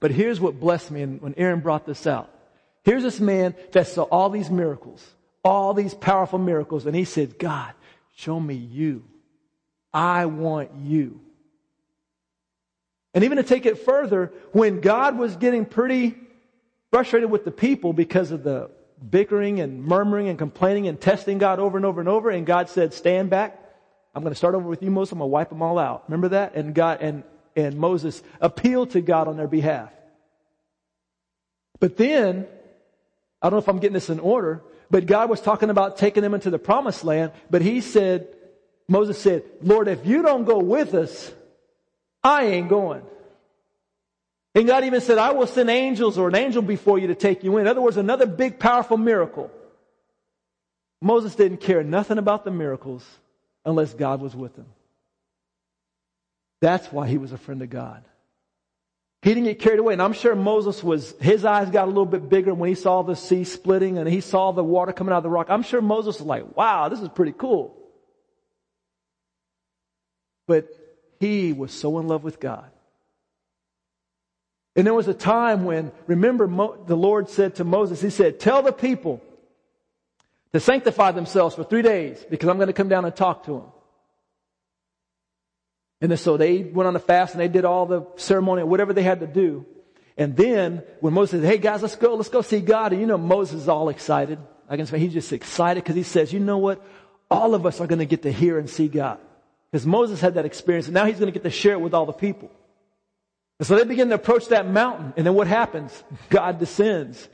But 0.00 0.10
here's 0.10 0.38
what 0.38 0.60
blessed 0.60 0.90
me 0.90 1.06
when 1.06 1.34
Aaron 1.38 1.60
brought 1.60 1.86
this 1.86 2.06
out. 2.06 2.30
Here's 2.84 3.02
this 3.02 3.20
man 3.20 3.54
that 3.72 3.86
saw 3.86 4.02
all 4.02 4.28
these 4.28 4.50
miracles, 4.50 5.02
all 5.42 5.74
these 5.74 5.94
powerful 5.94 6.38
miracles, 6.38 6.86
and 6.86 6.94
he 6.94 7.04
said, 7.04 7.38
God, 7.38 7.72
show 8.16 8.38
me 8.38 8.54
you. 8.54 9.04
I 9.92 10.26
want 10.26 10.70
you. 10.82 11.20
And 13.14 13.24
even 13.24 13.38
to 13.38 13.42
take 13.42 13.66
it 13.66 13.78
further, 13.78 14.32
when 14.52 14.80
God 14.80 15.18
was 15.18 15.36
getting 15.36 15.64
pretty 15.64 16.14
frustrated 16.90 17.30
with 17.30 17.44
the 17.44 17.50
people 17.50 17.92
because 17.92 18.30
of 18.30 18.42
the 18.42 18.70
bickering 19.08 19.60
and 19.60 19.82
murmuring 19.84 20.28
and 20.28 20.38
complaining 20.38 20.86
and 20.86 21.00
testing 21.00 21.38
God 21.38 21.58
over 21.58 21.76
and 21.76 21.86
over 21.86 22.00
and 22.00 22.08
over. 22.08 22.30
And 22.30 22.44
God 22.44 22.68
said, 22.68 22.92
stand 22.92 23.30
back. 23.30 23.58
I'm 24.14 24.22
going 24.22 24.32
to 24.32 24.38
start 24.38 24.54
over 24.54 24.68
with 24.68 24.82
you, 24.82 24.90
Moses. 24.90 25.12
I'm 25.12 25.18
going 25.18 25.30
to 25.30 25.32
wipe 25.32 25.48
them 25.48 25.62
all 25.62 25.78
out. 25.78 26.04
Remember 26.08 26.28
that? 26.30 26.54
And 26.54 26.74
God, 26.74 27.00
and, 27.00 27.22
and 27.56 27.76
Moses 27.76 28.22
appealed 28.40 28.90
to 28.90 29.00
God 29.00 29.28
on 29.28 29.36
their 29.36 29.48
behalf. 29.48 29.90
But 31.78 31.96
then, 31.96 32.46
I 33.40 33.48
don't 33.48 33.52
know 33.52 33.62
if 33.62 33.68
I'm 33.68 33.78
getting 33.78 33.94
this 33.94 34.10
in 34.10 34.20
order, 34.20 34.62
but 34.90 35.06
God 35.06 35.30
was 35.30 35.40
talking 35.40 35.70
about 35.70 35.96
taking 35.96 36.22
them 36.22 36.34
into 36.34 36.50
the 36.50 36.58
promised 36.58 37.04
land. 37.04 37.32
But 37.48 37.62
he 37.62 37.80
said, 37.80 38.28
Moses 38.88 39.18
said, 39.18 39.44
Lord, 39.62 39.88
if 39.88 40.04
you 40.04 40.22
don't 40.22 40.44
go 40.44 40.58
with 40.58 40.94
us, 40.94 41.32
I 42.22 42.46
ain't 42.46 42.68
going. 42.68 43.02
And 44.54 44.66
God 44.66 44.84
even 44.84 45.00
said, 45.00 45.18
I 45.18 45.30
will 45.30 45.46
send 45.46 45.70
angels 45.70 46.18
or 46.18 46.28
an 46.28 46.34
angel 46.34 46.60
before 46.60 46.98
you 46.98 47.06
to 47.06 47.14
take 47.14 47.44
you 47.44 47.56
in. 47.56 47.62
In 47.62 47.68
other 47.68 47.80
words, 47.80 47.96
another 47.96 48.26
big, 48.26 48.58
powerful 48.58 48.96
miracle. 48.96 49.50
Moses 51.00 51.36
didn't 51.36 51.58
care 51.58 51.84
nothing 51.84 52.18
about 52.18 52.44
the 52.44 52.50
miracles 52.50 53.06
unless 53.64 53.94
God 53.94 54.20
was 54.20 54.34
with 54.34 54.56
him. 54.56 54.66
That's 56.60 56.90
why 56.92 57.06
he 57.08 57.16
was 57.16 57.32
a 57.32 57.38
friend 57.38 57.62
of 57.62 57.70
God. 57.70 58.04
He 59.22 59.34
didn't 59.34 59.44
get 59.44 59.58
carried 59.58 59.78
away. 59.78 59.92
And 59.92 60.02
I'm 60.02 60.14
sure 60.14 60.34
Moses 60.34 60.82
was, 60.82 61.14
his 61.20 61.44
eyes 61.44 61.70
got 61.70 61.84
a 61.84 61.90
little 61.90 62.06
bit 62.06 62.28
bigger 62.28 62.54
when 62.54 62.68
he 62.68 62.74
saw 62.74 63.02
the 63.02 63.14
sea 63.14 63.44
splitting 63.44 63.98
and 63.98 64.08
he 64.08 64.20
saw 64.20 64.52
the 64.52 64.64
water 64.64 64.92
coming 64.92 65.12
out 65.12 65.18
of 65.18 65.22
the 65.24 65.30
rock. 65.30 65.48
I'm 65.50 65.62
sure 65.62 65.82
Moses 65.82 66.18
was 66.18 66.26
like, 66.26 66.56
wow, 66.56 66.88
this 66.88 67.00
is 67.00 67.08
pretty 67.10 67.34
cool. 67.36 67.76
But 70.46 70.68
he 71.18 71.52
was 71.52 71.72
so 71.72 71.98
in 71.98 72.08
love 72.08 72.24
with 72.24 72.40
God 72.40 72.70
and 74.76 74.86
there 74.86 74.94
was 74.94 75.08
a 75.08 75.14
time 75.14 75.64
when, 75.64 75.92
remember, 76.06 76.46
Mo, 76.46 76.84
the 76.86 76.96
Lord 76.96 77.28
said 77.28 77.56
to 77.56 77.64
Moses, 77.64 78.00
He 78.00 78.10
said, 78.10 78.38
Tell 78.38 78.62
the 78.62 78.72
people 78.72 79.20
to 80.52 80.60
sanctify 80.60 81.12
themselves 81.12 81.54
for 81.56 81.64
three 81.64 81.82
days 81.82 82.24
because 82.30 82.48
I'm 82.48 82.56
going 82.56 82.68
to 82.68 82.72
come 82.72 82.88
down 82.88 83.04
and 83.04 83.14
talk 83.14 83.44
to 83.44 83.52
them. 83.52 83.72
And 86.00 86.18
so 86.18 86.36
they 86.36 86.62
went 86.62 86.86
on 86.86 86.96
a 86.96 87.00
fast 87.00 87.34
and 87.34 87.40
they 87.40 87.48
did 87.48 87.64
all 87.64 87.86
the 87.86 88.06
ceremony, 88.16 88.62
whatever 88.62 88.92
they 88.92 89.02
had 89.02 89.20
to 89.20 89.26
do. 89.26 89.66
And 90.16 90.36
then 90.36 90.82
when 91.00 91.12
Moses 91.12 91.40
said, 91.40 91.48
Hey 91.48 91.58
guys, 91.58 91.82
let's 91.82 91.96
go, 91.96 92.14
let's 92.14 92.28
go 92.28 92.42
see 92.42 92.60
God. 92.60 92.92
And 92.92 93.00
you 93.00 93.06
know, 93.06 93.18
Moses 93.18 93.62
is 93.62 93.68
all 93.68 93.88
excited. 93.88 94.38
I 94.68 94.76
can 94.76 94.86
say 94.86 94.98
he's 94.98 95.12
just 95.12 95.32
excited 95.32 95.82
because 95.82 95.96
he 95.96 96.02
says, 96.02 96.32
You 96.32 96.40
know 96.40 96.58
what? 96.58 96.84
All 97.30 97.54
of 97.54 97.66
us 97.66 97.80
are 97.80 97.86
going 97.86 97.98
to 98.00 98.06
get 98.06 98.22
to 98.22 98.32
hear 98.32 98.58
and 98.58 98.68
see 98.68 98.88
God. 98.88 99.18
Because 99.70 99.86
Moses 99.86 100.20
had 100.20 100.34
that 100.34 100.46
experience 100.46 100.86
and 100.86 100.94
now 100.94 101.04
he's 101.04 101.18
going 101.18 101.32
to 101.32 101.38
get 101.38 101.44
to 101.44 101.50
share 101.50 101.74
it 101.74 101.80
with 101.80 101.94
all 101.94 102.06
the 102.06 102.12
people. 102.12 102.50
And 103.58 103.66
so 103.66 103.76
they 103.76 103.84
begin 103.84 104.08
to 104.08 104.14
approach 104.14 104.48
that 104.48 104.66
mountain. 104.66 105.12
And 105.16 105.26
then 105.26 105.34
what 105.34 105.46
happens? 105.46 106.02
God 106.30 106.58
descends. 106.58 107.28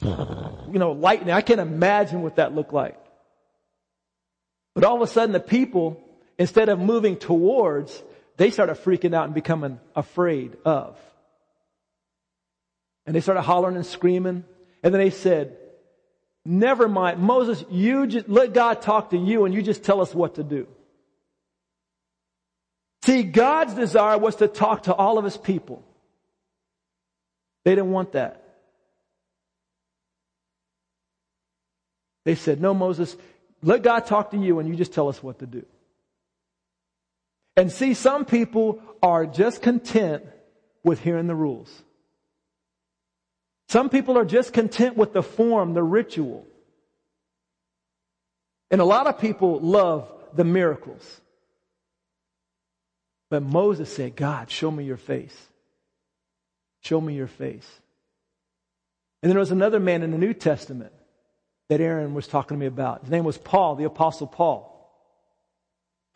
You 0.00 0.78
know, 0.78 0.92
lightning. 0.92 1.30
I 1.30 1.42
can't 1.42 1.60
imagine 1.60 2.22
what 2.22 2.36
that 2.36 2.54
looked 2.54 2.72
like. 2.72 2.98
But 4.74 4.84
all 4.84 4.96
of 4.96 5.02
a 5.02 5.06
sudden 5.06 5.32
the 5.32 5.40
people, 5.40 6.00
instead 6.38 6.68
of 6.68 6.78
moving 6.78 7.16
towards, 7.16 8.02
they 8.36 8.50
started 8.50 8.76
freaking 8.76 9.14
out 9.14 9.24
and 9.24 9.34
becoming 9.34 9.80
afraid 9.94 10.56
of. 10.64 10.96
And 13.04 13.14
they 13.14 13.20
started 13.20 13.42
hollering 13.42 13.76
and 13.76 13.86
screaming. 13.86 14.44
And 14.82 14.94
then 14.94 15.00
they 15.00 15.10
said, 15.10 15.56
never 16.44 16.88
mind. 16.88 17.20
Moses, 17.20 17.64
you 17.70 18.06
just 18.06 18.28
let 18.28 18.52
God 18.52 18.80
talk 18.80 19.10
to 19.10 19.18
you 19.18 19.44
and 19.44 19.54
you 19.54 19.62
just 19.62 19.82
tell 19.82 20.00
us 20.00 20.14
what 20.14 20.36
to 20.36 20.44
do. 20.44 20.68
See, 23.02 23.22
God's 23.22 23.74
desire 23.74 24.18
was 24.18 24.36
to 24.36 24.48
talk 24.48 24.84
to 24.84 24.94
all 24.94 25.18
of 25.18 25.24
his 25.24 25.36
people. 25.36 25.82
They 27.64 27.72
didn't 27.72 27.90
want 27.90 28.12
that. 28.12 28.44
They 32.24 32.34
said, 32.34 32.60
No, 32.60 32.74
Moses, 32.74 33.16
let 33.62 33.82
God 33.82 34.06
talk 34.06 34.32
to 34.32 34.36
you 34.36 34.58
and 34.58 34.68
you 34.68 34.76
just 34.76 34.92
tell 34.92 35.08
us 35.08 35.22
what 35.22 35.38
to 35.38 35.46
do. 35.46 35.64
And 37.58 37.72
see, 37.72 37.92
some 37.92 38.24
people 38.24 38.80
are 39.02 39.26
just 39.26 39.62
content 39.62 40.22
with 40.84 41.00
hearing 41.00 41.26
the 41.26 41.34
rules. 41.34 41.68
Some 43.68 43.90
people 43.90 44.16
are 44.16 44.24
just 44.24 44.52
content 44.52 44.96
with 44.96 45.12
the 45.12 45.24
form, 45.24 45.74
the 45.74 45.82
ritual. 45.82 46.46
And 48.70 48.80
a 48.80 48.84
lot 48.84 49.08
of 49.08 49.18
people 49.18 49.58
love 49.58 50.08
the 50.32 50.44
miracles. 50.44 51.20
But 53.28 53.42
Moses 53.42 53.92
said, 53.92 54.14
God, 54.14 54.52
show 54.52 54.70
me 54.70 54.84
your 54.84 54.96
face. 54.96 55.36
Show 56.82 57.00
me 57.00 57.16
your 57.16 57.26
face. 57.26 57.68
And 59.20 59.30
then 59.30 59.34
there 59.34 59.40
was 59.40 59.50
another 59.50 59.80
man 59.80 60.04
in 60.04 60.12
the 60.12 60.18
New 60.18 60.32
Testament 60.32 60.92
that 61.70 61.80
Aaron 61.80 62.14
was 62.14 62.28
talking 62.28 62.56
to 62.56 62.60
me 62.60 62.66
about. 62.66 63.00
His 63.00 63.10
name 63.10 63.24
was 63.24 63.36
Paul, 63.36 63.74
the 63.74 63.82
Apostle 63.82 64.28
Paul. 64.28 64.67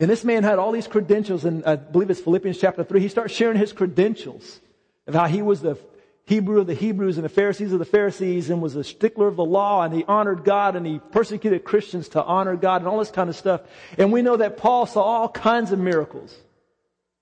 And 0.03 0.11
this 0.11 0.25
man 0.25 0.43
had 0.43 0.59
all 0.59 0.73
these 0.73 0.85
credentials, 0.85 1.45
and 1.45 1.63
I 1.63 1.77
believe 1.77 2.09
it's 2.09 2.19
Philippians 2.19 2.57
chapter 2.57 2.83
3. 2.83 2.99
He 2.99 3.07
starts 3.07 3.33
sharing 3.33 3.55
his 3.55 3.71
credentials 3.71 4.59
of 5.07 5.13
how 5.13 5.27
he 5.27 5.41
was 5.41 5.61
the 5.61 5.77
Hebrew 6.25 6.59
of 6.59 6.67
the 6.67 6.73
Hebrews 6.73 7.17
and 7.17 7.23
the 7.23 7.29
Pharisees 7.29 7.71
of 7.71 7.79
the 7.79 7.85
Pharisees 7.85 8.49
and 8.49 8.61
was 8.61 8.75
a 8.75 8.83
stickler 8.83 9.29
of 9.29 9.37
the 9.37 9.45
law 9.45 9.81
and 9.81 9.93
he 9.93 10.03
honored 10.03 10.43
God 10.43 10.75
and 10.75 10.85
he 10.85 10.99
persecuted 10.99 11.63
Christians 11.63 12.09
to 12.09 12.21
honor 12.21 12.57
God 12.57 12.81
and 12.81 12.89
all 12.89 12.99
this 12.99 13.11
kind 13.11 13.29
of 13.29 13.37
stuff. 13.37 13.61
And 13.97 14.11
we 14.11 14.21
know 14.21 14.35
that 14.35 14.57
Paul 14.57 14.87
saw 14.87 15.01
all 15.01 15.29
kinds 15.29 15.71
of 15.71 15.79
miracles. 15.79 16.35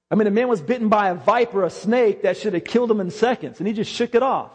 I 0.10 0.16
mean, 0.16 0.26
a 0.26 0.32
man 0.32 0.48
was 0.48 0.60
bitten 0.60 0.90
by 0.90 1.10
a 1.10 1.14
viper, 1.14 1.64
a 1.64 1.70
snake 1.70 2.24
that 2.24 2.36
should 2.38 2.56
have 2.56 2.64
killed 2.64 2.90
him 2.90 3.00
in 3.00 3.12
seconds 3.12 3.60
and 3.60 3.68
he 3.68 3.76
just 3.76 3.92
shook 3.92 4.16
it 4.16 4.24
off. 4.24 4.50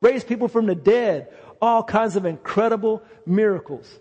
Raised 0.00 0.28
people 0.28 0.46
from 0.46 0.66
the 0.66 0.76
dead. 0.76 1.34
All 1.60 1.82
kinds 1.82 2.14
of 2.14 2.24
incredible 2.24 3.02
miracles. 3.26 3.98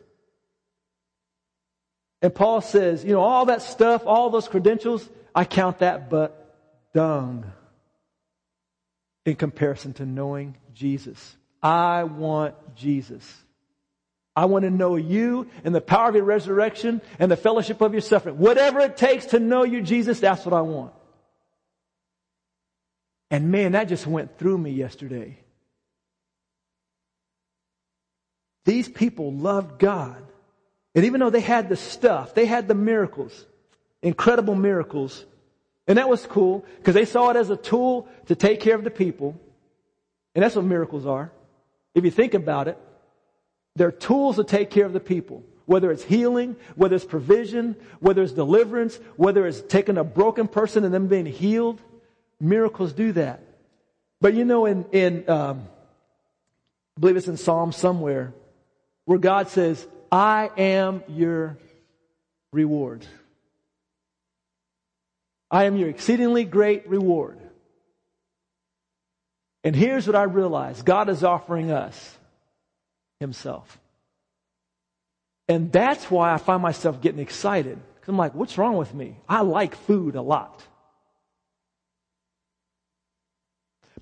And 2.22 2.34
Paul 2.34 2.61
says, 2.61 3.03
you 3.03 3.13
know, 3.13 3.22
all 3.22 3.45
that 3.45 3.61
stuff, 3.61 4.05
all 4.05 4.30
those 4.30 4.47
credentials, 4.47 5.07
I 5.36 5.45
count 5.45 5.80
that 5.80 6.09
but 6.09 6.55
dung 6.93 7.51
in 9.26 9.36
comparison 9.36 9.93
to 9.93 10.05
knowing 10.05 10.57
Jesus. 10.74 11.36
I 11.61 12.03
want 12.03 12.55
Jesus. 12.76 13.24
I 14.36 14.45
want 14.45 14.63
to 14.65 14.72
know 14.72 14.95
you 14.95 15.49
and 15.63 15.74
the 15.74 15.82
power 15.82 16.09
of 16.09 16.15
your 16.15 16.24
resurrection 16.24 17.01
and 17.20 17.30
the 17.30 17.38
fellowship 17.38 17.82
of 17.82 17.93
your 17.93 18.01
suffering. 18.01 18.38
Whatever 18.38 18.80
it 18.82 18.95
takes 18.95 19.28
to 19.28 19.39
know 19.39 19.63
you, 19.63 19.82
Jesus, 19.82 20.20
that's 20.20 20.45
what 20.45 20.53
I 20.53 20.61
want. 20.61 20.93
And 23.30 23.51
man, 23.51 23.74
that 23.74 23.89
just 23.89 24.07
went 24.07 24.38
through 24.38 24.57
me 24.57 24.72
yesterday. 24.72 25.39
These 28.65 28.89
people 28.89 29.34
loved 29.34 29.80
God. 29.80 30.24
And 30.98 31.06
even 31.06 31.20
though 31.20 31.30
they 31.30 31.41
had 31.41 31.70
the 31.70 31.76
stuff, 31.76 32.34
they 32.34 32.48
had 32.48 32.68
the 32.68 32.74
miracles, 32.74 33.45
incredible 34.02 34.56
miracles, 34.56 35.24
and 35.88 36.00
that 36.00 36.10
was 36.10 36.26
cool 36.26 36.66
because 36.78 36.95
they 36.95 37.06
saw 37.06 37.30
it 37.30 37.36
as 37.36 37.52
a 37.52 37.56
tool 37.56 38.08
to 38.26 38.36
take 38.36 38.62
care 38.62 38.74
of 38.74 38.84
the 38.84 38.89
people. 38.89 39.39
And 40.34 40.43
that's 40.43 40.56
what 40.56 40.66
miracles 40.66 41.06
are. 41.06 41.32
If 41.93 42.04
you 42.04 42.10
think 42.10 42.34
about 42.34 42.68
it, 42.68 42.80
they're 43.76 43.91
tools 43.91 44.38
to 44.38 44.43
take 44.43 44.72
care 44.72 44.88
of 44.88 44.93
the 44.93 45.00
people. 45.00 45.43
Whether 45.68 45.91
it's 45.91 46.04
healing, 46.04 46.56
whether 46.76 46.95
it's 46.95 47.06
provision, 47.06 47.76
whether 48.00 48.24
it's 48.24 48.34
deliverance, 48.34 49.00
whether 49.18 49.45
it's 49.45 49.62
taking 49.62 50.00
a 50.00 50.04
broken 50.04 50.48
person 50.48 50.84
and 50.84 50.91
them 50.91 51.06
being 51.06 51.28
healed, 51.28 51.80
miracles 52.39 52.91
do 52.91 53.12
that. 53.12 53.43
But 54.20 54.34
you 54.34 54.45
know, 54.45 54.66
in, 54.66 54.84
in 54.91 55.30
um, 55.30 55.68
I 56.98 57.02
believe 57.02 57.18
it's 57.18 57.28
in 57.28 57.38
Psalm 57.38 57.72
somewhere, 57.72 58.34
where 59.06 59.20
God 59.20 59.50
says, 59.50 59.86
I 60.12 60.49
am 60.58 61.03
your 61.08 61.58
reward. 62.51 63.05
I 65.49 65.66
am 65.66 65.78
your 65.78 65.89
exceedingly 65.89 66.43
great 66.43 66.88
reward. 66.88 67.39
And 69.64 69.76
here's 69.76 70.08
what 70.08 70.16
I 70.16 70.24
realize 70.24 70.82
God 70.82 71.10
is 71.10 71.24
offering 71.24 71.72
us 71.72 72.18
Himself. 73.20 73.80
And 75.49 75.72
that's 75.72 76.12
why 76.12 76.34
I 76.34 76.38
find 76.38 76.62
myself 76.62 77.01
getting 77.01 77.20
excited. 77.20 77.80
Because 77.95 78.10
I'm 78.10 78.18
like, 78.18 78.36
what's 78.36 78.58
wrong 78.58 78.78
with 78.78 78.93
me? 78.93 79.18
I 79.28 79.41
like 79.41 79.76
food 79.76 80.16
a 80.16 80.22
lot. 80.22 80.64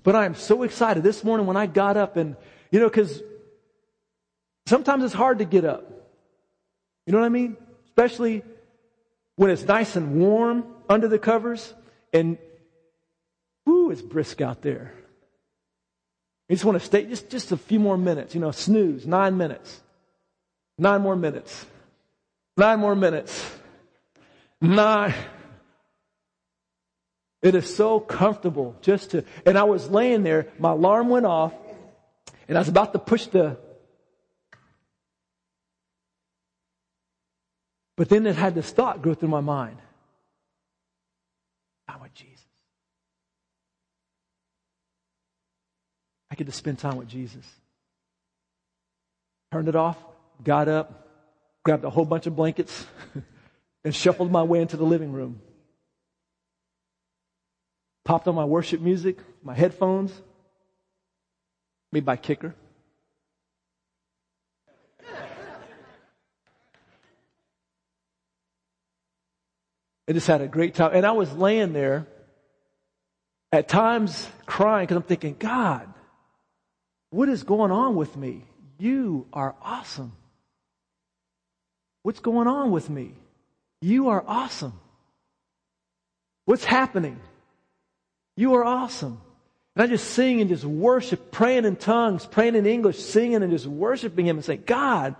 But 0.02 0.14
I 0.14 0.24
am 0.24 0.34
so 0.34 0.62
excited 0.62 1.02
this 1.02 1.24
morning 1.24 1.46
when 1.46 1.56
I 1.56 1.66
got 1.66 1.96
up 1.96 2.16
and, 2.16 2.36
you 2.70 2.78
know, 2.78 2.88
because 2.88 3.22
sometimes 4.68 5.02
it's 5.02 5.14
hard 5.14 5.38
to 5.38 5.44
get 5.44 5.64
up. 5.64 5.95
You 7.06 7.12
know 7.12 7.20
what 7.20 7.26
I 7.26 7.30
mean? 7.30 7.56
Especially 7.86 8.42
when 9.36 9.50
it's 9.50 9.62
nice 9.62 9.96
and 9.96 10.20
warm 10.20 10.64
under 10.88 11.08
the 11.08 11.18
covers 11.18 11.72
and 12.12 12.38
whoo, 13.64 13.90
it's 13.90 14.02
brisk 14.02 14.40
out 14.40 14.62
there. 14.62 14.92
You 16.48 16.56
just 16.56 16.64
want 16.64 16.78
to 16.78 16.84
stay 16.84 17.04
just, 17.04 17.30
just 17.30 17.52
a 17.52 17.56
few 17.56 17.80
more 17.80 17.96
minutes, 17.96 18.34
you 18.34 18.40
know, 18.40 18.50
snooze, 18.50 19.06
nine 19.06 19.36
minutes. 19.36 19.80
Nine 20.78 21.00
more 21.00 21.16
minutes. 21.16 21.66
Nine 22.56 22.78
more 22.80 22.94
minutes. 22.94 23.50
Nine. 24.60 25.14
It 27.42 27.54
is 27.54 27.74
so 27.74 28.00
comfortable 28.00 28.76
just 28.80 29.12
to, 29.12 29.24
and 29.44 29.58
I 29.58 29.64
was 29.64 29.88
laying 29.90 30.22
there, 30.22 30.48
my 30.58 30.72
alarm 30.72 31.08
went 31.08 31.26
off, 31.26 31.52
and 32.48 32.56
I 32.56 32.60
was 32.60 32.68
about 32.68 32.92
to 32.92 32.98
push 32.98 33.26
the, 33.26 33.56
but 37.96 38.08
then 38.08 38.26
it 38.26 38.36
had 38.36 38.54
this 38.54 38.70
thought 38.70 39.02
go 39.02 39.14
through 39.14 39.30
my 39.30 39.40
mind. 39.40 39.78
I 41.88 41.96
want 41.96 42.14
Jesus. 42.14 42.44
I 46.30 46.34
get 46.34 46.46
to 46.46 46.52
spend 46.52 46.78
time 46.78 46.96
with 46.96 47.08
Jesus. 47.08 47.46
Turned 49.52 49.68
it 49.68 49.76
off, 49.76 49.96
got 50.44 50.68
up, 50.68 51.08
grabbed 51.64 51.84
a 51.84 51.90
whole 51.90 52.04
bunch 52.04 52.26
of 52.26 52.36
blankets, 52.36 52.84
and 53.84 53.94
shuffled 53.94 54.30
my 54.30 54.42
way 54.42 54.60
into 54.60 54.76
the 54.76 54.84
living 54.84 55.12
room. 55.12 55.40
Popped 58.04 58.28
on 58.28 58.34
my 58.34 58.44
worship 58.44 58.80
music, 58.80 59.18
my 59.42 59.54
headphones, 59.54 60.12
made 61.92 62.04
by 62.04 62.16
Kicker. 62.16 62.54
I 70.08 70.12
just 70.12 70.26
had 70.26 70.40
a 70.40 70.48
great 70.48 70.74
time. 70.74 70.92
And 70.94 71.04
I 71.04 71.12
was 71.12 71.32
laying 71.32 71.72
there 71.72 72.06
at 73.50 73.68
times 73.68 74.28
crying 74.46 74.84
because 74.84 74.96
I'm 74.96 75.02
thinking, 75.02 75.36
God, 75.38 75.92
what 77.10 77.28
is 77.28 77.42
going 77.42 77.70
on 77.70 77.96
with 77.96 78.16
me? 78.16 78.44
You 78.78 79.26
are 79.32 79.54
awesome. 79.62 80.12
What's 82.02 82.20
going 82.20 82.46
on 82.46 82.70
with 82.70 82.88
me? 82.88 83.14
You 83.80 84.10
are 84.10 84.22
awesome. 84.26 84.74
What's 86.44 86.64
happening? 86.64 87.18
You 88.36 88.54
are 88.54 88.64
awesome. 88.64 89.20
And 89.74 89.82
I 89.82 89.86
just 89.88 90.12
sing 90.12 90.40
and 90.40 90.48
just 90.48 90.64
worship, 90.64 91.32
praying 91.32 91.64
in 91.64 91.76
tongues, 91.76 92.24
praying 92.24 92.54
in 92.54 92.64
English, 92.64 92.98
singing 92.98 93.42
and 93.42 93.50
just 93.50 93.66
worshiping 93.66 94.26
Him 94.26 94.36
and 94.36 94.44
saying, 94.44 94.62
God, 94.66 95.16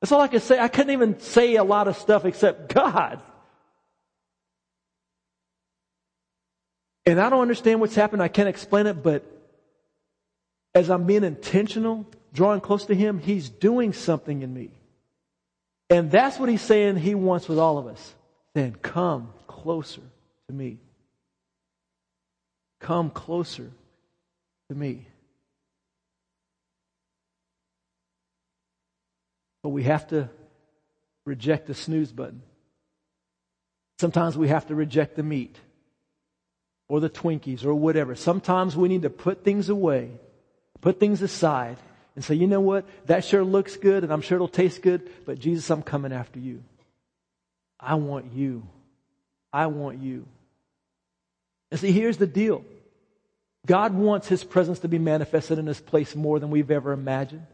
that's 0.00 0.12
all 0.12 0.20
I 0.20 0.28
could 0.28 0.42
say. 0.42 0.58
I 0.58 0.68
couldn't 0.68 0.92
even 0.92 1.18
say 1.20 1.56
a 1.56 1.64
lot 1.64 1.88
of 1.88 1.96
stuff 1.96 2.24
except 2.24 2.72
God. 2.72 3.20
And 7.08 7.18
I 7.18 7.30
don't 7.30 7.40
understand 7.40 7.80
what's 7.80 7.94
happened. 7.94 8.22
I 8.22 8.28
can't 8.28 8.50
explain 8.50 8.86
it, 8.86 9.02
but 9.02 9.24
as 10.74 10.90
I'm 10.90 11.06
being 11.06 11.24
intentional, 11.24 12.06
drawing 12.34 12.60
close 12.60 12.84
to 12.84 12.94
Him, 12.94 13.18
He's 13.18 13.48
doing 13.48 13.94
something 13.94 14.42
in 14.42 14.52
me. 14.52 14.68
And 15.88 16.10
that's 16.10 16.38
what 16.38 16.50
He's 16.50 16.60
saying 16.60 16.96
He 16.96 17.14
wants 17.14 17.48
with 17.48 17.58
all 17.58 17.78
of 17.78 17.86
us. 17.86 18.14
Then 18.52 18.74
come 18.74 19.32
closer 19.46 20.02
to 20.48 20.54
me. 20.54 20.80
Come 22.78 23.08
closer 23.08 23.70
to 24.68 24.76
me. 24.76 25.06
But 29.62 29.70
we 29.70 29.84
have 29.84 30.08
to 30.08 30.28
reject 31.24 31.68
the 31.68 31.74
snooze 31.74 32.12
button. 32.12 32.42
Sometimes 33.98 34.36
we 34.36 34.48
have 34.48 34.66
to 34.66 34.74
reject 34.74 35.16
the 35.16 35.22
meat 35.22 35.58
or 36.88 37.00
the 37.00 37.10
Twinkies 37.10 37.64
or 37.64 37.74
whatever. 37.74 38.14
Sometimes 38.14 38.76
we 38.76 38.88
need 38.88 39.02
to 39.02 39.10
put 39.10 39.44
things 39.44 39.68
away, 39.68 40.10
put 40.80 40.98
things 40.98 41.22
aside, 41.22 41.76
and 42.14 42.24
say, 42.24 42.34
you 42.34 42.46
know 42.46 42.60
what? 42.60 42.86
That 43.06 43.24
sure 43.24 43.44
looks 43.44 43.76
good 43.76 44.02
and 44.02 44.12
I'm 44.12 44.22
sure 44.22 44.36
it'll 44.36 44.48
taste 44.48 44.82
good, 44.82 45.08
but 45.24 45.38
Jesus, 45.38 45.70
I'm 45.70 45.82
coming 45.82 46.12
after 46.12 46.40
you. 46.40 46.64
I 47.78 47.94
want 47.94 48.32
you. 48.32 48.66
I 49.52 49.66
want 49.66 49.98
you. 49.98 50.26
And 51.70 51.78
see, 51.78 51.92
here's 51.92 52.16
the 52.16 52.26
deal. 52.26 52.64
God 53.66 53.94
wants 53.94 54.26
His 54.26 54.42
presence 54.42 54.80
to 54.80 54.88
be 54.88 54.98
manifested 54.98 55.58
in 55.58 55.66
this 55.66 55.80
place 55.80 56.16
more 56.16 56.40
than 56.40 56.50
we've 56.50 56.70
ever 56.70 56.92
imagined. 56.92 57.46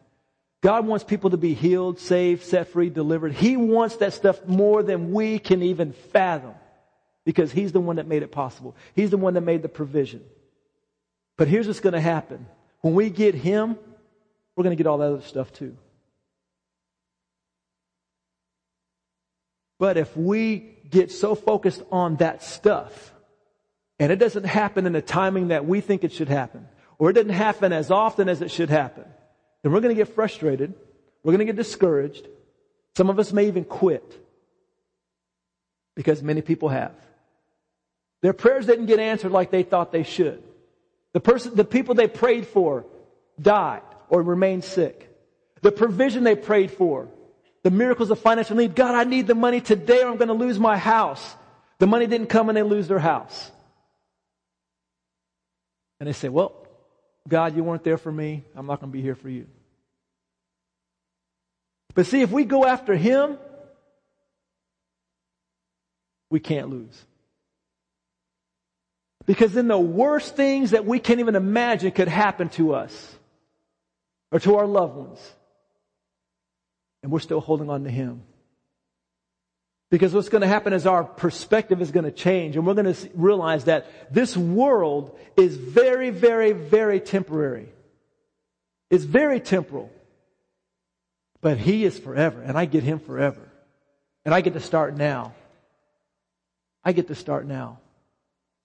God 0.62 0.86
wants 0.86 1.04
people 1.04 1.30
to 1.30 1.36
be 1.36 1.52
healed, 1.52 1.98
saved, 1.98 2.42
set 2.44 2.68
free, 2.68 2.88
delivered. 2.88 3.32
He 3.32 3.56
wants 3.56 3.96
that 3.96 4.14
stuff 4.14 4.46
more 4.46 4.82
than 4.82 5.12
we 5.12 5.38
can 5.38 5.62
even 5.62 5.92
fathom 5.92 6.54
because 7.24 7.52
He's 7.52 7.72
the 7.72 7.80
one 7.80 7.96
that 7.96 8.06
made 8.06 8.22
it 8.22 8.32
possible. 8.32 8.76
He's 8.94 9.10
the 9.10 9.16
one 9.16 9.34
that 9.34 9.42
made 9.42 9.62
the 9.62 9.68
provision. 9.68 10.22
But 11.36 11.48
here's 11.48 11.66
what's 11.66 11.80
going 11.80 11.94
to 11.94 12.00
happen. 12.00 12.46
When 12.80 12.94
we 12.94 13.10
get 13.10 13.34
Him, 13.34 13.76
we're 14.56 14.64
going 14.64 14.76
to 14.76 14.82
get 14.82 14.86
all 14.86 14.98
that 14.98 15.12
other 15.12 15.22
stuff 15.22 15.52
too. 15.52 15.76
But 19.78 19.96
if 19.96 20.16
we 20.16 20.78
get 20.88 21.10
so 21.10 21.34
focused 21.34 21.82
on 21.90 22.16
that 22.16 22.42
stuff, 22.42 23.12
and 23.98 24.12
it 24.12 24.16
doesn't 24.16 24.44
happen 24.44 24.86
in 24.86 24.92
the 24.92 25.02
timing 25.02 25.48
that 25.48 25.66
we 25.66 25.80
think 25.80 26.04
it 26.04 26.12
should 26.12 26.28
happen, 26.28 26.66
or 26.98 27.10
it 27.10 27.14
doesn't 27.14 27.30
happen 27.30 27.72
as 27.72 27.90
often 27.90 28.28
as 28.28 28.40
it 28.40 28.50
should 28.50 28.70
happen, 28.70 29.04
then 29.62 29.72
we're 29.72 29.80
going 29.80 29.94
to 29.94 30.00
get 30.00 30.14
frustrated. 30.14 30.74
We're 31.22 31.32
going 31.32 31.46
to 31.46 31.52
get 31.52 31.56
discouraged. 31.56 32.28
Some 32.96 33.10
of 33.10 33.18
us 33.18 33.32
may 33.32 33.48
even 33.48 33.64
quit. 33.64 34.20
Because 35.96 36.22
many 36.22 36.42
people 36.42 36.68
have. 36.68 36.94
Their 38.24 38.32
prayers 38.32 38.64
didn't 38.64 38.86
get 38.86 39.00
answered 39.00 39.32
like 39.32 39.50
they 39.50 39.64
thought 39.64 39.92
they 39.92 40.02
should. 40.02 40.42
The 41.12 41.20
person, 41.20 41.54
the 41.56 41.62
people 41.62 41.94
they 41.94 42.08
prayed 42.08 42.46
for 42.46 42.86
died 43.38 43.82
or 44.08 44.22
remained 44.22 44.64
sick. 44.64 45.14
The 45.60 45.70
provision 45.70 46.24
they 46.24 46.34
prayed 46.34 46.70
for, 46.70 47.10
the 47.64 47.70
miracles 47.70 48.10
of 48.10 48.18
financial 48.18 48.56
need. 48.56 48.74
God, 48.74 48.94
I 48.94 49.04
need 49.04 49.26
the 49.26 49.34
money 49.34 49.60
today 49.60 50.00
or 50.00 50.08
I'm 50.08 50.16
going 50.16 50.28
to 50.28 50.32
lose 50.32 50.58
my 50.58 50.78
house. 50.78 51.36
The 51.80 51.86
money 51.86 52.06
didn't 52.06 52.28
come 52.28 52.48
and 52.48 52.56
they 52.56 52.62
lose 52.62 52.88
their 52.88 52.98
house. 52.98 53.50
And 56.00 56.08
they 56.08 56.14
say, 56.14 56.30
well, 56.30 56.66
God, 57.28 57.54
you 57.54 57.62
weren't 57.62 57.84
there 57.84 57.98
for 57.98 58.10
me. 58.10 58.42
I'm 58.56 58.64
not 58.64 58.80
going 58.80 58.90
to 58.90 58.96
be 58.96 59.02
here 59.02 59.16
for 59.16 59.28
you. 59.28 59.46
But 61.94 62.06
see, 62.06 62.22
if 62.22 62.30
we 62.30 62.46
go 62.46 62.64
after 62.64 62.94
Him, 62.94 63.36
we 66.30 66.40
can't 66.40 66.70
lose. 66.70 67.04
Because 69.26 69.52
then 69.52 69.68
the 69.68 69.78
worst 69.78 70.36
things 70.36 70.72
that 70.72 70.84
we 70.84 70.98
can't 70.98 71.20
even 71.20 71.34
imagine 71.34 71.90
could 71.92 72.08
happen 72.08 72.50
to 72.50 72.74
us 72.74 73.14
or 74.30 74.38
to 74.40 74.56
our 74.56 74.66
loved 74.66 74.96
ones. 74.96 75.32
And 77.02 77.10
we're 77.10 77.20
still 77.20 77.40
holding 77.40 77.70
on 77.70 77.84
to 77.84 77.90
Him. 77.90 78.22
Because 79.90 80.12
what's 80.12 80.28
going 80.28 80.42
to 80.42 80.48
happen 80.48 80.72
is 80.72 80.86
our 80.86 81.04
perspective 81.04 81.80
is 81.80 81.90
going 81.90 82.04
to 82.04 82.10
change 82.10 82.56
and 82.56 82.66
we're 82.66 82.74
going 82.74 82.92
to 82.92 83.10
realize 83.14 83.64
that 83.64 84.12
this 84.12 84.36
world 84.36 85.16
is 85.36 85.56
very, 85.56 86.10
very, 86.10 86.52
very 86.52 87.00
temporary. 87.00 87.68
It's 88.90 89.04
very 89.04 89.40
temporal. 89.40 89.90
But 91.40 91.58
He 91.58 91.84
is 91.84 91.98
forever 91.98 92.42
and 92.42 92.58
I 92.58 92.64
get 92.64 92.82
Him 92.82 92.98
forever. 92.98 93.40
And 94.24 94.34
I 94.34 94.40
get 94.40 94.54
to 94.54 94.60
start 94.60 94.96
now. 94.96 95.34
I 96.82 96.92
get 96.92 97.08
to 97.08 97.14
start 97.14 97.46
now. 97.46 97.78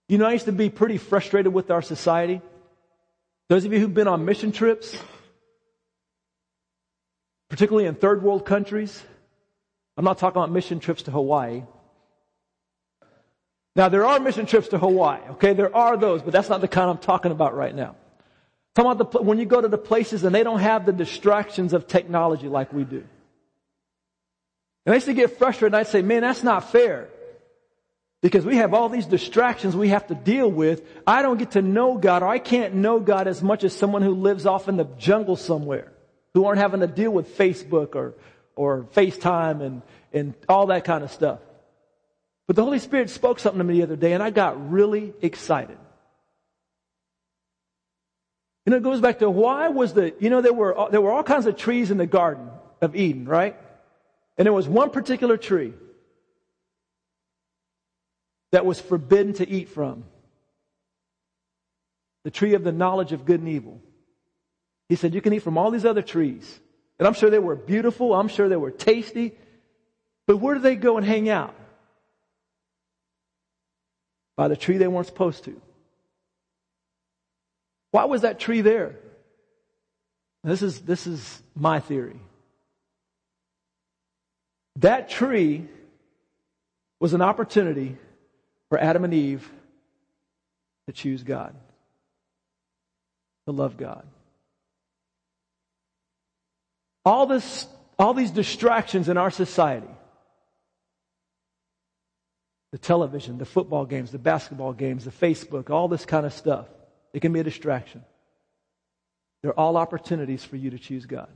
You 0.09 0.17
know, 0.17 0.25
I 0.25 0.33
used 0.33 0.45
to 0.45 0.51
be 0.51 0.71
pretty 0.71 0.97
frustrated 0.97 1.53
with 1.53 1.69
our 1.69 1.83
society. 1.83 2.41
Those 3.47 3.63
of 3.63 3.71
you 3.71 3.79
who've 3.79 3.93
been 3.93 4.07
on 4.07 4.25
mission 4.25 4.51
trips, 4.51 4.97
particularly 7.47 7.87
in 7.87 7.93
third 7.93 8.23
world 8.23 8.43
countries, 8.43 9.03
I'm 9.95 10.03
not 10.03 10.17
talking 10.17 10.41
about 10.41 10.51
mission 10.51 10.79
trips 10.79 11.03
to 11.03 11.11
Hawaii. 11.11 11.61
Now, 13.75 13.89
there 13.89 14.03
are 14.03 14.19
mission 14.19 14.47
trips 14.47 14.69
to 14.69 14.79
Hawaii, 14.79 15.21
okay? 15.33 15.53
There 15.53 15.73
are 15.75 15.95
those, 15.95 16.23
but 16.23 16.33
that's 16.33 16.49
not 16.49 16.61
the 16.61 16.67
kind 16.67 16.89
I'm 16.89 16.97
talking 16.97 17.31
about 17.31 17.55
right 17.55 17.73
now. 17.73 17.95
Talking 18.73 18.91
about 18.91 19.11
the, 19.11 19.21
when 19.21 19.37
you 19.37 19.45
go 19.45 19.61
to 19.61 19.67
the 19.67 19.77
places 19.77 20.23
and 20.23 20.33
they 20.33 20.43
don't 20.43 20.59
have 20.59 20.87
the 20.87 20.91
distractions 20.91 21.71
of 21.73 21.85
technology 21.85 22.47
like 22.47 22.73
we 22.73 22.83
do. 22.83 23.03
And 24.87 24.93
I 24.93 24.95
used 24.95 25.05
to 25.05 25.13
get 25.13 25.37
frustrated 25.37 25.75
and 25.75 25.81
I'd 25.81 25.87
say, 25.87 26.01
man, 26.01 26.21
that's 26.21 26.41
not 26.41 26.71
fair. 26.71 27.09
Because 28.21 28.45
we 28.45 28.57
have 28.57 28.73
all 28.73 28.89
these 28.89 29.05
distractions 29.05 29.75
we 29.75 29.89
have 29.89 30.07
to 30.07 30.15
deal 30.15 30.49
with. 30.51 30.83
I 31.07 31.21
don't 31.21 31.37
get 31.37 31.51
to 31.51 31.61
know 31.61 31.97
God 31.97 32.21
or 32.21 32.27
I 32.27 32.39
can't 32.39 32.75
know 32.75 32.99
God 32.99 33.27
as 33.27 33.41
much 33.41 33.63
as 33.63 33.73
someone 33.73 34.01
who 34.01 34.13
lives 34.13 34.45
off 34.45 34.67
in 34.67 34.75
the 34.75 34.83
jungle 34.97 35.37
somewhere, 35.37 35.91
who 36.33 36.45
aren't 36.45 36.59
having 36.59 36.81
to 36.81 36.87
deal 36.87 37.11
with 37.11 37.37
Facebook 37.37 37.95
or, 37.95 38.15
or 38.55 38.83
FaceTime 38.93 39.61
and, 39.61 39.81
and 40.11 40.33
all 40.49 40.67
that 40.67 40.83
kind 40.83 41.03
of 41.03 41.11
stuff. 41.11 41.39
But 42.45 42.57
the 42.57 42.63
Holy 42.63 42.79
Spirit 42.79 43.09
spoke 43.09 43.39
something 43.39 43.59
to 43.59 43.63
me 43.63 43.75
the 43.75 43.83
other 43.83 43.95
day 43.95 44.11
and 44.11 44.21
I 44.21 44.31
got 44.31 44.69
really 44.69 45.13
excited. 45.21 45.77
You 48.65 48.71
know, 48.71 48.77
it 48.77 48.83
goes 48.83 48.99
back 48.99 49.19
to 49.19 49.29
why 49.29 49.69
was 49.69 49.93
the, 49.93 50.13
you 50.19 50.29
know, 50.29 50.41
there 50.41 50.53
were, 50.53 50.89
there 50.91 50.99
were 50.99 51.11
all 51.11 51.23
kinds 51.23 51.45
of 51.45 51.55
trees 51.55 51.89
in 51.89 51.97
the 51.97 52.05
Garden 52.05 52.49
of 52.81 52.95
Eden, 52.95 53.25
right? 53.25 53.55
And 54.37 54.45
there 54.45 54.53
was 54.53 54.67
one 54.67 54.89
particular 54.89 55.37
tree 55.37 55.73
that 58.51 58.65
was 58.65 58.79
forbidden 58.79 59.33
to 59.33 59.47
eat 59.47 59.69
from. 59.69 60.03
The 62.23 62.31
tree 62.31 62.53
of 62.53 62.63
the 62.63 62.71
knowledge 62.71 63.11
of 63.11 63.25
good 63.25 63.39
and 63.39 63.49
evil. 63.49 63.81
He 64.89 64.95
said, 64.95 65.13
You 65.13 65.21
can 65.21 65.33
eat 65.33 65.43
from 65.43 65.57
all 65.57 65.71
these 65.71 65.85
other 65.85 66.01
trees. 66.01 66.59
And 66.97 67.07
I'm 67.07 67.13
sure 67.13 67.29
they 67.29 67.39
were 67.39 67.55
beautiful. 67.55 68.13
I'm 68.13 68.27
sure 68.27 68.49
they 68.49 68.57
were 68.57 68.71
tasty. 68.71 69.33
But 70.27 70.37
where 70.37 70.55
do 70.55 70.61
they 70.61 70.75
go 70.75 70.97
and 70.97 71.05
hang 71.05 71.29
out? 71.29 71.55
By 74.35 74.47
the 74.47 74.57
tree 74.57 74.77
they 74.77 74.87
weren't 74.87 75.07
supposed 75.07 75.45
to. 75.45 75.61
Why 77.91 78.05
was 78.05 78.21
that 78.21 78.39
tree 78.39 78.61
there? 78.61 78.95
This 80.43 80.61
is, 80.61 80.81
this 80.81 81.07
is 81.07 81.41
my 81.55 81.79
theory. 81.79 82.19
That 84.77 85.09
tree 85.09 85.67
was 86.99 87.13
an 87.13 87.21
opportunity 87.21 87.97
for 88.69 88.77
Adam 88.77 89.03
and 89.03 89.13
Eve 89.13 89.49
to 90.87 90.93
choose 90.93 91.23
God, 91.23 91.53
to 93.45 93.51
love 93.51 93.77
God. 93.77 94.05
All 97.05 97.25
this, 97.25 97.67
all 97.97 98.13
these 98.13 98.31
distractions 98.31 99.09
in 99.09 99.17
our 99.17 99.31
society, 99.31 99.87
the 102.71 102.77
television, 102.77 103.37
the 103.39 103.45
football 103.45 103.85
games, 103.85 104.11
the 104.11 104.19
basketball 104.19 104.73
games, 104.73 105.05
the 105.05 105.11
Facebook, 105.11 105.69
all 105.69 105.87
this 105.87 106.05
kind 106.05 106.25
of 106.25 106.33
stuff, 106.33 106.67
it 107.13 107.21
can 107.21 107.33
be 107.33 107.39
a 107.39 107.43
distraction. 107.43 108.03
They're 109.41 109.59
all 109.59 109.77
opportunities 109.77 110.43
for 110.43 110.57
you 110.57 110.69
to 110.71 110.77
choose 110.77 111.05
God. 111.05 111.29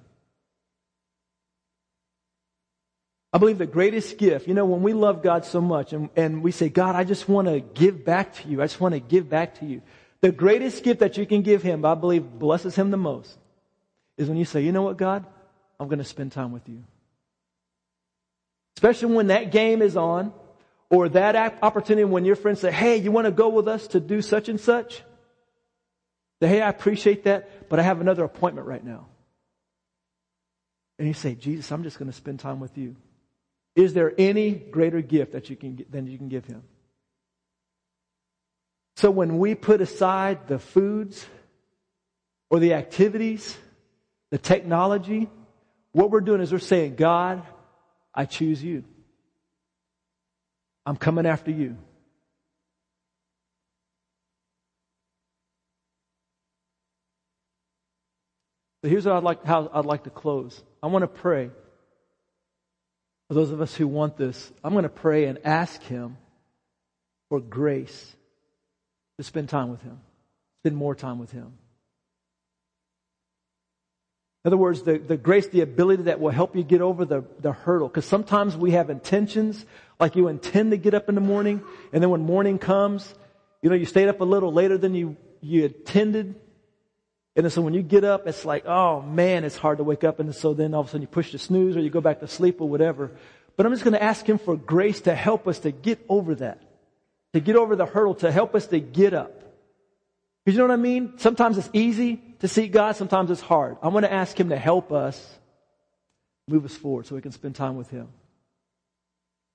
I 3.34 3.40
believe 3.40 3.58
the 3.58 3.66
greatest 3.66 4.20
gift, 4.20 4.48
you 4.48 4.54
know, 4.54 4.66
when 4.66 4.84
we 4.84 4.94
love 4.94 5.24
God 5.24 5.44
so 5.44 5.60
much 5.60 5.92
and, 5.92 6.10
and 6.16 6.44
we 6.44 6.52
say, 6.52 6.70
God, 6.70 6.96
I 6.96 7.04
just 7.04 7.28
want 7.28 7.48
to 7.48 7.60
give 7.62 8.06
back 8.06 8.36
to 8.36 8.48
you. 8.48 8.62
I 8.62 8.66
just 8.66 8.80
want 8.80 8.94
to 8.94 9.00
give 9.00 9.28
back 9.28 9.60
to 9.60 9.66
you. 9.66 9.82
The 10.22 10.32
greatest 10.32 10.84
gift 10.84 11.00
that 11.00 11.18
you 11.18 11.26
can 11.26 11.42
give 11.42 11.64
Him, 11.64 11.84
I 11.84 11.96
believe 11.96 12.24
blesses 12.24 12.76
Him 12.76 12.92
the 12.92 12.98
most, 12.98 13.36
is 14.18 14.30
when 14.30 14.38
you 14.38 14.46
say, 14.46 14.62
you 14.62 14.72
know 14.72 14.84
what, 14.84 14.98
God? 14.98 15.26
I'm 15.80 15.88
going 15.88 15.98
to 15.98 16.06
spend 16.06 16.32
time 16.32 16.52
with 16.52 16.70
you. 16.70 16.84
Especially 18.78 19.16
when 19.16 19.28
that 19.28 19.52
game 19.52 19.82
is 19.82 19.98
on 19.98 20.32
or 20.92 21.10
that 21.10 21.58
opportunity 21.64 22.06
when 22.06 22.26
your 22.26 22.36
friends 22.36 22.60
say, 22.60 22.72
hey, 22.72 22.98
you 22.98 23.12
want 23.12 23.26
to 23.26 23.32
go 23.32 23.50
with 23.50 23.68
us 23.68 23.88
to 23.88 24.00
do 24.00 24.22
such 24.22 24.48
and 24.48 24.60
such? 24.60 25.02
Say, 26.40 26.48
hey, 26.50 26.62
I 26.62 26.70
appreciate 26.70 27.24
that, 27.24 27.68
but 27.68 27.80
I 27.80 27.82
have 27.82 28.00
another 28.00 28.24
appointment 28.24 28.68
right 28.68 28.84
now. 28.84 29.08
And 31.00 31.08
you 31.08 31.16
say, 31.16 31.34
Jesus, 31.34 31.72
I'm 31.72 31.82
just 31.82 31.98
going 31.98 32.12
to 32.12 32.16
spend 32.16 32.40
time 32.40 32.60
with 32.60 32.78
you. 32.78 32.96
Is 33.76 33.94
there 33.94 34.14
any 34.18 34.52
greater 34.52 35.02
gift 35.02 35.32
that 35.32 35.50
you 35.50 35.56
can 35.56 35.84
than 35.90 36.08
you 36.08 36.18
can 36.18 36.30
give 36.30 36.46
him? 36.46 36.64
So 38.98 39.10
when 39.10 39.40
we 39.40 39.56
put 39.56 39.82
aside 39.82 40.48
the 40.48 40.60
foods 40.60 41.26
or 42.50 42.60
the 42.60 42.74
activities, 42.76 43.58
the 44.30 44.38
technology, 44.38 45.30
what 45.92 46.12
we're 46.12 46.22
doing 46.22 46.42
is 46.42 46.52
we're 46.52 46.60
saying, 46.60 46.96
God, 46.96 47.44
I 48.14 48.26
choose 48.26 48.64
you. 48.64 48.84
I'm 50.86 50.96
coming 50.96 51.26
after 51.26 51.50
you. 51.50 51.78
So 58.84 58.90
here's 58.90 59.06
what 59.06 59.16
I'd 59.16 59.24
like, 59.24 59.46
how 59.46 59.72
I'd 59.74 59.86
like 59.86 60.04
to 60.04 60.10
close. 60.10 60.62
I 60.84 60.88
want 60.88 61.04
to 61.04 61.08
pray 61.08 61.52
for 63.34 63.40
those 63.40 63.50
of 63.50 63.62
us 63.62 63.74
who 63.74 63.88
want 63.88 64.16
this, 64.16 64.52
I'm 64.64 64.74
going 64.74 64.84
to 64.84 64.90
pray 64.90 65.26
and 65.26 65.40
ask 65.44 65.82
Him 65.82 66.18
for 67.30 67.40
grace 67.40 68.16
to 69.18 69.24
spend 69.24 69.50
time 69.50 69.72
with 69.72 69.82
Him, 69.82 70.00
spend 70.62 70.76
more 70.76 70.94
time 70.94 71.18
with 71.18 71.32
Him. 71.32 71.52
In 74.46 74.50
other 74.50 74.58
words, 74.58 74.84
the, 74.84 75.00
the 75.00 75.18
grace, 75.18 75.48
the 75.48 75.62
ability 75.62 76.04
that 76.04 76.20
will 76.20 76.30
help 76.30 76.56
you 76.56 76.64
get 76.64 76.82
over 76.82 77.06
the, 77.06 77.24
the 77.40 77.54
hurdle. 77.54 77.88
Because 77.88 78.06
sometimes 78.06 78.56
we 78.56 78.72
have 78.72 78.92
intentions, 78.92 79.66
like 80.00 80.16
you 80.16 80.28
intend 80.28 80.70
to 80.70 80.78
get 80.78 80.94
up 80.94 81.10
in 81.10 81.16
the 81.16 81.22
morning, 81.22 81.64
and 81.92 82.04
then 82.04 82.12
when 82.12 82.22
morning 82.22 82.60
comes, 82.60 83.16
you 83.64 83.70
know, 83.72 83.76
you 83.76 83.86
stayed 83.86 84.10
up 84.10 84.22
a 84.22 84.26
little 84.26 84.54
later 84.54 84.78
than 84.78 84.94
you, 84.94 85.18
you 85.42 85.66
intended, 85.66 86.36
and 87.36 87.52
so 87.52 87.62
when 87.62 87.74
you 87.74 87.82
get 87.82 88.04
up, 88.04 88.28
it's 88.28 88.46
like, 88.46 88.66
oh 88.68 89.02
man, 89.02 89.44
it's 89.44 89.58
hard 89.58 89.80
to 89.80 89.84
wake 89.84 90.04
up. 90.04 90.20
And 90.20 90.34
so 90.36 90.54
then 90.54 90.74
all 90.74 90.82
of 90.82 90.88
a 90.88 90.90
sudden 90.90 91.02
you 91.02 91.08
push 91.08 91.32
the 91.32 91.40
snooze 91.40 91.76
or 91.76 91.80
you 91.80 91.90
go 91.90 92.02
back 92.02 92.20
to 92.20 92.28
sleep 92.28 92.62
or 92.62 92.70
whatever. 92.70 93.12
But 93.58 93.66
I'm 93.66 93.72
just 93.72 93.84
going 93.84 93.94
to 93.94 94.04
ask 94.04 94.26
him 94.26 94.38
for 94.38 94.56
grace 94.56 95.02
to 95.02 95.16
help 95.16 95.48
us 95.48 95.60
to 95.60 95.72
get 95.72 96.04
over 96.10 96.36
that, 96.36 96.62
to 97.34 97.40
get 97.40 97.56
over 97.56 97.76
the 97.76 97.88
hurdle, 97.88 98.16
to 98.16 98.32
help 98.32 98.54
us 98.54 98.68
to 98.68 98.80
get 98.80 99.14
up. 99.14 99.32
Because 100.46 100.56
you 100.56 100.60
know 100.60 100.68
what 100.68 100.74
I 100.74 100.82
mean? 100.82 101.14
Sometimes 101.18 101.58
it's 101.58 101.70
easy 101.74 102.22
to 102.40 102.48
seek 102.48 102.72
God. 102.72 102.96
Sometimes 102.96 103.32
it's 103.32 103.42
hard. 103.42 103.78
I'm 103.82 103.92
going 103.92 104.04
to 104.04 104.14
ask 104.14 104.40
him 104.40 104.50
to 104.50 104.58
help 104.58 104.92
us 104.92 105.40
move 106.48 106.66
us 106.66 106.76
forward 106.76 107.08
so 107.08 107.16
we 107.16 107.22
can 107.22 107.32
spend 107.32 107.56
time 107.56 107.78
with 107.78 107.90
him. 107.90 108.10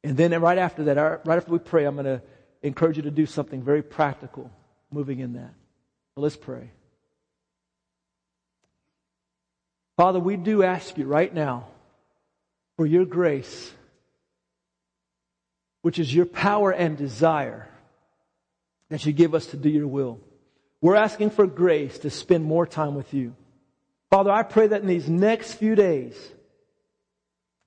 And 0.02 0.16
then 0.16 0.32
right 0.40 0.58
after 0.58 0.84
that, 0.84 1.26
right 1.26 1.36
after 1.36 1.52
we 1.52 1.58
pray, 1.58 1.84
I'm 1.84 1.94
going 1.94 2.06
to 2.06 2.22
encourage 2.62 2.96
you 2.96 3.02
to 3.04 3.10
do 3.10 3.26
something 3.26 3.62
very 3.62 3.82
practical 3.82 4.50
moving 4.90 5.20
in 5.20 5.34
that. 5.34 5.52
Let's 6.16 6.36
pray. 6.36 6.70
Father, 9.98 10.20
we 10.20 10.36
do 10.36 10.62
ask 10.62 10.96
you 10.96 11.06
right 11.06 11.34
now 11.34 11.66
for 12.76 12.86
your 12.86 13.04
grace 13.04 13.72
which 15.82 15.98
is 15.98 16.14
your 16.14 16.24
power 16.24 16.70
and 16.70 16.96
desire 16.96 17.68
that 18.90 19.04
you 19.04 19.12
give 19.12 19.34
us 19.34 19.46
to 19.46 19.56
do 19.56 19.68
your 19.68 19.88
will. 19.88 20.20
We're 20.80 20.94
asking 20.94 21.30
for 21.30 21.48
grace 21.48 21.98
to 22.00 22.10
spend 22.10 22.44
more 22.44 22.64
time 22.64 22.94
with 22.94 23.12
you. 23.12 23.34
Father, 24.08 24.30
I 24.30 24.44
pray 24.44 24.68
that 24.68 24.82
in 24.82 24.86
these 24.86 25.08
next 25.08 25.54
few 25.54 25.74
days, 25.74 26.16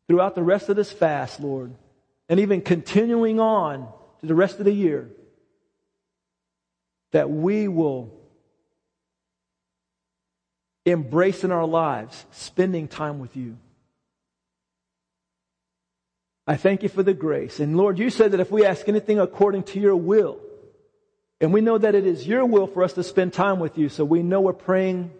throughout 0.07 0.33
the 0.33 0.43
rest 0.43 0.69
of 0.69 0.77
this 0.77 0.91
fast, 0.91 1.41
Lord, 1.41 1.73
and 2.29 2.39
even 2.39 2.61
continuing 2.61 3.41
on 3.41 3.89
to 4.21 4.25
the 4.25 4.35
rest 4.35 4.59
of 4.59 4.65
the 4.65 4.71
year, 4.71 5.09
that 7.11 7.29
we 7.29 7.67
will 7.67 8.20
embrace 10.85 11.43
in 11.43 11.51
our 11.51 11.65
lives 11.65 12.25
spending 12.31 12.87
time 12.87 13.19
with 13.19 13.35
you. 13.35 13.57
I 16.47 16.57
thank 16.57 16.83
you 16.83 16.89
for 16.89 17.03
the 17.03 17.13
grace. 17.13 17.59
And 17.59 17.77
Lord, 17.77 17.99
you 17.99 18.09
said 18.09 18.31
that 18.31 18.39
if 18.39 18.51
we 18.51 18.65
ask 18.65 18.89
anything 18.89 19.19
according 19.19 19.63
to 19.63 19.79
your 19.79 19.95
will, 19.95 20.39
and 21.39 21.53
we 21.53 21.61
know 21.61 21.77
that 21.77 21.95
it 21.95 22.05
is 22.05 22.27
your 22.27 22.45
will 22.45 22.67
for 22.67 22.83
us 22.83 22.93
to 22.93 23.03
spend 23.03 23.33
time 23.33 23.59
with 23.59 23.77
you, 23.77 23.89
so 23.89 24.03
we 24.03 24.23
know 24.23 24.41
we're 24.41 24.53
praying 24.53 25.11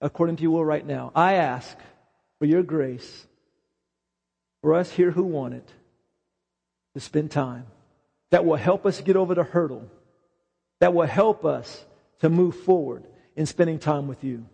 according 0.00 0.36
to 0.36 0.42
your 0.42 0.52
will 0.52 0.64
right 0.64 0.84
now. 0.84 1.12
I 1.14 1.34
ask 1.34 1.76
for 2.38 2.46
your 2.46 2.62
grace 2.62 3.26
for 4.62 4.74
us 4.74 4.90
here 4.90 5.10
who 5.10 5.22
want 5.22 5.54
it 5.54 5.68
to 6.94 7.00
spend 7.00 7.30
time 7.30 7.66
that 8.30 8.44
will 8.44 8.56
help 8.56 8.86
us 8.86 9.00
get 9.00 9.16
over 9.16 9.34
the 9.34 9.44
hurdle, 9.44 9.88
that 10.80 10.92
will 10.92 11.06
help 11.06 11.44
us 11.44 11.84
to 12.20 12.28
move 12.28 12.56
forward 12.56 13.04
in 13.36 13.46
spending 13.46 13.78
time 13.78 14.06
with 14.06 14.22
you. 14.24 14.46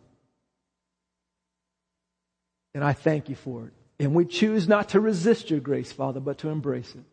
And 2.74 2.85
I 2.85 2.93
thank 2.93 3.28
you 3.28 3.35
for 3.35 3.66
it. 3.66 3.72
And 3.99 4.14
we 4.14 4.24
choose 4.24 4.66
not 4.68 4.91
to 4.91 5.01
resist 5.01 5.51
your 5.51 5.61
grace, 5.61 5.93
Father, 5.93 6.20
but 6.20 6.39
to 6.39 6.49
embrace 6.49 6.95
it. 6.95 7.05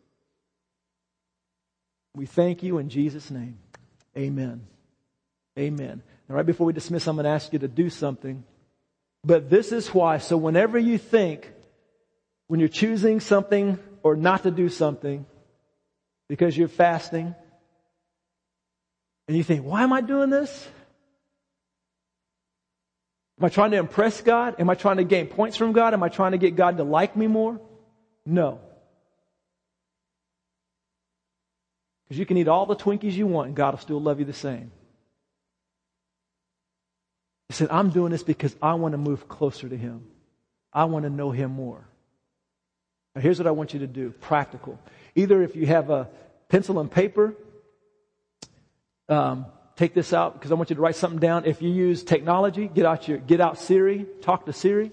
We 2.15 2.25
thank 2.25 2.63
you 2.63 2.77
in 2.77 2.89
Jesus' 2.89 3.29
name. 3.29 3.57
Amen. 4.17 4.65
Amen. 5.59 6.01
Now, 6.27 6.35
right 6.35 6.45
before 6.45 6.65
we 6.65 6.73
dismiss, 6.73 7.07
I'm 7.07 7.15
going 7.15 7.25
to 7.25 7.29
ask 7.29 7.51
you 7.53 7.59
to 7.59 7.67
do 7.67 7.89
something. 7.89 8.43
But 9.23 9.49
this 9.49 9.71
is 9.71 9.89
why. 9.89 10.19
So, 10.19 10.37
whenever 10.37 10.79
you 10.79 10.97
think, 10.97 11.51
when 12.47 12.59
you're 12.59 12.69
choosing 12.69 13.19
something 13.19 13.77
or 14.03 14.15
not 14.15 14.43
to 14.43 14.51
do 14.51 14.69
something 14.69 15.25
because 16.29 16.57
you're 16.57 16.67
fasting, 16.67 17.35
and 19.27 19.35
you 19.35 19.43
think, 19.43 19.65
why 19.65 19.83
am 19.83 19.91
I 19.91 20.01
doing 20.01 20.29
this? 20.29 20.67
Am 23.39 23.45
I 23.45 23.49
trying 23.49 23.71
to 23.71 23.77
impress 23.77 24.21
God? 24.21 24.55
Am 24.59 24.69
I 24.69 24.75
trying 24.75 24.97
to 24.97 25.03
gain 25.03 25.27
points 25.27 25.57
from 25.57 25.71
God? 25.71 25.93
Am 25.93 26.01
I 26.01 26.09
trying 26.09 26.31
to 26.31 26.37
get 26.37 26.55
God 26.55 26.77
to 26.77 26.83
like 26.83 27.15
me 27.15 27.27
more? 27.27 27.59
No. 28.25 28.59
Because 32.03 32.17
you 32.17 32.25
can 32.25 32.37
eat 32.37 32.47
all 32.47 32.65
the 32.65 32.75
Twinkies 32.75 33.13
you 33.13 33.27
want 33.27 33.47
and 33.47 33.55
God 33.55 33.73
will 33.73 33.79
still 33.79 34.01
love 34.01 34.19
you 34.19 34.25
the 34.25 34.33
same. 34.33 34.71
He 37.49 37.53
said, 37.53 37.67
I'm 37.69 37.91
doing 37.91 38.11
this 38.11 38.23
because 38.23 38.55
I 38.61 38.73
want 38.73 38.93
to 38.93 38.97
move 38.97 39.27
closer 39.27 39.69
to 39.69 39.77
Him. 39.77 40.05
I 40.73 40.85
want 40.85 41.03
to 41.03 41.09
know 41.09 41.31
Him 41.31 41.51
more. 41.51 41.87
Now, 43.15 43.21
here's 43.21 43.39
what 43.39 43.47
I 43.47 43.51
want 43.51 43.73
you 43.73 43.79
to 43.79 43.87
do 43.87 44.11
practical. 44.11 44.79
Either 45.15 45.41
if 45.43 45.55
you 45.55 45.65
have 45.67 45.89
a 45.89 46.09
pencil 46.49 46.79
and 46.79 46.91
paper, 46.91 47.35
um, 49.09 49.45
take 49.77 49.93
this 49.93 50.11
out 50.11 50.33
because 50.33 50.51
I 50.51 50.55
want 50.55 50.69
you 50.69 50.75
to 50.75 50.81
write 50.81 50.95
something 50.95 51.19
down. 51.19 51.45
If 51.45 51.61
you 51.61 51.69
use 51.69 52.03
technology, 52.03 52.67
get 52.67 52.85
out 52.85 53.07
your, 53.07 53.19
get 53.19 53.39
out 53.39 53.59
Siri, 53.59 54.05
talk 54.21 54.45
to 54.47 54.53
Siri, 54.53 54.91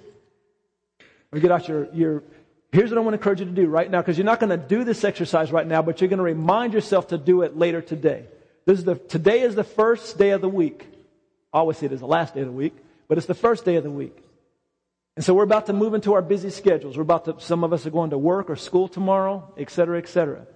or 1.32 1.40
get 1.40 1.50
out 1.50 1.66
your, 1.66 1.92
your, 1.92 2.22
here's 2.70 2.90
what 2.90 2.98
I 2.98 3.00
want 3.00 3.14
to 3.14 3.18
encourage 3.18 3.40
you 3.40 3.46
to 3.46 3.52
do 3.52 3.66
right 3.66 3.90
now 3.90 4.02
because 4.02 4.16
you're 4.16 4.26
not 4.26 4.40
going 4.40 4.50
to 4.50 4.68
do 4.68 4.84
this 4.84 5.02
exercise 5.02 5.50
right 5.50 5.66
now, 5.66 5.82
but 5.82 6.00
you're 6.00 6.08
going 6.08 6.18
to 6.18 6.24
remind 6.24 6.74
yourself 6.74 7.08
to 7.08 7.18
do 7.18 7.42
it 7.42 7.56
later 7.56 7.80
today. 7.80 8.26
This 8.66 8.78
is 8.78 8.84
the, 8.84 8.94
today 8.94 9.40
is 9.40 9.54
the 9.54 9.64
first 9.64 10.18
day 10.18 10.30
of 10.30 10.40
the 10.42 10.48
week. 10.48 10.86
I 11.52 11.58
always 11.58 11.78
see 11.78 11.86
it 11.86 11.92
as 11.92 12.00
the 12.00 12.06
last 12.06 12.34
day 12.34 12.40
of 12.40 12.46
the 12.46 12.52
week, 12.52 12.74
but 13.08 13.16
it's 13.16 13.26
the 13.26 13.34
first 13.34 13.64
day 13.64 13.76
of 13.76 13.84
the 13.84 13.90
week. 13.90 14.16
And 15.16 15.24
so 15.24 15.32
we're 15.32 15.44
about 15.44 15.66
to 15.66 15.72
move 15.72 15.94
into 15.94 16.14
our 16.14 16.22
busy 16.22 16.50
schedules. 16.50 16.96
We're 16.96 17.02
about 17.02 17.24
to, 17.26 17.36
some 17.38 17.64
of 17.64 17.72
us 17.72 17.86
are 17.86 17.90
going 17.90 18.10
to 18.10 18.18
work 18.18 18.50
or 18.50 18.56
school 18.56 18.88
tomorrow, 18.88 19.54
et 19.56 19.70
cetera, 19.70 19.98
et 19.98 20.08
cetera. 20.08 20.46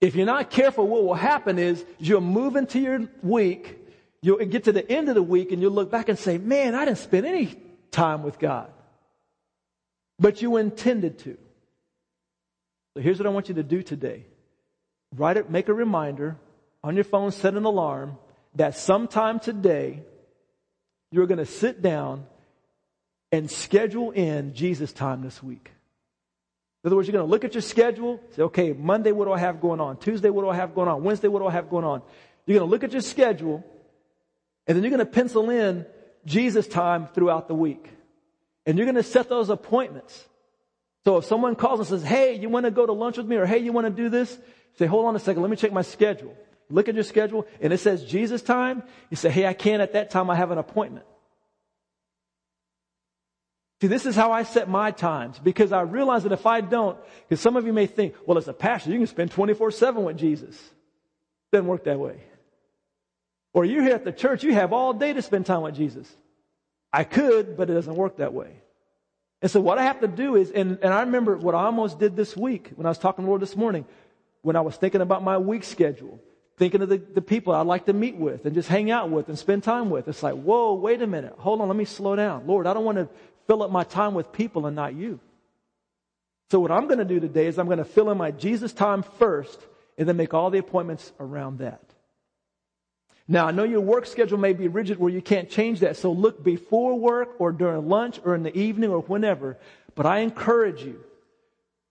If 0.00 0.14
you're 0.14 0.26
not 0.26 0.50
careful, 0.50 0.86
what 0.86 1.04
will 1.04 1.14
happen 1.14 1.58
is 1.58 1.84
you'll 1.98 2.20
move 2.20 2.56
into 2.56 2.78
your 2.78 3.08
week, 3.22 3.78
you'll 4.22 4.44
get 4.44 4.64
to 4.64 4.72
the 4.72 4.90
end 4.90 5.08
of 5.08 5.14
the 5.14 5.22
week, 5.22 5.52
and 5.52 5.62
you'll 5.62 5.72
look 5.72 5.90
back 5.90 6.08
and 6.08 6.18
say, 6.18 6.38
Man, 6.38 6.74
I 6.74 6.84
didn't 6.84 6.98
spend 6.98 7.26
any 7.26 7.54
time 7.90 8.22
with 8.22 8.38
God. 8.38 8.70
But 10.18 10.42
you 10.42 10.56
intended 10.56 11.18
to. 11.20 11.36
So 12.94 13.02
here's 13.02 13.18
what 13.18 13.26
I 13.26 13.30
want 13.30 13.48
you 13.48 13.56
to 13.56 13.62
do 13.62 13.82
today. 13.82 14.24
Write 15.14 15.36
it, 15.36 15.50
make 15.50 15.68
a 15.68 15.74
reminder 15.74 16.36
on 16.82 16.94
your 16.94 17.04
phone, 17.04 17.30
set 17.30 17.54
an 17.54 17.64
alarm 17.64 18.18
that 18.54 18.76
sometime 18.76 19.38
today 19.38 20.02
you're 21.10 21.26
going 21.26 21.38
to 21.38 21.46
sit 21.46 21.82
down 21.82 22.26
and 23.32 23.50
schedule 23.50 24.10
in 24.10 24.54
Jesus 24.54 24.92
time 24.92 25.22
this 25.22 25.42
week. 25.42 25.70
In 26.86 26.90
other 26.90 26.96
words, 26.98 27.08
you're 27.08 27.14
going 27.14 27.26
to 27.26 27.30
look 27.32 27.42
at 27.42 27.52
your 27.52 27.62
schedule, 27.62 28.20
say, 28.36 28.42
okay, 28.42 28.72
Monday, 28.72 29.10
what 29.10 29.24
do 29.24 29.32
I 29.32 29.40
have 29.40 29.60
going 29.60 29.80
on? 29.80 29.96
Tuesday, 29.96 30.30
what 30.30 30.42
do 30.42 30.48
I 30.48 30.54
have 30.54 30.72
going 30.72 30.86
on? 30.86 31.02
Wednesday, 31.02 31.26
what 31.26 31.40
do 31.40 31.46
I 31.48 31.50
have 31.50 31.68
going 31.68 31.84
on? 31.84 32.00
You're 32.46 32.60
going 32.60 32.68
to 32.68 32.70
look 32.70 32.84
at 32.84 32.92
your 32.92 33.00
schedule, 33.00 33.64
and 34.68 34.76
then 34.76 34.84
you're 34.84 34.92
going 34.92 35.04
to 35.04 35.12
pencil 35.12 35.50
in 35.50 35.84
Jesus 36.26 36.68
time 36.68 37.08
throughout 37.08 37.48
the 37.48 37.56
week. 37.56 37.90
And 38.66 38.78
you're 38.78 38.84
going 38.84 38.94
to 38.94 39.02
set 39.02 39.28
those 39.28 39.50
appointments. 39.50 40.28
So 41.04 41.16
if 41.16 41.24
someone 41.24 41.56
calls 41.56 41.80
and 41.80 41.88
says, 41.88 42.04
hey, 42.04 42.34
you 42.34 42.48
want 42.48 42.66
to 42.66 42.70
go 42.70 42.86
to 42.86 42.92
lunch 42.92 43.16
with 43.16 43.26
me, 43.26 43.34
or 43.34 43.46
hey, 43.46 43.58
you 43.58 43.72
want 43.72 43.88
to 43.88 43.92
do 43.92 44.08
this? 44.08 44.38
Say, 44.78 44.86
hold 44.86 45.06
on 45.06 45.16
a 45.16 45.18
second, 45.18 45.42
let 45.42 45.50
me 45.50 45.56
check 45.56 45.72
my 45.72 45.82
schedule. 45.82 46.36
Look 46.70 46.88
at 46.88 46.94
your 46.94 47.02
schedule, 47.02 47.48
and 47.60 47.72
it 47.72 47.78
says 47.78 48.04
Jesus 48.04 48.42
time. 48.42 48.84
You 49.10 49.16
say, 49.16 49.30
hey, 49.30 49.46
I 49.46 49.54
can't 49.54 49.82
at 49.82 49.94
that 49.94 50.10
time, 50.10 50.30
I 50.30 50.36
have 50.36 50.52
an 50.52 50.58
appointment. 50.58 51.06
See, 53.80 53.88
this 53.88 54.06
is 54.06 54.16
how 54.16 54.32
I 54.32 54.44
set 54.44 54.68
my 54.68 54.90
times 54.90 55.38
because 55.38 55.70
I 55.70 55.82
realize 55.82 56.22
that 56.22 56.32
if 56.32 56.46
I 56.46 56.62
don't, 56.62 56.98
because 57.28 57.42
some 57.42 57.56
of 57.56 57.66
you 57.66 57.74
may 57.74 57.86
think, 57.86 58.14
well, 58.24 58.38
as 58.38 58.48
a 58.48 58.54
pastor, 58.54 58.90
you 58.90 58.98
can 58.98 59.06
spend 59.06 59.30
24 59.32 59.70
7 59.70 60.02
with 60.02 60.16
Jesus. 60.16 60.58
Doesn't 61.52 61.66
work 61.66 61.84
that 61.84 61.98
way. 61.98 62.22
Or 63.52 63.64
you're 63.64 63.82
here 63.82 63.94
at 63.94 64.04
the 64.04 64.12
church, 64.12 64.44
you 64.44 64.54
have 64.54 64.72
all 64.72 64.92
day 64.92 65.12
to 65.12 65.22
spend 65.22 65.46
time 65.46 65.62
with 65.62 65.74
Jesus. 65.74 66.10
I 66.92 67.04
could, 67.04 67.56
but 67.56 67.68
it 67.68 67.74
doesn't 67.74 67.94
work 67.94 68.18
that 68.18 68.32
way. 68.32 68.62
And 69.42 69.50
so 69.50 69.60
what 69.60 69.78
I 69.78 69.82
have 69.84 70.00
to 70.00 70.08
do 70.08 70.36
is, 70.36 70.50
and, 70.50 70.78
and 70.82 70.92
I 70.92 71.00
remember 71.00 71.36
what 71.36 71.54
I 71.54 71.64
almost 71.64 71.98
did 71.98 72.16
this 72.16 72.36
week 72.36 72.70
when 72.74 72.86
I 72.86 72.90
was 72.90 72.98
talking 72.98 73.22
to 73.22 73.26
the 73.26 73.28
Lord 73.28 73.42
this 73.42 73.56
morning, 73.56 73.84
when 74.40 74.56
I 74.56 74.62
was 74.62 74.76
thinking 74.76 75.02
about 75.02 75.22
my 75.22 75.36
week 75.36 75.64
schedule, 75.64 76.20
thinking 76.56 76.80
of 76.80 76.88
the, 76.88 76.96
the 76.96 77.20
people 77.20 77.52
I'd 77.54 77.66
like 77.66 77.86
to 77.86 77.92
meet 77.92 78.16
with 78.16 78.46
and 78.46 78.54
just 78.54 78.68
hang 78.68 78.90
out 78.90 79.10
with 79.10 79.28
and 79.28 79.38
spend 79.38 79.62
time 79.62 79.90
with. 79.90 80.08
It's 80.08 80.22
like, 80.22 80.34
whoa, 80.34 80.74
wait 80.74 81.02
a 81.02 81.06
minute. 81.06 81.34
Hold 81.38 81.60
on, 81.60 81.68
let 81.68 81.76
me 81.76 81.84
slow 81.84 82.16
down. 82.16 82.46
Lord, 82.46 82.66
I 82.66 82.72
don't 82.72 82.84
want 82.84 82.96
to 82.96 83.08
fill 83.46 83.62
up 83.62 83.70
my 83.70 83.84
time 83.84 84.14
with 84.14 84.32
people 84.32 84.66
and 84.66 84.76
not 84.76 84.94
you. 84.94 85.20
So 86.50 86.60
what 86.60 86.70
I'm 86.70 86.86
going 86.86 86.98
to 86.98 87.04
do 87.04 87.18
today 87.18 87.46
is 87.46 87.58
I'm 87.58 87.66
going 87.66 87.78
to 87.78 87.84
fill 87.84 88.10
in 88.10 88.18
my 88.18 88.30
Jesus 88.30 88.72
time 88.72 89.02
first 89.02 89.60
and 89.98 90.08
then 90.08 90.16
make 90.16 90.34
all 90.34 90.50
the 90.50 90.58
appointments 90.58 91.12
around 91.18 91.58
that. 91.58 91.82
Now, 93.28 93.46
I 93.46 93.50
know 93.50 93.64
your 93.64 93.80
work 93.80 94.06
schedule 94.06 94.38
may 94.38 94.52
be 94.52 94.68
rigid 94.68 94.98
where 94.98 95.10
you 95.10 95.20
can't 95.20 95.50
change 95.50 95.80
that. 95.80 95.96
So 95.96 96.12
look 96.12 96.44
before 96.44 96.96
work 96.96 97.40
or 97.40 97.50
during 97.50 97.88
lunch 97.88 98.20
or 98.24 98.36
in 98.36 98.44
the 98.44 98.56
evening 98.56 98.90
or 98.90 99.00
whenever. 99.00 99.58
But 99.96 100.06
I 100.06 100.18
encourage 100.20 100.82
you 100.82 101.02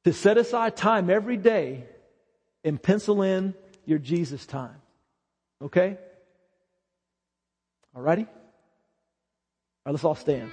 to 0.05 0.13
set 0.13 0.37
aside 0.37 0.77
time 0.77 1.09
every 1.09 1.35
day 1.35 1.83
and 2.63 2.81
pencil 2.81 3.21
in 3.21 3.53
your 3.85 3.99
Jesus 3.99 4.45
time. 4.45 4.75
Okay? 5.61 5.97
All 7.93 8.01
righty? 8.01 8.23
All 8.23 8.27
right, 9.87 9.91
let's 9.91 10.03
all 10.05 10.15
stand. 10.15 10.51